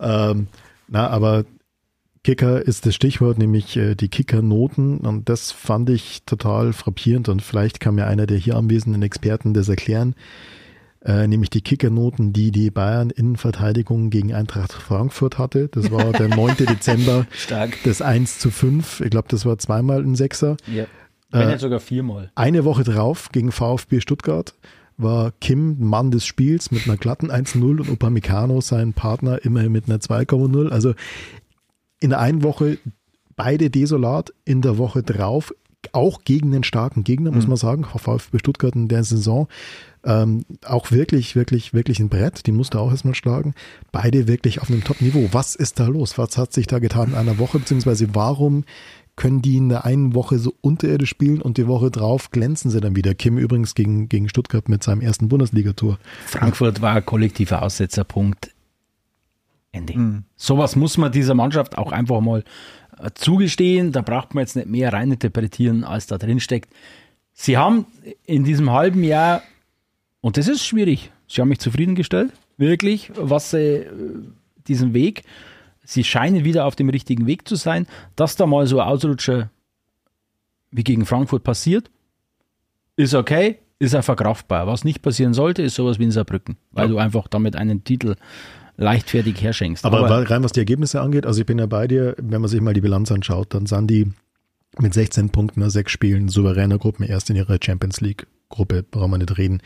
[0.00, 0.46] Ähm,
[0.88, 1.44] na, aber
[2.24, 7.42] Kicker ist das Stichwort, nämlich äh, die Kicker-Noten und das fand ich total frappierend und
[7.42, 10.14] vielleicht kann mir einer der hier anwesenden Experten das erklären,
[11.04, 15.68] äh, nämlich die Kicker-Noten, die die Bayern Innenverteidigung gegen Eintracht Frankfurt hatte.
[15.68, 16.56] Das war der 9.
[16.56, 17.78] Dezember, Stark.
[17.84, 19.00] das 1 zu 5.
[19.02, 20.56] Ich glaube, das war zweimal ein Sechser.
[20.66, 20.86] Ja.
[21.30, 22.32] Wenn Äh, sogar viermal.
[22.34, 24.54] Eine Woche drauf gegen VfB Stuttgart
[24.96, 29.88] war Kim Mann des Spiels mit einer glatten 1-0 und Upamecano sein Partner immerhin mit
[29.88, 30.70] einer 2,0.
[30.70, 30.94] Also
[32.00, 32.78] in der einen Woche
[33.36, 35.54] beide desolat, in der Woche drauf
[35.92, 37.84] auch gegen einen starken Gegner, muss man sagen.
[37.84, 39.46] VfB Stuttgart in der Saison
[40.04, 42.46] ähm, auch wirklich, wirklich, wirklich ein Brett.
[42.46, 43.54] Die musste auch erstmal schlagen.
[43.92, 45.28] Beide wirklich auf einem Top-Niveau.
[45.32, 46.18] Was ist da los?
[46.18, 47.58] Was hat sich da getan in einer Woche?
[47.58, 48.64] Beziehungsweise warum
[49.16, 52.80] können die in der einen Woche so unterirdisch spielen und die Woche drauf glänzen sie
[52.80, 53.14] dann wieder?
[53.14, 55.98] Kim übrigens gegen, gegen Stuttgart mit seinem ersten Bundesligator.
[56.26, 58.52] Frankfurt war kollektiver Aussetzerpunkt.
[59.72, 60.22] Ende.
[60.36, 62.44] Sowas muss man dieser Mannschaft auch einfach mal
[62.98, 63.92] äh, zugestehen.
[63.92, 66.72] Da braucht man jetzt nicht mehr reininterpretieren, als da drin steckt.
[67.32, 67.86] Sie haben
[68.24, 69.42] in diesem halben Jahr,
[70.20, 73.86] und das ist schwierig, sie haben mich zufriedengestellt, wirklich, was sie, äh,
[74.66, 75.22] diesen Weg,
[75.84, 79.50] sie scheinen wieder auf dem richtigen Weg zu sein, dass da mal so ein Ausrutscher
[80.70, 81.90] wie gegen Frankfurt passiert,
[82.96, 84.66] ist okay, ist auch verkraftbar.
[84.66, 88.16] Was nicht passieren sollte, ist sowas wie in Saarbrücken, weil du einfach damit einen Titel
[88.76, 89.84] leichtfertig herschenkst.
[89.84, 92.48] Aber, weil- rein was die Ergebnisse angeht, also ich bin ja bei dir, wenn man
[92.48, 94.12] sich mal die Bilanz anschaut, dann sind die
[94.78, 99.10] mit 16 Punkten nach sechs Spielen souveräner Gruppen erst in ihrer Champions League Gruppe, brauchen
[99.12, 99.60] wir nicht reden.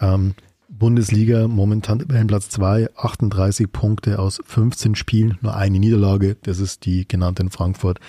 [0.00, 0.34] Ähm,
[0.68, 7.06] Bundesliga momentan Tabellenplatz 2, 38 Punkte aus 15 Spielen, nur eine Niederlage, das ist die
[7.06, 8.00] genannte in Frankfurt.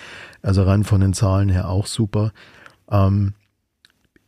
[0.42, 2.32] Also rein von den Zahlen her auch super.
[2.90, 3.34] Ähm,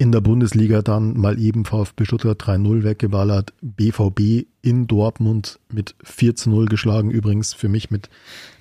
[0.00, 6.66] in der Bundesliga dann mal eben VfB Stuttgart 3-0 weggeballert, BVB in Dortmund mit 4-0
[6.66, 8.09] geschlagen, übrigens für mich mit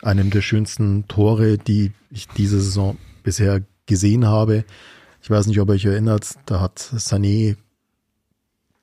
[0.02, 4.66] einem der schönsten Tore, die ich diese Saison bisher gesehen habe.
[5.22, 7.56] Ich weiß nicht, ob ihr euch erinnert, da hat Sané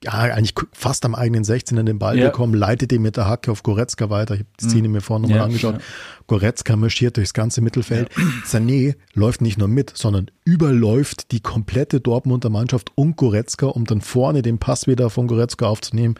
[0.05, 2.27] ja, eigentlich fast am eigenen 16 den Ball Ja.
[2.27, 4.35] bekommen, leitet ihn mit der Hacke auf Goretzka weiter.
[4.35, 5.75] Ich habe die Szene mir vorhin nochmal Ja, angeschaut.
[5.75, 5.81] ja.
[6.27, 8.11] Goretzka marschiert durchs ganze Mittelfeld.
[8.47, 14.01] Sané läuft nicht nur mit, sondern überläuft die komplette Dortmunder Mannschaft und Goretzka, um dann
[14.01, 16.15] vorne den Pass wieder von Goretzka aufzunehmen.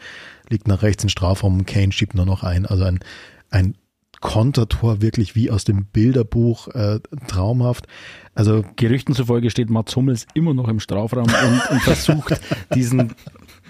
[0.49, 2.65] Liegt nach rechts in Strafraum und Kane schiebt nur noch ein.
[2.65, 2.99] Also ein,
[3.49, 3.75] ein
[4.21, 7.85] Kontertor wirklich wie aus dem Bilderbuch, äh, traumhaft.
[8.33, 12.39] Also Gerüchten zufolge steht Mats Hummels immer noch im Strafraum und, und versucht,
[12.73, 13.13] diesen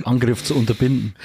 [0.04, 1.16] Angriff zu unterbinden.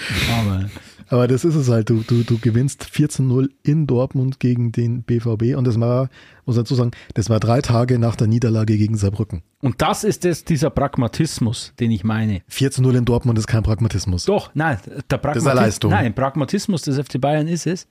[0.40, 0.70] Aber
[1.12, 1.90] Aber das ist es halt.
[1.90, 6.08] Du, du, du gewinnst 14-0 in Dortmund gegen den BVB und das war,
[6.46, 9.42] muss dazu sagen, das war drei Tage nach der Niederlage gegen Saarbrücken.
[9.60, 12.42] Und das ist es, dieser Pragmatismus, den ich meine.
[12.50, 14.24] 14-0 in Dortmund ist kein Pragmatismus.
[14.24, 15.90] Doch, nein, der ist eine Pragmatismus, Leistung.
[15.90, 17.88] nein, Pragmatismus des FC Bayern ist es,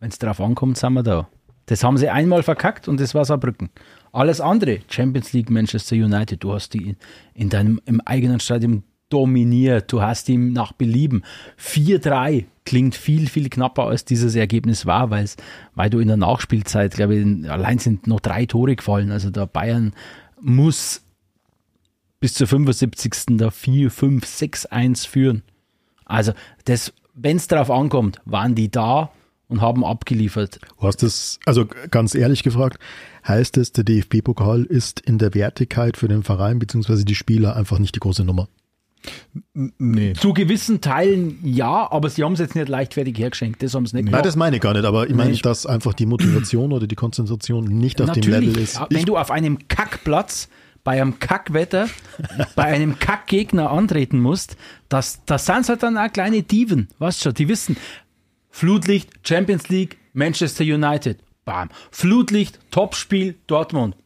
[0.00, 1.28] wenn es darauf ankommt, sind wir da.
[1.66, 3.70] Das haben sie einmal verkackt und das war Saarbrücken.
[4.12, 6.96] Alles andere, Champions League, Manchester United, du hast die in,
[7.34, 11.22] in deinem im eigenen Stadion dominiert, du hast ihn nach Belieben.
[11.60, 15.26] 4-3 klingt viel, viel knapper, als dieses Ergebnis war, weil
[15.74, 19.12] weil du in der Nachspielzeit, glaube ich, allein sind noch drei Tore gefallen.
[19.12, 19.92] Also der Bayern
[20.40, 21.02] muss
[22.20, 23.36] bis zur 75.
[23.36, 25.42] da 4, 5, 6, 1 führen.
[26.04, 26.32] Also,
[26.64, 29.10] das, wenn es darauf ankommt, waren die da
[29.48, 30.60] und haben abgeliefert.
[30.80, 32.78] Du hast es, also ganz ehrlich gefragt,
[33.26, 37.04] heißt es, der DFB-Pokal ist in der Wertigkeit für den Verein bzw.
[37.04, 38.48] die Spieler einfach nicht die große Nummer?
[39.54, 40.12] Nee.
[40.14, 43.62] Zu gewissen Teilen ja, aber sie haben es jetzt nicht leichtfertig hergeschenkt.
[43.62, 44.26] Das haben sie nicht Nein, gemacht.
[44.26, 45.38] das meine ich gar nicht, aber ich meine, Nee.
[45.42, 48.80] dass einfach die Motivation oder die Konzentration nicht auf dem Level ist.
[48.90, 50.48] Wenn du auf einem Kackplatz
[50.84, 51.88] bei einem Kackwetter,
[52.56, 54.56] bei einem Kackgegner antreten musst,
[54.88, 57.76] das, das sind halt dann auch kleine Diven, weißt schon, die wissen,
[58.50, 61.68] Flutlicht, Champions League, Manchester United, bam.
[61.90, 63.96] Flutlicht, Topspiel, Dortmund.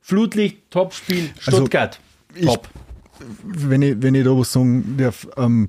[0.00, 1.98] Flutlicht, Topspiel, Also, Stuttgart,
[2.34, 2.68] ich- top.
[3.44, 5.68] Wenn ich, wenn ich da was sagen darf, ähm,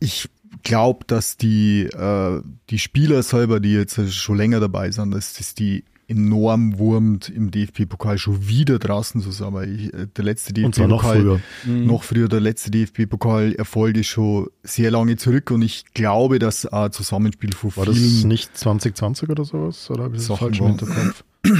[0.00, 0.28] ich
[0.62, 2.40] glaube, dass die, äh,
[2.70, 7.50] die Spieler selber, die jetzt schon länger dabei sind, dass das die enorm wurmt, im
[7.50, 9.52] DFB-Pokal schon wieder draußen zu sein.
[9.54, 11.40] Weil ich, äh, der letzte DFB-Pokal, noch früher.
[11.66, 16.92] noch früher, der letzte DFB-Pokal-Erfolg ist schon sehr lange zurück und ich glaube, dass ein
[16.92, 19.90] Zusammenspiel von War das vielen nicht 2020 oder sowas?
[19.90, 21.24] Oder habe ich das Sachen falsch im Hinterkopf?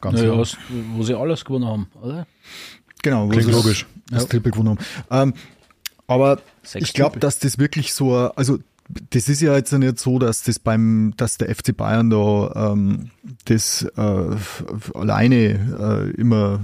[0.00, 0.38] Ganz Naja, lang.
[0.40, 0.58] hast-
[0.96, 2.26] wo sie alles gewonnen haben, oder?
[3.02, 3.86] Genau, Klingt das- logisch.
[4.10, 4.78] Das Triple gewonnen
[5.10, 5.30] haben.
[5.30, 5.34] Ähm,
[6.06, 8.58] aber Sechs ich glaube, dass das wirklich so, also
[9.10, 13.10] das ist ja jetzt nicht so, dass das beim, dass der FC Bayern da ähm,
[13.46, 14.36] das äh,
[14.94, 16.60] alleine äh, immer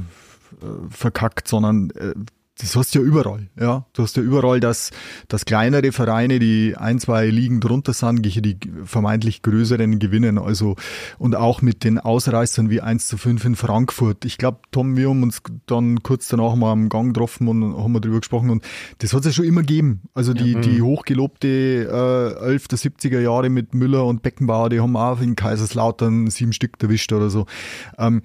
[0.60, 2.12] äh, verkackt, sondern äh,
[2.60, 3.86] das hast du ja überall, ja.
[3.92, 4.90] Du hast ja überall, dass,
[5.28, 10.38] dass kleinere Vereine, die ein, zwei Ligen drunter sind, gegen die vermeintlich größeren gewinnen.
[10.38, 10.74] Also,
[11.18, 14.24] und auch mit den Ausreißern wie 1 zu 5 in Frankfurt.
[14.24, 17.92] Ich glaube, Tom, wir haben uns dann kurz danach mal am Gang getroffen und haben
[17.92, 18.64] wir drüber gesprochen und
[18.98, 20.02] das hat es ja schon immer gegeben.
[20.14, 22.68] Also die, die hochgelobte äh, 11.
[22.68, 27.12] der 70er Jahre mit Müller und Beckenbauer, die haben auch in Kaiserslautern sieben Stück erwischt
[27.12, 27.46] oder so.
[27.98, 28.22] Ähm,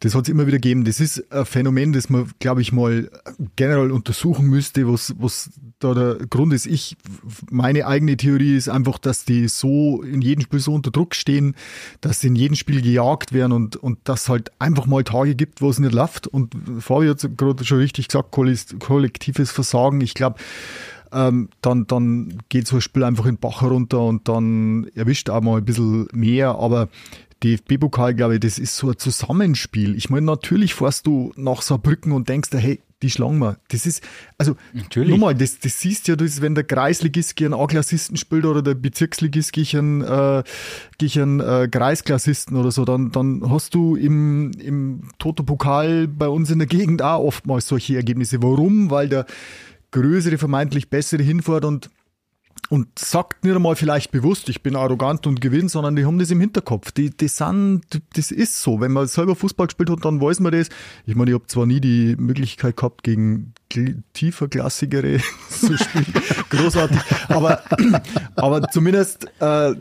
[0.00, 0.84] das hat es immer wieder gegeben.
[0.84, 3.10] Das ist ein Phänomen, das man, glaube ich, mal
[3.56, 6.66] generell untersuchen müsste, was, was da der Grund ist.
[6.66, 6.96] Ich,
[7.50, 11.54] meine eigene Theorie ist einfach, dass die so in jedem Spiel so unter Druck stehen,
[12.00, 15.62] dass sie in jedem Spiel gejagt werden und, und dass halt einfach mal Tage gibt,
[15.62, 16.26] wo es nicht läuft.
[16.26, 20.00] Und Fabi hat gerade schon richtig gesagt, kollektives Versagen.
[20.02, 20.36] Ich glaube,
[21.12, 25.30] ähm, dann, dann geht so ein Spiel einfach in den Bach runter und dann erwischt
[25.30, 26.88] auch mal ein bisschen mehr, aber
[27.42, 29.96] DFB-Pokal, glaube ich, das ist so ein Zusammenspiel.
[29.96, 33.58] Ich meine, natürlich fährst du nach Saarbrücken und denkst dir, hey, die schlagen wir.
[33.68, 34.02] Das ist,
[34.38, 35.10] also, Natürlich.
[35.10, 38.62] nur mal, das, das siehst ja, das, wenn der Kreisligist gegen einen A-Klassisten spielt oder
[38.62, 40.42] der Bezirksligist gegen, äh,
[40.96, 46.58] gegen äh, Kreisklassisten oder so, dann, dann hast du im, im Toto-Pokal bei uns in
[46.58, 48.42] der Gegend auch oftmals solche Ergebnisse.
[48.42, 48.90] Warum?
[48.90, 49.26] Weil der
[49.90, 51.90] größere, vermeintlich bessere hinfährt und
[52.68, 56.30] und sagt nicht einmal vielleicht bewusst, ich bin arrogant und gewinne, sondern die haben das
[56.30, 56.90] im Hinterkopf.
[56.92, 57.82] Die, die sind,
[58.14, 58.80] das ist so.
[58.80, 60.68] Wenn man selber Fußball gespielt hat, dann weiß man das.
[61.06, 65.18] Ich meine, ich habe zwar nie die Möglichkeit gehabt, gegen kl- tiefer klassigere
[65.50, 66.12] zu spielen.
[66.50, 66.98] Großartig.
[67.28, 67.62] Aber,
[68.36, 69.74] aber zumindest, äh,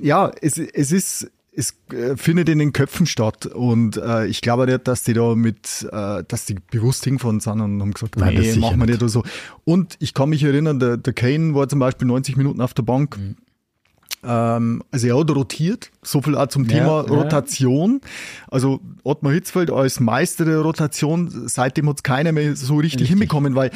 [0.00, 4.66] ja, es, es ist, es äh, findet in den Köpfen statt und äh, ich glaube
[4.66, 8.36] nicht, dass die da mit, äh, dass die bewusst hingefahren sind und haben gesagt, Nein,
[8.36, 9.00] das nee, machen wir nicht.
[9.02, 9.22] oder so.
[9.64, 12.82] Und ich kann mich erinnern, der, der Kane war zum Beispiel 90 Minuten auf der
[12.82, 13.18] Bank.
[14.22, 17.14] Ähm, also er hat rotiert, so viel auch zum Ja, Thema ja.
[17.14, 18.00] Rotation.
[18.48, 23.54] Also Ottmar Hitzfeld als Meister der Rotation, seitdem hat es keiner mehr so richtig, hinbekommen,
[23.54, 23.70] weil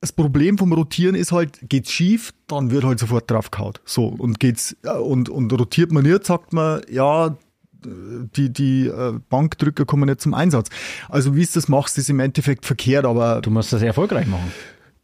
[0.00, 3.74] das Problem vom Rotieren ist halt, geht's schief, dann wird halt sofort draufgehauen.
[3.84, 7.36] So, und geht's, äh, und, und rotiert man nicht, sagt man, ja,
[7.84, 10.68] die, die äh, Bankdrücker kommen nicht zum Einsatz.
[11.08, 14.52] Also wie es das machst, ist im Endeffekt verkehrt, aber Du musst das erfolgreich machen.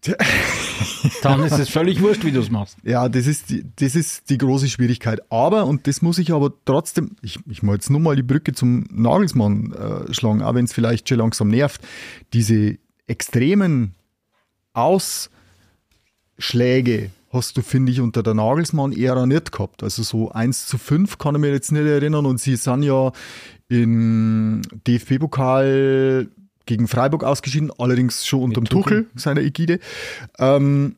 [1.23, 2.77] Dann ist es völlig wurscht, wie du es machst.
[2.83, 5.21] Ja, das ist, die, das ist die große Schwierigkeit.
[5.31, 8.53] Aber, und das muss ich aber trotzdem, ich, ich muss jetzt nur mal die Brücke
[8.53, 11.81] zum Nagelsmann äh, schlagen, auch wenn es vielleicht schon langsam nervt,
[12.35, 12.77] diese
[13.07, 13.95] extremen
[14.75, 15.31] Ausschläge
[17.31, 19.83] hast du, finde ich, unter der Nagelsmann-Ära nicht gehabt.
[19.83, 23.13] Also so 1 zu 5 kann ich mir jetzt nicht erinnern und sie sind ja
[23.69, 26.29] im DFB-Pokal
[26.67, 29.81] gegen Freiburg ausgeschieden, allerdings schon unter dem Tuchel, seiner Ägide.
[30.39, 30.97] Ähm,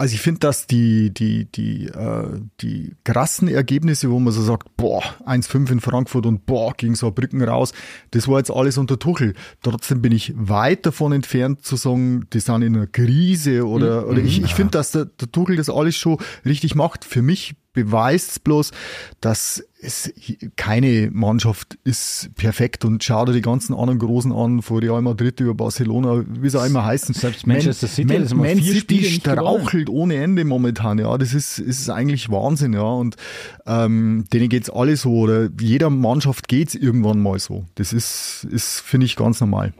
[0.00, 4.76] also ich finde, dass die, die, die, äh, die krassen Ergebnisse, wo man so sagt,
[4.76, 7.72] boah, 1-5 in Frankfurt und boah, gegen Saarbrücken raus,
[8.12, 9.34] das war jetzt alles unter Tuchel.
[9.60, 14.22] Trotzdem bin ich weit davon entfernt zu sagen, die sind in einer Krise oder, oder
[14.22, 17.04] ich, ich finde, dass der, der Tuchel das alles schon richtig macht.
[17.04, 18.72] Für mich beweist es bloß,
[19.20, 20.12] dass es
[20.56, 25.38] keine Mannschaft ist perfekt und schau dir die ganzen anderen Großen an, von Real Madrid
[25.38, 27.14] über Barcelona, wie sie auch immer heißen.
[27.14, 31.16] Selbst Manchester City Man, mal Man vier City Spiele strauchelt ohne Ende momentan, ja.
[31.16, 32.82] Das ist, ist eigentlich Wahnsinn, ja.
[32.82, 33.16] Und
[33.66, 37.64] ähm, denen geht's alle so, oder jeder Mannschaft geht's irgendwann mal so.
[37.76, 39.72] Das ist, ist finde ich, ganz normal.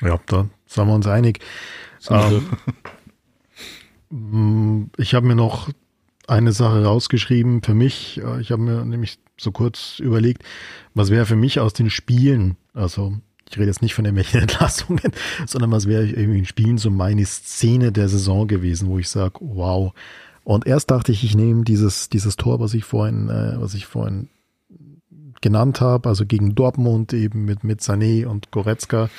[0.00, 1.40] Ja, da sind wir uns einig.
[2.10, 2.46] Ähm,
[4.96, 5.70] ich habe mir noch
[6.26, 8.20] eine Sache rausgeschrieben für mich.
[8.22, 10.42] Äh, Ich habe mir nämlich so kurz überlegt,
[10.94, 13.14] was wäre für mich aus den Spielen, also
[13.50, 15.12] ich rede jetzt nicht von irgendwelchen Entlassungen,
[15.46, 19.34] sondern was wäre irgendwie in Spielen so meine Szene der Saison gewesen, wo ich sage,
[19.40, 19.92] wow.
[20.44, 23.86] Und erst dachte ich, ich nehme dieses, dieses Tor, was ich vorhin, äh, was ich
[23.86, 24.28] vorhin
[25.40, 29.10] genannt habe, also gegen Dortmund eben mit, mit Sané und Goretzka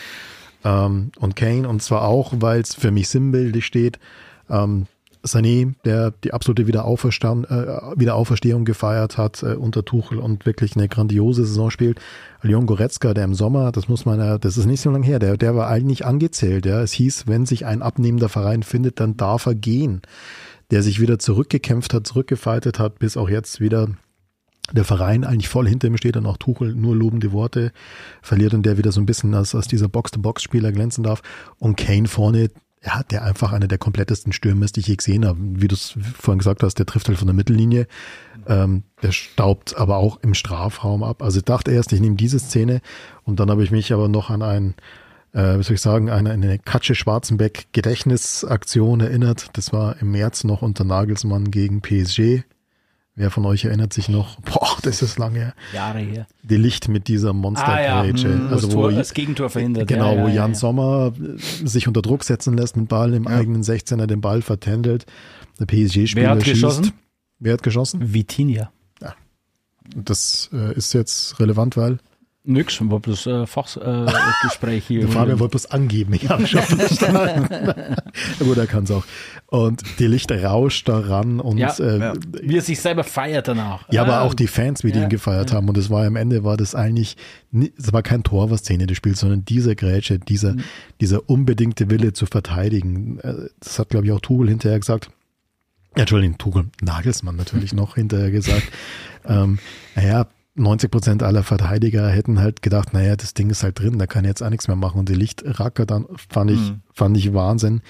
[0.64, 4.00] ähm, und Kane und zwar auch, weil es für mich sinnbildlich steht.
[4.50, 4.88] Ähm,
[5.26, 7.66] Sané, der die absolute Wiederauferstand, äh,
[7.96, 12.00] Wiederauferstehung gefeiert hat äh, unter Tuchel und wirklich eine grandiose Saison spielt.
[12.42, 15.20] Leon Goretzka, der im Sommer, das muss man ja, das ist nicht so lange her,
[15.20, 16.66] der, der war eigentlich angezählt.
[16.66, 16.82] Ja.
[16.82, 20.02] Es hieß, wenn sich ein abnehmender Verein findet, dann darf er gehen.
[20.72, 23.90] Der sich wieder zurückgekämpft hat, zurückgefaltet hat, bis auch jetzt wieder
[24.72, 27.72] der Verein eigentlich voll hinter ihm steht und auch Tuchel nur lobende Worte
[28.22, 31.22] verliert und der wieder so ein bisschen als, als dieser Box-to-Box-Spieler glänzen darf.
[31.60, 32.50] Und Kane vorne,
[32.86, 35.40] ja, der einfach einer der komplettesten Stürmer ist, die ich je gesehen habe.
[35.40, 37.88] Wie du es vorhin gesagt hast, der trifft halt von der Mittellinie.
[38.48, 41.24] Ähm, der staubt aber auch im Strafraum ab.
[41.24, 42.82] Also ich dachte erst, ich nehme diese Szene
[43.24, 44.76] und dann habe ich mich aber noch an ein,
[45.34, 49.50] äh, wie soll ich sagen, eine, eine Katsche Schwarzenbeck Gedächtnisaktion erinnert.
[49.54, 52.44] Das war im März noch unter Nagelsmann gegen PSG
[53.18, 54.40] Wer von euch erinnert sich noch?
[54.42, 55.54] Boah, das ist lange her.
[55.74, 56.28] Jahre her.
[56.44, 58.28] Die Licht mit dieser Monstergrätsche.
[58.28, 58.48] Ah, ja.
[58.50, 59.88] also das, wo, Tor, das Gegentor verhindert.
[59.88, 60.56] Genau, ja, ja, wo Jan ja.
[60.56, 65.06] Sommer äh, sich unter Druck setzen lässt mit Ball im eigenen 16er, den Ball vertändelt.
[65.60, 66.54] Der PSG-Spieler Wer hat schießt.
[66.56, 66.92] geschossen?
[67.40, 68.14] Wer hat geschossen?
[68.14, 68.72] Vitinha.
[69.96, 72.00] Das äh, ist jetzt relevant, weil
[72.48, 75.00] Nix, war bloß äh, Fachgespräch äh, hier.
[75.02, 76.14] der Fabian wollte bloß angeben.
[76.14, 77.96] Ich habe schon verstanden.
[78.40, 79.04] Gut, er kann es auch.
[79.48, 82.14] Und die Licht rauscht daran und Ja, äh, ja.
[82.42, 83.88] Wie er sich selber feiert danach.
[83.92, 85.70] Ja, aber Ah, auch die Fans, wie die ihn gefeiert haben.
[85.70, 87.16] Und es war am Ende war das eigentlich,
[87.78, 90.64] es war kein Tor, was Szene des Spiels, sondern diese Grätsche, dieser, Mhm.
[91.00, 93.20] dieser unbedingte Wille zu verteidigen.
[93.20, 95.10] Äh, Das hat, glaube ich, auch Tuchel hinterher gesagt.
[95.94, 98.64] Entschuldigung, Tuchel, Nagelsmann natürlich noch hinterher gesagt.
[99.26, 99.60] Ähm,
[99.96, 104.08] naja, 90 Prozent aller Verteidiger hätten halt gedacht, naja, das Ding ist halt drin, da
[104.08, 105.00] kann jetzt auch nichts mehr machen.
[105.00, 106.82] Und die Lichtracker dann fand ich, Mhm.
[106.94, 107.82] fand ich Wahnsinn.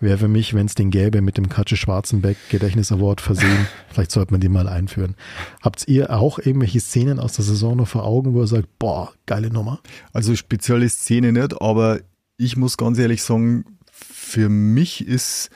[0.00, 3.66] Wäre für mich, wenn es den gäbe, mit dem Katsche Schwarzenbeck Gedächtnis Award versehen.
[3.88, 5.14] Vielleicht sollte man die mal einführen.
[5.62, 9.12] Habt ihr auch irgendwelche Szenen aus der Saison noch vor Augen, wo ihr sagt, boah,
[9.24, 9.80] geile Nummer?
[10.12, 12.00] Also spezielle Szene nicht, aber
[12.36, 15.50] ich muss ganz ehrlich sagen, für mich ist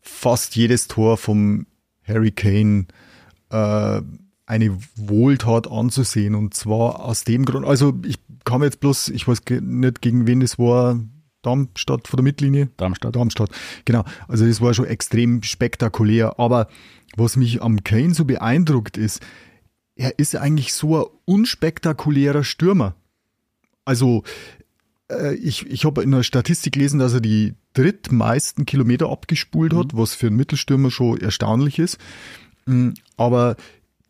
[0.00, 1.66] fast jedes Tor vom
[2.06, 2.86] Harry Kane
[3.50, 4.02] äh,
[4.46, 6.34] eine Wohltat anzusehen.
[6.34, 10.40] Und zwar aus dem Grund, also ich kam jetzt bloß, ich weiß nicht gegen wen
[10.40, 11.00] das war,
[11.46, 12.68] Darmstadt vor der Mittellinie.
[12.76, 13.16] Darmstadt.
[13.16, 13.50] Darmstadt,
[13.84, 14.04] genau.
[14.28, 16.38] Also das war schon extrem spektakulär.
[16.38, 16.68] Aber
[17.16, 19.22] was mich am Kane so beeindruckt ist,
[19.96, 22.94] er ist eigentlich so ein unspektakulärer Stürmer.
[23.84, 24.24] Also
[25.10, 29.96] äh, ich, ich habe in der Statistik gelesen, dass er die drittmeisten Kilometer abgespult hat,
[29.96, 31.98] was für einen Mittelstürmer schon erstaunlich ist.
[32.66, 33.56] Mm, Aber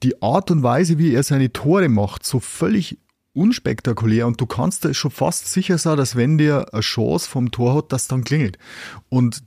[0.02, 2.98] die Art und Weise, wie er seine Tore macht, so völlig
[3.34, 7.50] unspektakulär und du kannst da schon fast sicher sein, dass wenn der eine Chance vom
[7.50, 8.58] Tor hat, das dann klingelt.
[9.08, 9.42] Und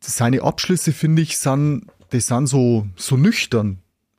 [0.00, 3.78] seine Abschlüsse, finde ich, sind, die sind so, so nüchtern,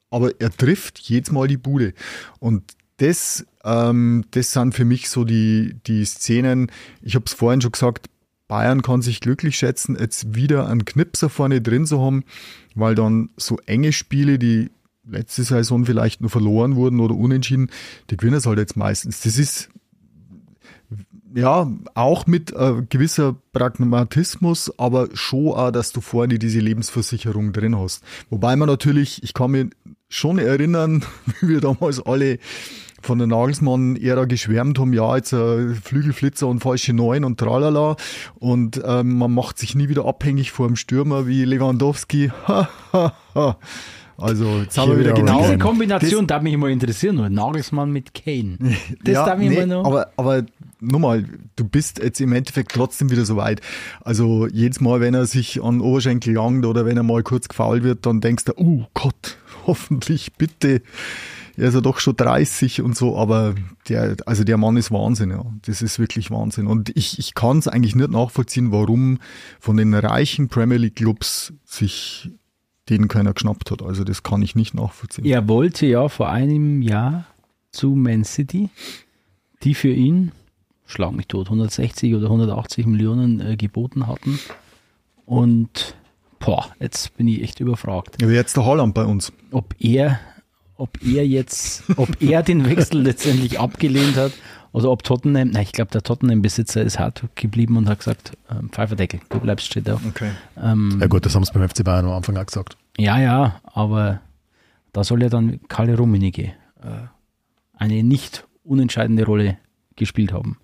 [0.10, 1.94] aber er trifft jedes Mal die Bude.
[2.40, 2.64] Und
[2.98, 6.72] das, ähm, das sind für mich so die, die Szenen,
[7.02, 8.10] ich habe es vorhin schon gesagt,
[8.48, 12.24] Bayern kann sich glücklich schätzen, jetzt wieder einen Knipser vorne drin zu haben,
[12.76, 14.70] weil dann so enge Spiele, die
[15.12, 17.70] letzte Saison vielleicht nur verloren wurden oder unentschieden,
[18.10, 19.22] die gewinnen es halt jetzt meistens.
[19.22, 19.70] Das ist
[21.36, 27.78] ja auch mit äh, gewisser Pragmatismus, aber schon auch, dass du vorne diese Lebensversicherung drin
[27.78, 28.04] hast.
[28.30, 29.68] Wobei man natürlich, ich kann mich
[30.10, 31.04] schon erinnern,
[31.42, 32.40] wie wir damals alle
[33.02, 37.96] von der Nagelsmann-Ära geschwärmt haben, ja, jetzt äh, Flügelflitzer und falsche Neun und tralala
[38.36, 42.32] und ähm, man macht sich nie wieder abhängig vor dem Stürmer wie Lewandowski.
[44.22, 45.58] also jetzt haben wir wieder genau Diese.
[45.58, 47.16] Kombination darf mich immer interessieren.
[47.16, 48.58] Nur Nagelsmann mit Kane.
[49.04, 49.86] Das ja, darf mich nee, immer noch.
[49.86, 50.44] aber, aber
[50.80, 51.26] nochmal,
[51.56, 53.62] du bist jetzt im Endeffekt trotzdem wieder so weit.
[54.02, 57.84] Also jedes Mal, wenn er sich an Oberschenkel langt oder wenn er mal kurz gefault
[57.84, 59.38] wird, dann denkst du, oh Gott,
[59.68, 60.82] hoffentlich, bitte.
[61.58, 63.56] Er ist ja doch schon 30 und so, aber
[63.90, 65.46] der, also der Mann ist Wahnsinn, ja.
[65.66, 66.68] Das ist wirklich Wahnsinn.
[66.68, 69.20] Und ich, ich kann es eigentlich nicht nachvollziehen, warum
[69.60, 72.32] von den reichen Premier League Clubs sich
[72.90, 73.82] den keiner geschnappt hat.
[73.82, 75.26] Also das kann ich nicht nachvollziehen.
[75.26, 77.26] Er wollte ja vor einem Jahr
[77.72, 78.70] zu Man City,
[79.64, 80.32] die für ihn,
[80.86, 84.40] schlag mich tot, 160 oder 180 Millionen äh, geboten hatten.
[85.26, 85.96] Und
[86.40, 89.32] boah, jetzt bin ich echt überfragt, Ja, wie jetzt der Haaland bei uns.
[89.52, 90.20] ob er,
[90.76, 94.34] ob er jetzt, ob er den Wechsel letztendlich abgelehnt hat
[94.74, 98.70] oder ob Tottenham, nein, ich glaube, der Tottenham-Besitzer ist hart geblieben und hat gesagt, ähm,
[98.70, 100.02] Pfeiferdeckel, du bleibst steht auf.
[100.06, 100.32] Okay.
[100.62, 102.78] Ähm, Ja gut, das haben sie beim FC Bayern am Anfang auch gesagt.
[102.98, 104.22] Ja, ja, aber
[104.94, 107.08] da soll ja dann Kalle Rummenigge äh,
[107.74, 109.58] eine nicht unentscheidende Rolle
[109.96, 110.58] gespielt haben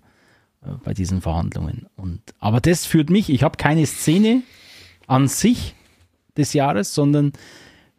[0.62, 1.86] äh, bei diesen Verhandlungen.
[1.96, 4.42] Und, aber das führt mich, ich habe keine Szene
[5.06, 5.74] an sich
[6.36, 7.32] des Jahres, sondern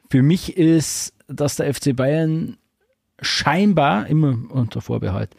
[0.09, 2.57] für mich ist, dass der FC Bayern
[3.21, 5.35] scheinbar, immer unter Vorbehalt,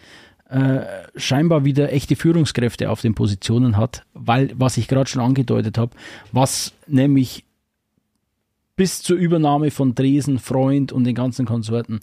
[0.51, 0.81] äh,
[1.15, 5.97] scheinbar wieder echte Führungskräfte auf den Positionen hat, weil, was ich gerade schon angedeutet habe,
[6.33, 7.45] was nämlich
[8.75, 12.01] bis zur Übernahme von Dresen, Freund und den ganzen Konsorten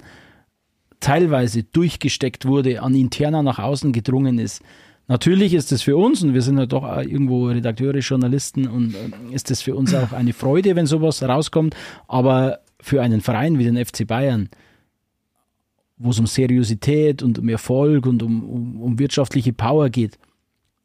[1.00, 4.62] teilweise durchgesteckt wurde, an interner nach außen gedrungen ist.
[5.08, 9.34] Natürlich ist es für uns, und wir sind ja doch irgendwo Redakteure, Journalisten, und äh,
[9.34, 11.76] ist es für uns auch eine Freude, wenn sowas rauskommt,
[12.08, 14.50] aber für einen Verein wie den FC Bayern,
[15.98, 20.18] wo es um Seriosität und um Erfolg und um, um, um wirtschaftliche Power geht,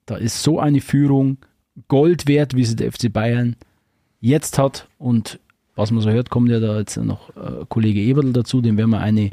[0.07, 1.39] da ist so eine Führung
[1.89, 3.57] Gold wert, wie sie der FC Bayern
[4.21, 4.89] jetzt hat.
[4.99, 5.39] Und
[5.75, 8.91] was man so hört, kommt ja da jetzt noch äh, Kollege Eberl dazu, dem werden
[8.91, 9.31] wir eine,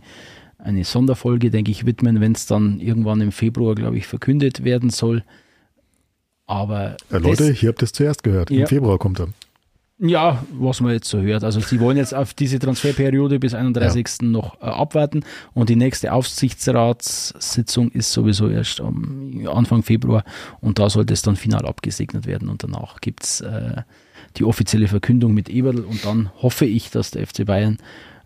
[0.58, 4.90] eine Sonderfolge, denke ich, widmen, wenn es dann irgendwann im Februar, glaube ich, verkündet werden
[4.90, 5.24] soll.
[6.46, 8.50] Aber Ja, Leute, hier habt ihr es zuerst gehört.
[8.50, 8.62] Ja.
[8.62, 9.28] Im Februar kommt er.
[10.02, 11.44] Ja, was man jetzt so hört.
[11.44, 14.22] Also sie wollen jetzt auf diese Transferperiode bis 31.
[14.22, 20.24] noch äh, abwarten und die nächste Aufsichtsratssitzung ist sowieso erst am Anfang Februar
[20.62, 23.82] und da sollte es dann final abgesegnet werden und danach gibt es äh,
[24.38, 27.78] die offizielle Verkündung mit Eberl und dann hoffe ich, dass der FC Bayern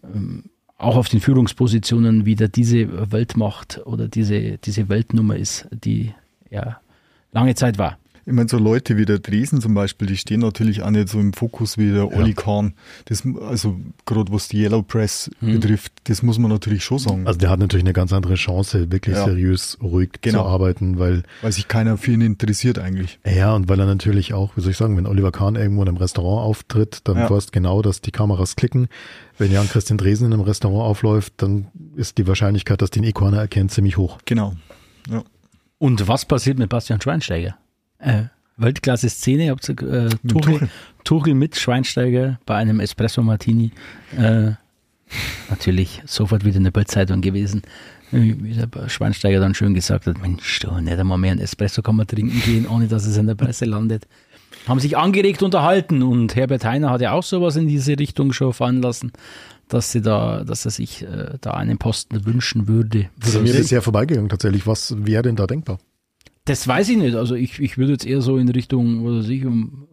[0.04, 0.44] ähm,
[0.78, 6.14] auch auf den Führungspositionen wieder diese Weltmacht oder diese, diese Weltnummer ist, die
[6.52, 6.78] ja
[7.32, 7.98] lange Zeit war.
[8.26, 11.20] Ich meine, so Leute wie der Dresen zum Beispiel, die stehen natürlich auch nicht so
[11.20, 12.74] im Fokus wie der Olli Kahn.
[13.06, 13.76] Das, also
[14.06, 17.28] gerade was die Yellow Press betrifft, das muss man natürlich schon sagen.
[17.28, 19.26] Also der hat natürlich eine ganz andere Chance, wirklich Ja.
[19.26, 20.44] seriös, ruhig Genau.
[20.44, 23.20] zu arbeiten, weil weil sich keiner für ihn interessiert eigentlich.
[23.26, 25.90] Ja, und weil er natürlich auch, wie soll ich sagen, wenn Oliver Kahn irgendwo in
[25.90, 27.30] einem Restaurant auftritt, dann Ja.
[27.30, 28.88] weißt genau, dass die Kameras klicken.
[29.38, 31.68] Wenn Jan Christian Dresen in einem Restaurant aufläuft, dann
[31.98, 34.20] ist die Wahrscheinlichkeit, dass den Equaner erkennt, ziemlich hoch.
[34.26, 34.54] Genau.
[35.10, 35.24] Ja.
[35.78, 37.58] Und was passiert mit Bastian Schweinsteiger?
[38.04, 38.24] Äh,
[38.58, 40.70] Weltklasse-Szene, habt äh, Tuchel, Tuchel.
[41.04, 41.34] Tuchel.
[41.34, 43.72] mit Schweinsteiger bei einem Espresso Martini.
[44.16, 44.52] Äh,
[45.50, 47.64] natürlich sofort wieder in der Bildzeitung gewesen.
[48.12, 51.82] Äh, Wie der Schweinsteiger dann schön gesagt hat, Mensch, du, nicht einmal mehr ein Espresso
[51.82, 54.08] kann man trinken gehen, ohne dass es in der Presse landet.
[54.68, 58.54] Haben sich angeregt unterhalten und Herbert Heiner hat ja auch sowas in diese Richtung schon
[58.54, 59.12] fallen lassen,
[59.68, 63.10] dass sie da, dass er sich äh, da einen Posten wünschen würde.
[63.20, 64.68] Das ist mir bisher vorbeigegangen tatsächlich.
[64.68, 65.80] Was wäre denn da denkbar?
[66.46, 67.16] Das weiß ich nicht.
[67.16, 69.88] Also ich, ich würde jetzt eher so in Richtung, was weiß ich, um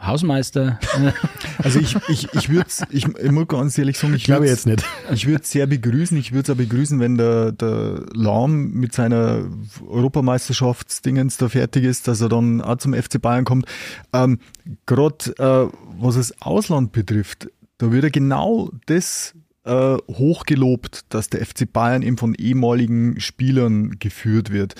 [0.00, 0.78] Hausmeister.
[1.62, 4.66] Also ich, ich, ich würde ich, ich muss ganz ehrlich sagen, ich, Ich glaube jetzt
[4.66, 4.82] nicht.
[5.12, 6.16] Ich würde es sehr begrüßen.
[6.16, 9.44] Ich würde es auch begrüßen, wenn der, der Lahm mit seiner
[9.86, 13.66] Europameisterschaftsdingens da fertig ist, dass er dann auch zum FC Bayern kommt.
[14.14, 14.38] Ähm,
[14.86, 15.68] Gerade äh,
[16.00, 19.34] was das Ausland betrifft, da wird er genau das
[19.64, 24.74] äh, hochgelobt, dass der FC Bayern eben von ehemaligen Spielern geführt wird.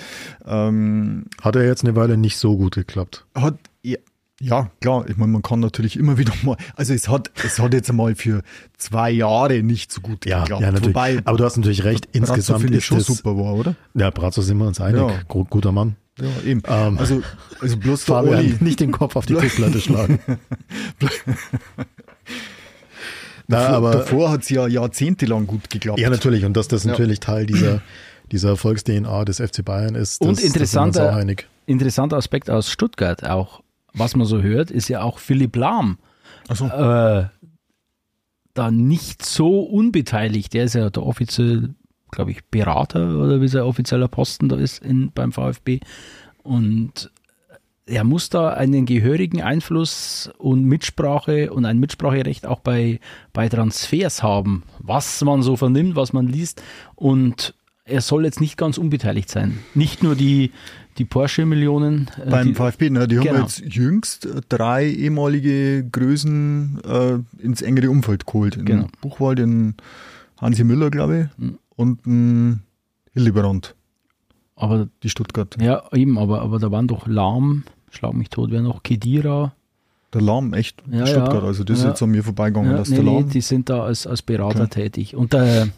[0.45, 3.25] Ähm, Hat er jetzt eine Weile nicht so gut geklappt.
[3.35, 3.97] hat ja,
[4.39, 7.73] ja klar, ich meine, man kann natürlich immer wieder mal, also es hat, es hat
[7.75, 8.41] jetzt einmal für
[8.77, 10.61] zwei Jahre nicht so gut Ja, geklappt.
[10.63, 10.95] ja natürlich.
[10.95, 12.11] Wobei, Aber du hast natürlich recht.
[12.11, 13.75] Brazzo Insgesamt finde ich ist schon es, super war, oder?
[13.93, 14.99] Ja, Brazzo sind wir uns einig.
[15.01, 15.11] Ja.
[15.27, 15.95] Gu- Guter Mann.
[16.19, 16.61] Ja, eben.
[16.67, 17.21] Ähm, also,
[17.61, 18.55] also bloß Fabian, Olli.
[18.59, 20.19] nicht den Kopf auf die Tischplatte schlagen.
[23.51, 25.99] Na, Davor, aber davor hat es ja jahrzehntelang gut geklappt.
[25.99, 26.45] ja, natürlich.
[26.45, 26.91] Und dass das Ja.
[26.91, 27.81] natürlich Teil dieser,
[28.31, 30.21] dieser Erfolgs-DNA des FC Bayern ist.
[30.21, 31.47] Das, Und interessanter- auch einig.
[31.65, 33.61] interessanter Aspekt aus Stuttgart auch,
[33.93, 35.97] was man so hört, ist ja auch Philipp Lahm.
[36.53, 36.65] So.
[36.65, 37.25] Äh,
[38.53, 40.53] da nicht so unbeteiligt.
[40.53, 41.69] Der ist ja der offiziell,
[42.11, 45.79] glaube ich, Berater oder wie sein offizieller Posten da ist in, beim VfB.
[46.43, 47.11] Und
[47.85, 52.99] er muss da einen gehörigen Einfluss und Mitsprache und ein Mitspracherecht auch bei,
[53.33, 56.61] bei Transfers haben, was man so vernimmt, was man liest.
[56.95, 57.53] Und
[57.83, 59.57] er soll jetzt nicht ganz unbeteiligt sein.
[59.73, 60.51] Nicht nur die,
[60.97, 62.09] die Porsche-Millionen.
[62.25, 63.41] äh, Beim die, VfB, ne, die haben Genau.
[63.41, 68.55] jetzt jüngst äh, drei ehemalige Größen äh, ins engere Umfeld geholt.
[68.57, 68.87] In Genau.
[69.01, 69.75] Buchwald, in
[70.39, 71.57] Hansi Müller, glaube ich, Mhm.
[71.75, 72.59] und in
[73.13, 73.75] Hildebrand,
[74.61, 75.57] Aber die Stuttgart.
[75.59, 79.53] ja, eben, aber, aber da waren doch Lahm, schlag mich tot, wer noch, Kedira.
[80.13, 81.41] Der Lahm, echt, Ja, Stuttgart.
[81.41, 81.47] ja.
[81.47, 81.89] Also das ist Ja.
[81.89, 83.29] jetzt an mir vorbeigegangen, Ja, dass nee, der nee, Lahm...
[83.29, 84.83] die sind da als, als Berater Okay.
[84.89, 85.15] tätig.
[85.15, 85.69] Und der,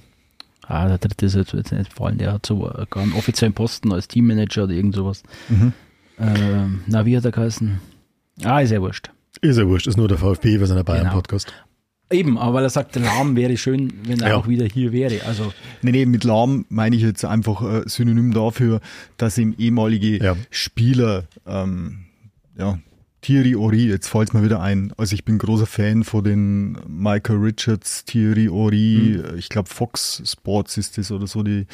[0.67, 4.07] ah, der dritte ist jetzt nicht fallen, der hat so gar einen offiziellen Posten als
[4.07, 5.23] Teammanager oder irgend sowas.
[5.49, 5.71] Mhm.
[6.19, 7.79] Ähm, na, wie hat er geheißen?
[8.43, 9.11] Ah, ist ja wurscht.
[9.41, 11.51] Ist ja wurscht, ist nur der VfB, wir sind der Bayern-Podcast.
[12.13, 14.35] Eben, aber weil er sagt, Lahm wäre schön, wenn er Ja.
[14.37, 15.25] auch wieder hier wäre.
[15.25, 18.79] Also, Nee, nee, mit lahm meine ich jetzt einfach äh, Synonym dafür,
[19.17, 20.35] dass ihm ehemalige Ja.
[20.51, 22.05] Spieler, ähm,
[22.57, 22.79] ja,
[23.21, 24.91] Thierry Ori, jetzt fällt es mir wieder ein.
[24.97, 29.37] Also ich bin großer Fan von den Michael Richards, Thierry Ori, Mhm.
[29.37, 31.65] ich glaube Fox Sports ist das oder so, die,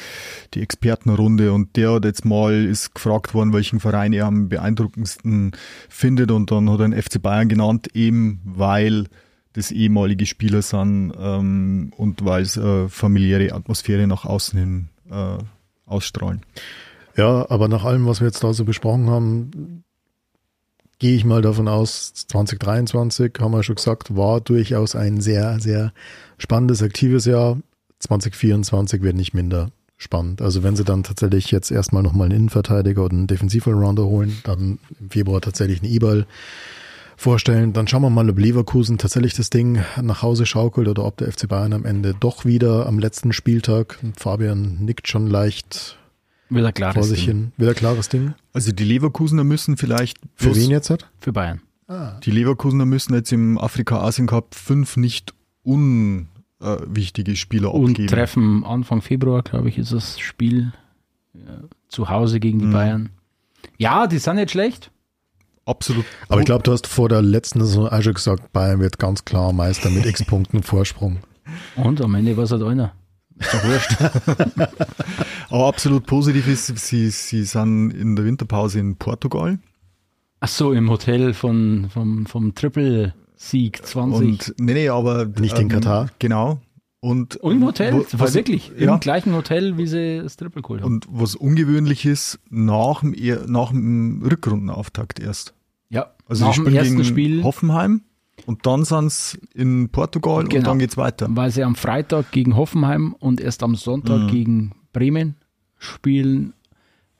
[0.54, 1.52] die Expertenrunde.
[1.52, 5.50] Und der hat jetzt mal, ist gefragt worden, welchen Verein er am beeindruckendsten
[5.88, 9.06] findet und dann hat er den FC Bayern genannt, eben weil
[9.52, 15.38] das ehemalige Spieler sind ähm, und weil es äh, familiäre Atmosphäre nach außen hin äh,
[15.86, 16.42] ausstrahlen.
[17.16, 19.84] Ja, aber nach allem, was wir jetzt da so besprochen haben,
[21.00, 25.92] gehe ich mal davon aus, 2023, haben wir schon gesagt, war durchaus ein sehr, sehr
[26.38, 27.58] spannendes, aktives Jahr.
[27.98, 30.40] 2024 wird nicht minder spannend.
[30.40, 34.78] Also wenn sie dann tatsächlich jetzt erstmal nochmal einen Innenverteidiger oder einen Defensiv-Rounder holen, dann
[34.98, 36.26] im Februar tatsächlich einen Ebal
[37.20, 41.16] vorstellen, dann schauen wir mal, ob Leverkusen tatsächlich das Ding nach Hause schaukelt oder ob
[41.18, 45.98] der FC Bayern am Ende doch wieder am letzten Spieltag, Fabian nickt schon leicht
[46.48, 47.28] Wieder klares vor sich Ding.
[47.28, 48.34] hin, wieder klares Ding.
[48.52, 51.08] Also die Leverkusener müssen vielleicht Für wen jetzt hat?
[51.20, 51.60] Für Bayern.
[52.24, 55.34] Die Leverkusener müssen jetzt im Afrika-Asien Cup fünf nicht
[55.64, 58.08] unwichtige Spieler Und abgeben.
[58.08, 60.72] treffen Anfang Februar, glaube ich, ist das Spiel
[61.34, 62.72] ja, zu Hause gegen die Mhm.
[62.72, 63.08] Bayern.
[63.76, 64.90] Ja, die sind nicht schlecht.
[65.70, 66.04] Absolut.
[66.28, 69.24] Aber ich glaube, du hast vor der letzten Saison auch schon gesagt, Bayern wird ganz
[69.24, 71.18] klar Meister mit x Punkten Vorsprung.
[71.76, 72.92] Und am Ende war es halt einer.
[73.38, 73.96] Ist doch wurscht.
[75.50, 79.58] Aber absolut positiv ist, sie, sie sind in der Winterpause in Portugal.
[80.40, 84.20] Ach so, im Hotel von, vom, vom Triple-Sieg 20.
[84.20, 86.08] Und nee, nee, aber Nicht in Katar?
[86.18, 86.60] Genau.
[87.02, 90.20] Und, Und im Hotel, wo- das war was- wirklich ja, im gleichen Hotel, wie sie
[90.22, 90.92] das Triple geholt haben.
[90.94, 95.54] Und was ungewöhnlich ist, nach dem, er- nach dem Rückrundenauftakt erst.
[95.90, 98.02] Ja, Also nach die spielen gegen Spiel, Hoffenheim
[98.46, 100.64] und dann sind sie in Portugal und Genau.
[100.70, 101.26] dann geht's weiter.
[101.30, 104.26] weil sie am Freitag gegen Hoffenheim und erst am Sonntag Mhm.
[104.28, 105.34] gegen Bremen
[105.78, 106.52] spielen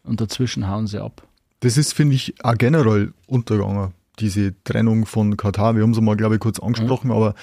[0.05, 1.27] und dazwischen hauen sie ab.
[1.61, 5.75] Das ist, finde ich, auch generell untergegangen, diese Trennung von Katar.
[5.77, 7.35] Wir haben es mal, glaube ich, kurz angesprochen, aber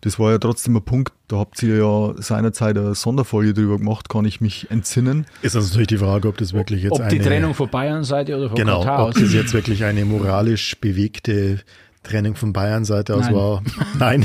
[0.00, 1.12] das war ja trotzdem ein Punkt.
[1.28, 5.26] Da habt ihr ja seinerzeit eine Sonderfolge drüber gemacht, kann ich mich entsinnen.
[5.42, 8.36] Ist also natürlich die Frage, ob das wirklich jetzt Ob eine, die Trennung von Bayern-Seite
[8.36, 11.60] oder von genau, Katar ob aus das jetzt wirklich eine moralisch bewegte
[12.02, 13.34] Trennung von Bayern Seite aus Nein.
[13.34, 13.62] war.
[13.98, 14.24] Nein.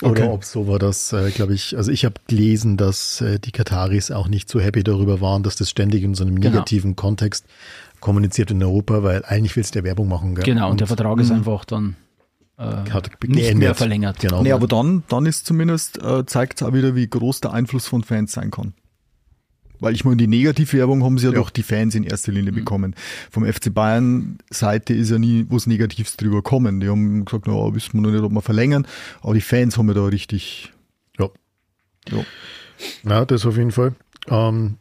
[0.00, 0.28] Oder Okay.
[0.28, 4.12] ob so war das, äh, glaube ich, also ich habe gelesen, dass äh, die Kataris
[4.12, 6.50] auch nicht so happy darüber waren, dass das ständig in so einem Genau.
[6.54, 7.46] negativen Kontext
[8.00, 10.34] kommuniziert in Europa, weil eigentlich willst du ja Werbung machen.
[10.34, 10.44] Gell?
[10.44, 11.96] Genau, und, der Vertrag ist einfach dann
[12.56, 14.18] äh, hat nicht mehr verlängert.
[14.20, 14.42] Genau.
[14.42, 17.86] Nee, aber dann, dann ist zumindest, äh, zeigt es auch wieder, wie groß der Einfluss
[17.86, 18.74] von Fans sein kann.
[19.78, 21.38] Weil ich meine, die Negativwerbung haben sie ja, Ja.
[21.38, 22.94] doch die Fans in erster Linie bekommen.
[23.30, 26.80] Vom FC Bayern Seite ist ja nie was Negatives drüber kommen.
[26.80, 28.86] Die haben gesagt, na, wissen wir noch nicht, ob wir verlängern.
[29.22, 30.70] Aber die Fans haben ja da richtig,
[31.18, 31.30] Ja.
[32.10, 32.24] ja.
[33.04, 33.94] Ja, das auf jeden Fall.
[34.28, 34.76] Ähm,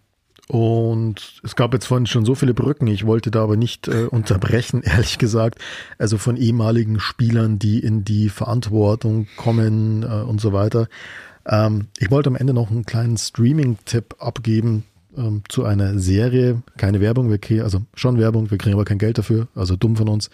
[0.52, 4.06] und es gab jetzt vorhin schon so viele Brücken, ich wollte da aber nicht äh,
[4.06, 5.60] unterbrechen, ehrlich gesagt.
[6.00, 10.88] Also von ehemaligen Spielern, die in die Verantwortung kommen äh, und so weiter.
[11.46, 14.86] Ähm, ich wollte am Ende noch einen kleinen Streaming-Tipp abgeben
[15.16, 16.64] ähm, zu einer Serie.
[16.78, 19.98] Keine Werbung, wir kriegen, also schon Werbung, wir kriegen aber kein Geld dafür, also dumm
[19.98, 20.32] von uns.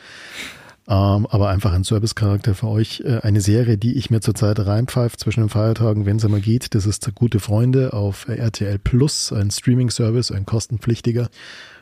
[0.87, 3.01] Ähm, aber einfach ein Servicecharakter für euch.
[3.05, 6.75] Äh, eine Serie, die ich mir zurzeit reinpfeife zwischen den Feiertagen, wenn es einmal geht.
[6.75, 11.29] Das ist Gute Freunde auf RTL Plus, ein Streaming-Service, ein kostenpflichtiger.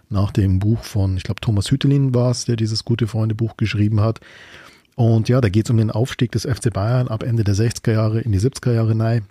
[0.09, 3.99] Nach dem Buch von, ich glaube, Thomas Hüttelin war es, der dieses Gute Freunde-Buch geschrieben
[3.99, 4.21] hat.
[4.95, 7.91] Und ja, da geht es um den Aufstieg des FC Bayern ab Ende der 60er
[7.91, 9.25] Jahre in die 70er Jahre rein.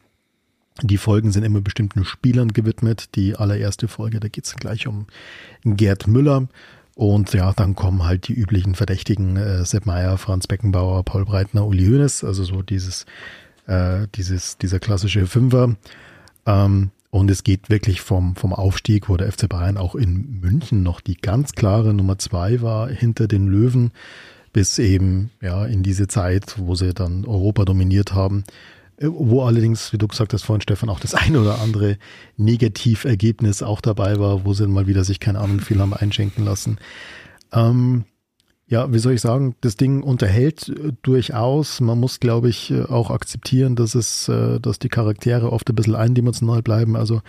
[0.83, 3.15] Die Folgen sind immer bestimmten Spielern gewidmet.
[3.15, 5.07] Die allererste Folge, da geht es gleich um
[5.65, 6.49] Gerd Müller.
[7.03, 11.67] Und ja, dann kommen halt die üblichen Verdächtigen, äh, Sepp Meyer, Franz Beckenbauer, Paul Breitner,
[11.67, 13.07] Uli Hoeneß, also so dieses,
[13.67, 15.75] äh, dieses, dieser klassische Fünfer.
[16.47, 20.85] Ähm, und es geht wirklich vom, vom Aufstieg, wo der FC Bayern auch in München
[20.85, 23.91] noch die ganz klare Nummer zwei war hinter den Löwen,
[24.53, 28.45] bis eben ja in diese Zeit, wo sie dann Europa dominiert haben,
[29.09, 31.99] wo allerdings, wie du gesagt hast vorhin, Stefan, auch das ein oder andere
[32.37, 36.79] Negativergebnis auch dabei war, wo sie mal wieder sich keine Ahnung viel haben einschenken lassen.
[37.53, 38.05] Ähm,
[38.73, 41.81] ja, wie soll ich sagen, das Ding unterhält äh, durchaus.
[41.81, 45.75] Man muss, glaube ich, äh, auch akzeptieren, dass es, äh, dass die Charaktere oft ein
[45.75, 46.97] bisschen eindimensional bleiben.
[46.97, 47.21] Also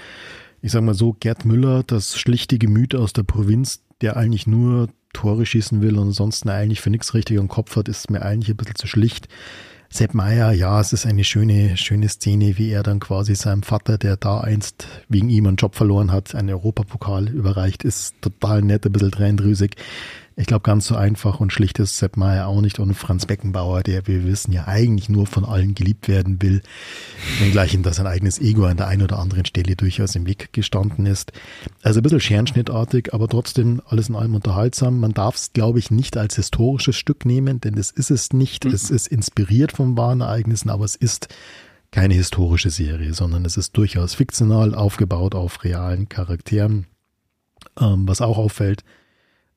[0.61, 4.87] ich sage mal so, Gerd Müller, das schlichte Gemüt aus der Provinz, der eigentlich nur
[5.11, 8.49] Tore schießen will und ansonsten eigentlich für nichts richtig im Kopf hat, ist mir eigentlich
[8.49, 9.27] ein bisschen zu schlicht.
[9.93, 13.99] Sepp Meier, ja, es ist eine schöne, schöne Szene, wie er dann quasi seinem Vater,
[13.99, 18.87] der da einst wegen ihm einen Job verloren hat, einen Europapokal überreicht, ist total nett,
[18.87, 19.75] ein bisschen tränendrüsig.
[20.35, 22.79] Ich glaube, ganz so einfach und schlicht ist Sepp Meier auch nicht.
[22.79, 26.63] Und Franz Beckenbauer, der, wir wissen, ja eigentlich nur von allen geliebt werden will,
[27.39, 30.51] wenngleich ihm da sein eigenes Ego an der einen oder anderen Stelle durchaus im Weg
[30.51, 31.33] gestanden ist.
[31.83, 34.99] Also ein bisschen scherenschnittartig, aber trotzdem alles in allem unterhaltsam.
[34.99, 38.65] Man darf es, glaube ich, nicht als historisches Stück nehmen, denn das ist es nicht.
[38.65, 41.27] Es ist inspiriert von wahren Ereignissen, aber es ist
[41.91, 46.87] keine historische Serie, sondern es ist durchaus fiktional aufgebaut auf realen Charakteren.
[47.79, 48.83] Ähm, was auch auffällt,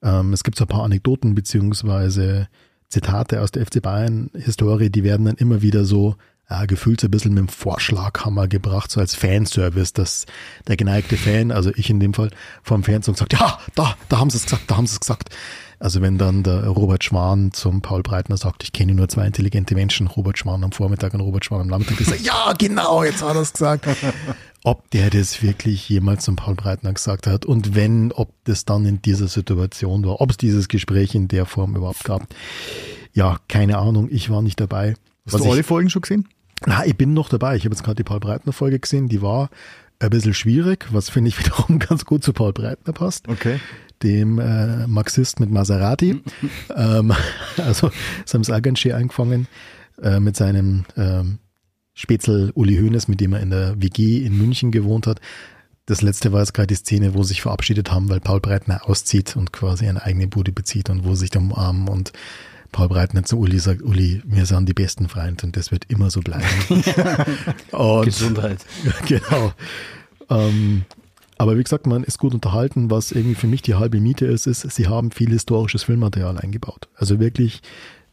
[0.02, 2.48] ähm, es gibt so ein paar Anekdoten beziehungsweise
[2.88, 6.16] Zitate aus der FC Bayern-Historie, die werden dann immer wieder so
[6.48, 10.26] ja, gefühlt so ein bisschen mit dem Vorschlaghammer gebracht, so als Fanservice, dass
[10.68, 12.30] der geneigte Fan, also ich in dem Fall,
[12.62, 15.30] vom Fernsehen sagt, ja, da, da haben sie es gesagt, da haben sie es gesagt.
[15.78, 19.74] Also wenn dann der Robert Schwan zum Paul Breitner sagt, ich kenne nur zwei intelligente
[19.74, 23.22] Menschen, Robert Schwan am Vormittag und Robert Schwan am Nachmittag, ich sage, ja, genau, jetzt
[23.22, 23.86] hat er es gesagt.
[24.64, 28.86] Ob der das wirklich jemals zum Paul Breitner gesagt hat und wenn, ob das dann
[28.86, 32.26] in dieser Situation war, ob es dieses Gespräch in der Form überhaupt gab.
[33.12, 34.94] Ja, keine Ahnung, ich war nicht dabei.
[35.26, 36.28] Hast Was du alle Folgen schon gesehen?
[36.64, 37.56] Na, ich bin noch dabei.
[37.56, 39.50] Ich habe jetzt gerade die Paul Breitner Folge gesehen, die war
[39.98, 43.28] ein bisschen schwierig, was finde ich wiederum ganz gut zu Paul Breitner passt.
[43.28, 43.60] Okay
[44.02, 46.22] dem äh, Marxist mit Maserati.
[46.74, 47.12] ähm,
[47.56, 47.90] also
[48.62, 49.48] ganz schön eingefangen
[50.02, 51.38] äh, mit seinem ähm,
[51.94, 55.20] Spätzl Uli Hoeneß, mit dem er in der WG in München gewohnt hat.
[55.86, 58.88] Das letzte war jetzt gerade die Szene, wo sie sich verabschiedet haben, weil Paul Breitner
[58.88, 62.12] auszieht und quasi eine eigene Bude bezieht und wo sie sich dann umarmen und
[62.72, 66.10] Paul Breitner zu Uli sagt, Uli, wir sind die besten Freunde und das wird immer
[66.10, 66.44] so bleiben.
[67.70, 68.58] und, Gesundheit.
[69.06, 69.52] Genau.
[70.28, 70.84] Ähm,
[71.38, 72.90] aber wie gesagt, man ist gut unterhalten.
[72.90, 76.88] Was irgendwie für mich die halbe Miete ist, ist, sie haben viel historisches Filmmaterial eingebaut.
[76.94, 77.60] Also wirklich,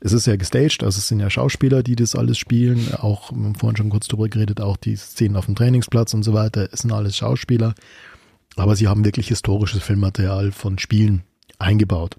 [0.02, 2.94] es ist ja gestaged, also es sind ja Schauspieler, die das alles spielen.
[2.96, 6.24] Auch, wir haben vorhin schon kurz drüber geredet, auch die Szenen auf dem Trainingsplatz und
[6.24, 7.76] so weiter, es sind alles Schauspieler.
[8.56, 11.24] Aber sie haben wirklich historisches Filmmaterial von Spielen
[11.58, 12.18] eingebaut.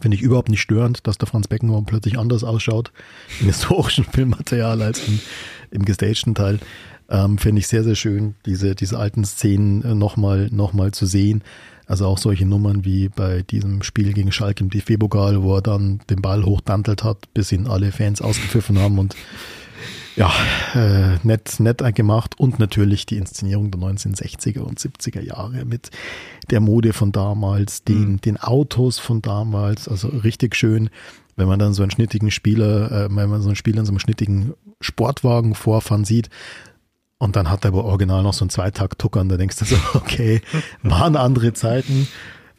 [0.00, 2.92] Finde ich überhaupt nicht störend, dass der Franz Beckenbauer plötzlich anders ausschaut
[3.40, 5.20] im historischen Filmmaterial als im,
[5.70, 6.58] im gestagten Teil.
[7.08, 11.06] Ähm, Finde ich sehr, sehr schön, diese, diese alten Szenen äh, nochmal noch mal zu
[11.06, 11.42] sehen.
[11.86, 16.00] Also auch solche Nummern wie bei diesem Spiel gegen Schalke im DFB-Pokal, wo er dann
[16.08, 19.14] den Ball hochdantelt hat, bis ihn alle Fans ausgepfiffen haben und
[20.16, 20.32] ja,
[20.74, 25.90] äh, nett, nett gemacht und natürlich die Inszenierung der 1960er und 70er Jahre mit
[26.50, 28.20] der Mode von damals, den, mhm.
[28.20, 30.88] den Autos von damals, also richtig schön,
[31.36, 33.92] wenn man dann so einen schnittigen Spieler, äh, wenn man so einen Spieler in so
[33.92, 36.30] einem schnittigen Sportwagen vorfahren sieht,
[37.24, 39.76] und dann hat er aber original noch so einen Zweitakt-Tucker und da denkst du so,
[39.94, 40.42] okay,
[40.82, 42.06] waren andere Zeiten.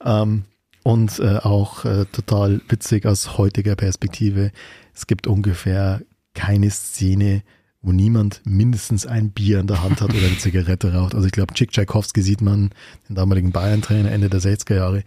[0.04, 0.46] Ähm,
[0.84, 4.52] und äh, auch äh, total witzig aus heutiger Perspektive.
[4.94, 6.02] Es gibt ungefähr
[6.34, 7.44] keine Szene,
[7.82, 11.16] wo niemand mindestens ein Bier in der Hand hat oder eine Zigarette raucht.
[11.16, 12.72] Also ich glaube, Chick Tchaikovsky sieht man,
[13.08, 15.04] den damaligen Bayern-Trainer Ende der 60er Jahre,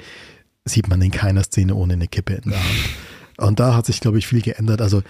[0.64, 2.88] sieht man in keiner Szene ohne eine Kippe in der Hand.
[3.38, 4.80] Und da hat sich, glaube ich, viel geändert.
[4.80, 5.02] Also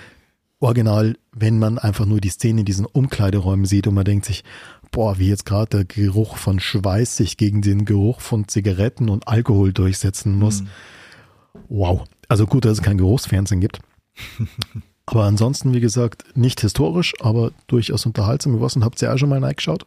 [0.60, 4.44] original, wenn man einfach nur die Szene in diesen Umkleideräumen sieht und man denkt sich,
[4.90, 9.28] boah, wie jetzt gerade der Geruch von Schweiß sich gegen den Geruch von Zigaretten und
[9.28, 10.62] Alkohol durchsetzen muss.
[10.62, 10.68] Mhm.
[11.68, 12.04] Wow.
[12.28, 13.80] Also gut, dass es kein Geruchsfernsehen gibt.
[15.06, 18.60] aber ansonsten, wie gesagt, nicht historisch, aber durchaus unterhaltsam.
[18.60, 19.86] Was und habt ihr auch schon mal reingeschaut?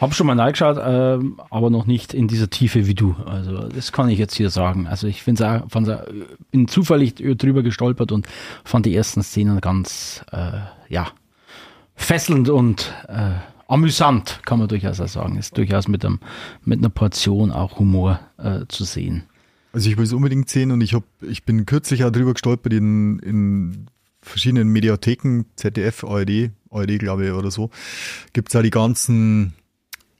[0.00, 1.18] Hab schon mal reingeschaut, äh,
[1.50, 3.16] aber noch nicht in dieser Tiefe wie du.
[3.26, 4.86] Also das kann ich jetzt hier sagen.
[4.86, 6.02] Also ich finde auch, fand's auch,
[6.50, 8.28] bin zufällig drüber gestolpert und
[8.64, 11.08] fand die ersten Szenen ganz, äh, ja,
[11.96, 13.32] fesselnd und äh,
[13.66, 15.36] amüsant, kann man durchaus auch sagen.
[15.36, 16.20] Ist durchaus mit, einem,
[16.64, 19.24] mit einer Portion auch Humor äh, zu sehen.
[19.72, 22.72] Also ich will es unbedingt sehen und ich hab, ich bin kürzlich auch drüber gestolpert
[22.72, 23.86] in, in
[24.22, 27.70] verschiedenen Mediatheken, ZDF, ARD, ARD glaube ich oder so,
[28.32, 29.54] gibt es da die ganzen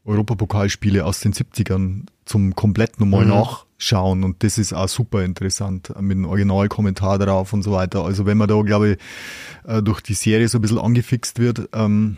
[0.09, 3.31] Europapokalspiele aus den 70ern zum komplett nochmal mhm.
[3.31, 8.05] nachschauen und das ist auch super interessant mit dem Originalkommentar drauf und so weiter.
[8.05, 8.99] Also wenn man da, glaube ich,
[9.71, 12.17] äh, durch die Serie so ein bisschen angefixt wird, ähm,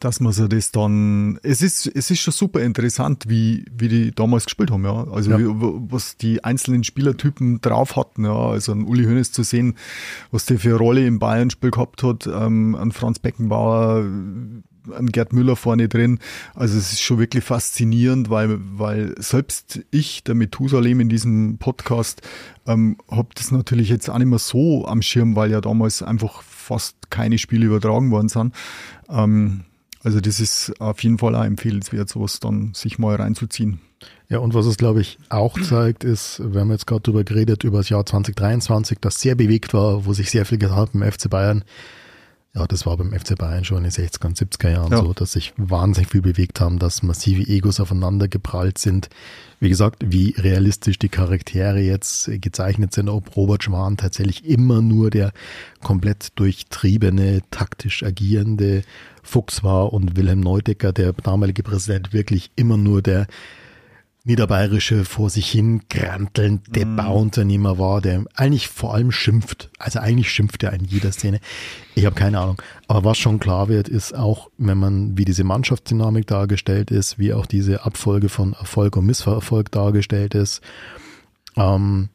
[0.00, 4.14] dass man so das dann, es ist, es ist schon super interessant, wie, wie die
[4.14, 5.06] damals gespielt haben, ja.
[5.08, 5.38] Also, ja.
[5.38, 8.36] Wie, was die einzelnen Spielertypen drauf hatten, ja.
[8.36, 9.74] Also, ein Uli Hoeneß zu sehen,
[10.30, 14.04] was der für eine Rolle im Bayern-Spiel gehabt hat, ähm, an Franz Beckenbauer,
[14.92, 16.18] an Gerd Müller vorne drin.
[16.54, 22.22] Also es ist schon wirklich faszinierend, weil, weil selbst ich, der Methusalem in diesem Podcast,
[22.66, 26.42] ähm, habe das natürlich jetzt auch nicht mehr so am Schirm, weil ja damals einfach
[26.42, 28.54] fast keine Spiele übertragen worden sind.
[29.08, 29.64] Ähm,
[30.02, 33.80] also das ist auf jeden Fall auch empfehlenswert, sowas dann sich mal reinzuziehen.
[34.28, 37.64] Ja, und was es, glaube ich, auch zeigt, ist, wir haben jetzt gerade darüber geredet,
[37.64, 41.10] über das Jahr 2023, das sehr bewegt war, wo sich sehr viel getan hat beim
[41.10, 41.64] FC Bayern.
[42.56, 45.02] Ja, das war beim FC Bayern schon in den 60er und 70er Jahren ja.
[45.02, 49.10] so, dass sich wahnsinnig viel bewegt haben, dass massive Egos aufeinander geprallt sind.
[49.60, 55.10] Wie gesagt, wie realistisch die Charaktere jetzt gezeichnet sind, ob Robert Schwan tatsächlich immer nur
[55.10, 55.32] der
[55.82, 58.84] komplett durchtriebene, taktisch agierende
[59.22, 63.26] Fuchs war und Wilhelm Neudecker, der damalige Präsident, wirklich immer nur der
[64.26, 66.96] niederbayerische vor sich hin grantelnd der mm.
[66.96, 69.70] Bauunternehmer war, der eigentlich vor allem schimpft.
[69.78, 71.40] Also eigentlich schimpft er in jeder Szene.
[71.94, 72.60] Ich habe keine Ahnung.
[72.88, 77.32] Aber was schon klar wird, ist auch, wenn man, wie diese Mannschaftsdynamik dargestellt ist, wie
[77.32, 80.60] auch diese Abfolge von Erfolg und Misserfolg dargestellt ist,
[81.56, 82.08] ähm,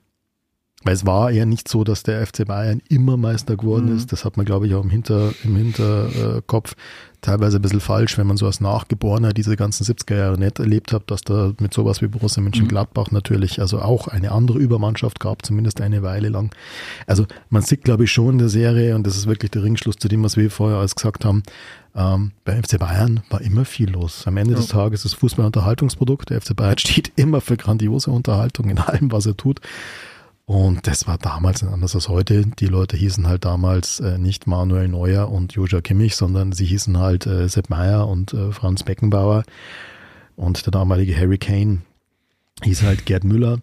[0.84, 3.98] Weil es war ja nicht so, dass der FC Bayern immer Meister geworden Mhm.
[3.98, 4.12] ist.
[4.12, 6.76] Das hat man, glaube ich, auch im, Hinter, im Hinterkopf.
[7.22, 10.91] Teilweise ein bisschen falsch, wenn man so als Nachgeborener diese ganzen 70er Jahre nicht erlebt
[10.91, 15.45] hat, dass da mit sowas wie Borussia Mönchengladbach natürlich also auch eine andere Übermannschaft gab,
[15.45, 16.49] zumindest eine Weile lang.
[17.06, 19.98] Also man sieht, glaube ich, schon in der Serie, und das ist wirklich der Ringschluss
[19.98, 21.44] zu dem, was wir vorher alles gesagt haben,
[21.95, 24.24] ähm, bei FC Bayern war immer viel los.
[24.26, 26.32] Am Ende des Tages ist Fußball ein Unterhaltungsprodukt.
[26.32, 29.60] Der FC Bayern steht immer für grandiose Unterhaltung in allem, was er tut.
[30.52, 32.45] Und das war damals anders als heute.
[32.45, 36.98] Die Leute hießen halt damals äh, nicht Manuel Neuer und Joja Kimmich, sondern sie hießen
[36.98, 39.45] halt äh, Sepp Meyer und äh, Franz Beckenbauer.
[40.36, 41.84] Und der damalige Harry Kane
[42.64, 43.60] hieß halt Gerd Müller.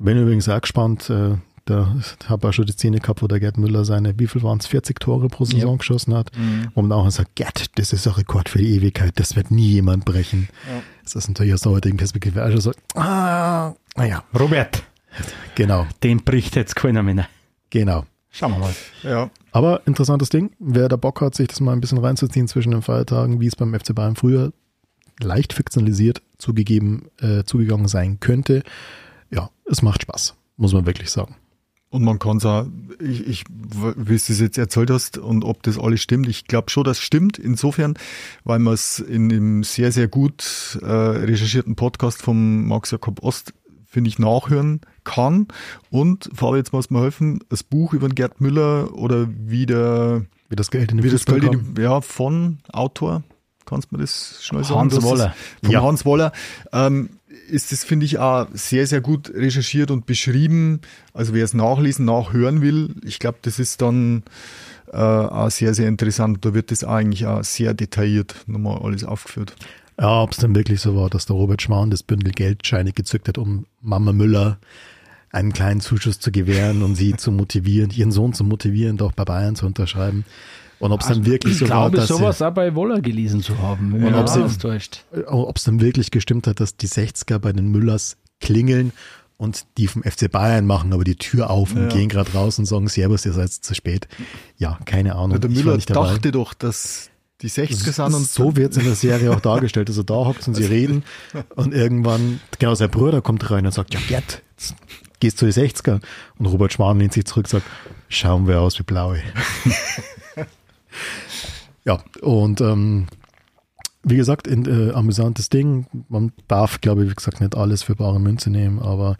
[0.00, 1.36] Bin übrigens auch gespannt, äh,
[1.66, 1.94] da
[2.26, 4.66] habe ich schon die Szene gehabt, wo der Gerd Müller seine, wie viel waren es,
[4.66, 6.32] 40 Tore pro Saison geschossen hat.
[6.74, 9.68] Wo man auch sagt, Gerd, das ist ein Rekord für die Ewigkeit, das wird nie
[9.68, 10.48] jemand brechen.
[11.04, 14.82] Das ist natürlich aus der heutigen Perspektive also so, ah, naja, Robert,
[15.54, 17.28] genau, den bricht jetzt keiner mehr.
[17.70, 18.04] genau.
[18.30, 18.74] Schauen wir mal.
[19.04, 19.30] Ja.
[19.52, 20.50] Aber interessantes Ding.
[20.58, 23.54] Wer da Bock hat, sich das mal ein bisschen reinzuziehen zwischen den Feiertagen, wie es
[23.54, 24.52] beim FC Bayern früher
[25.20, 28.64] leicht fiktionalisiert zugegeben, äh, zugegangen sein könnte.
[29.30, 31.36] Ja, es macht Spaß, muss man wirklich sagen.
[31.90, 32.66] Und man kann es auch,
[32.98, 36.70] ich, ich, wie du es jetzt erzählt hast und ob das alles stimmt, ich glaube
[36.70, 37.94] schon, das stimmt insofern,
[38.42, 43.54] weil man es in dem sehr, sehr gut äh, recherchierten Podcast vom Max Jakob Ost,
[43.86, 45.48] finde ich, nachhören kann.
[45.90, 50.24] Und, Fabi, jetzt muss mir helfen, das Buch über den Gerd Müller oder wie der,
[50.48, 53.22] Wie das Geld in den wie das Geld, in ja, von Autor,
[53.66, 54.80] kannst du mir das schnell sagen?
[54.80, 55.34] Hans Woller.
[55.62, 55.82] Vom Ja.
[55.82, 56.32] Hans Woller.
[56.72, 57.10] Ähm,
[57.48, 60.80] ist das, finde ich, auch sehr, sehr gut recherchiert und beschrieben.
[61.12, 64.22] Also wer es nachlesen, nachhören will, ich glaube, das ist dann
[64.92, 66.44] äh, auch sehr, sehr interessant.
[66.44, 69.56] Da wird das eigentlich auch sehr detailliert nochmal alles aufgeführt.
[69.98, 73.28] Ja, ob es dann wirklich so war, dass der Robert Schwan das Bündel Geldscheine gezückt
[73.28, 74.58] hat, um Mama Müller
[75.34, 79.24] einen kleinen Zuschuss zu gewähren und sie zu motivieren, ihren Sohn zu motivieren, doch bei
[79.24, 80.24] Bayern zu unterschreiben.
[80.80, 83.42] Und ob es dann wirklich Ich so war, glaube, dass sowas auch bei Woller gelesen
[83.42, 87.52] zu haben, Und mich ob sie- es dann wirklich gestimmt hat, dass die 60er bei
[87.52, 88.92] den Müllers klingeln
[89.36, 91.88] und die vom FC Bayern machen aber die Tür auf und Ja.
[91.88, 94.08] gehen gerade raus und sagen, Servus, ihr seid zu spät.
[94.58, 95.40] Ja, keine Ahnung.
[95.40, 98.84] der ich war Müller dachte doch, dass die 60er sind und so wird es in
[98.84, 99.88] der Serie auch dargestellt.
[99.88, 101.02] Also da hockt und sie reden
[101.56, 104.74] und irgendwann, genau, sein Bruder kommt rein und sagt, ja Gerd, jetzt
[105.24, 106.02] gehst du die 60er.
[106.38, 107.66] Und Robert Schwan lehnt sich zurück und sagt,
[108.08, 109.20] schauen wir aus wie Blaue.
[111.86, 113.06] ja, und ähm,
[114.02, 115.86] wie gesagt, ein äh, amüsantes Ding.
[116.10, 119.16] Man darf, glaube ich, wie gesagt, nicht alles für bare Münze nehmen, aber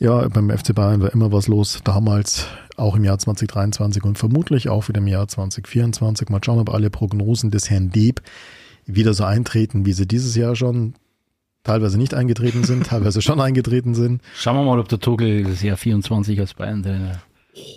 [0.00, 1.78] ja, beim FC Bayern war immer was los.
[1.84, 6.28] Damals, auch im Jahr 2023 und vermutlich auch wieder im Jahr 2024.
[6.28, 8.20] Mal schauen, ob alle Prognosen des Herrn Deeb
[8.84, 10.94] wieder so eintreten, wie sie dieses Jahr schon
[11.62, 14.22] teilweise nicht eingetreten sind, teilweise schon eingetreten sind.
[14.36, 17.22] Schauen wir mal, ob der Togel das Jahr 24 als Bayern-Trainer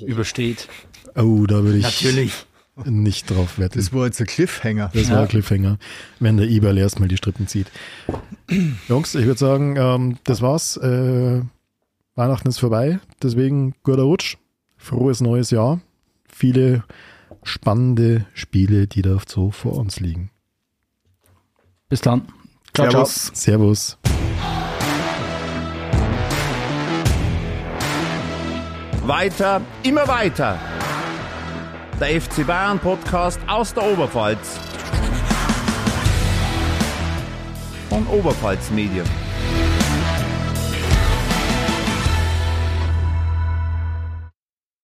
[0.06, 0.68] übersteht.
[1.16, 2.46] Oh, da würde ich Natürlich.
[2.86, 3.78] nicht drauf wetten.
[3.78, 4.92] das war jetzt ein Cliffhanger.
[4.94, 5.78] Das war ein Cliffhanger,
[6.20, 7.68] wenn der Eberl erstmal die Strippen zieht.
[8.88, 10.78] Jungs, ich würde sagen, ähm, das war's.
[10.78, 11.42] Äh,
[12.16, 14.38] Weihnachten ist vorbei, deswegen guter Rutsch,
[14.78, 15.82] frohes neues Jahr,
[16.28, 16.84] viele
[17.42, 20.30] spannende Spiele, die da so vor uns liegen.
[21.90, 22.28] Bis dann.
[22.76, 23.32] Ciao, Servus.
[23.36, 23.98] Servus.
[29.06, 30.58] Weiter, immer weiter.
[32.00, 34.60] Der FC Bayern Podcast aus der Oberpfalz.
[37.90, 39.23] Von Oberpfalz Medien.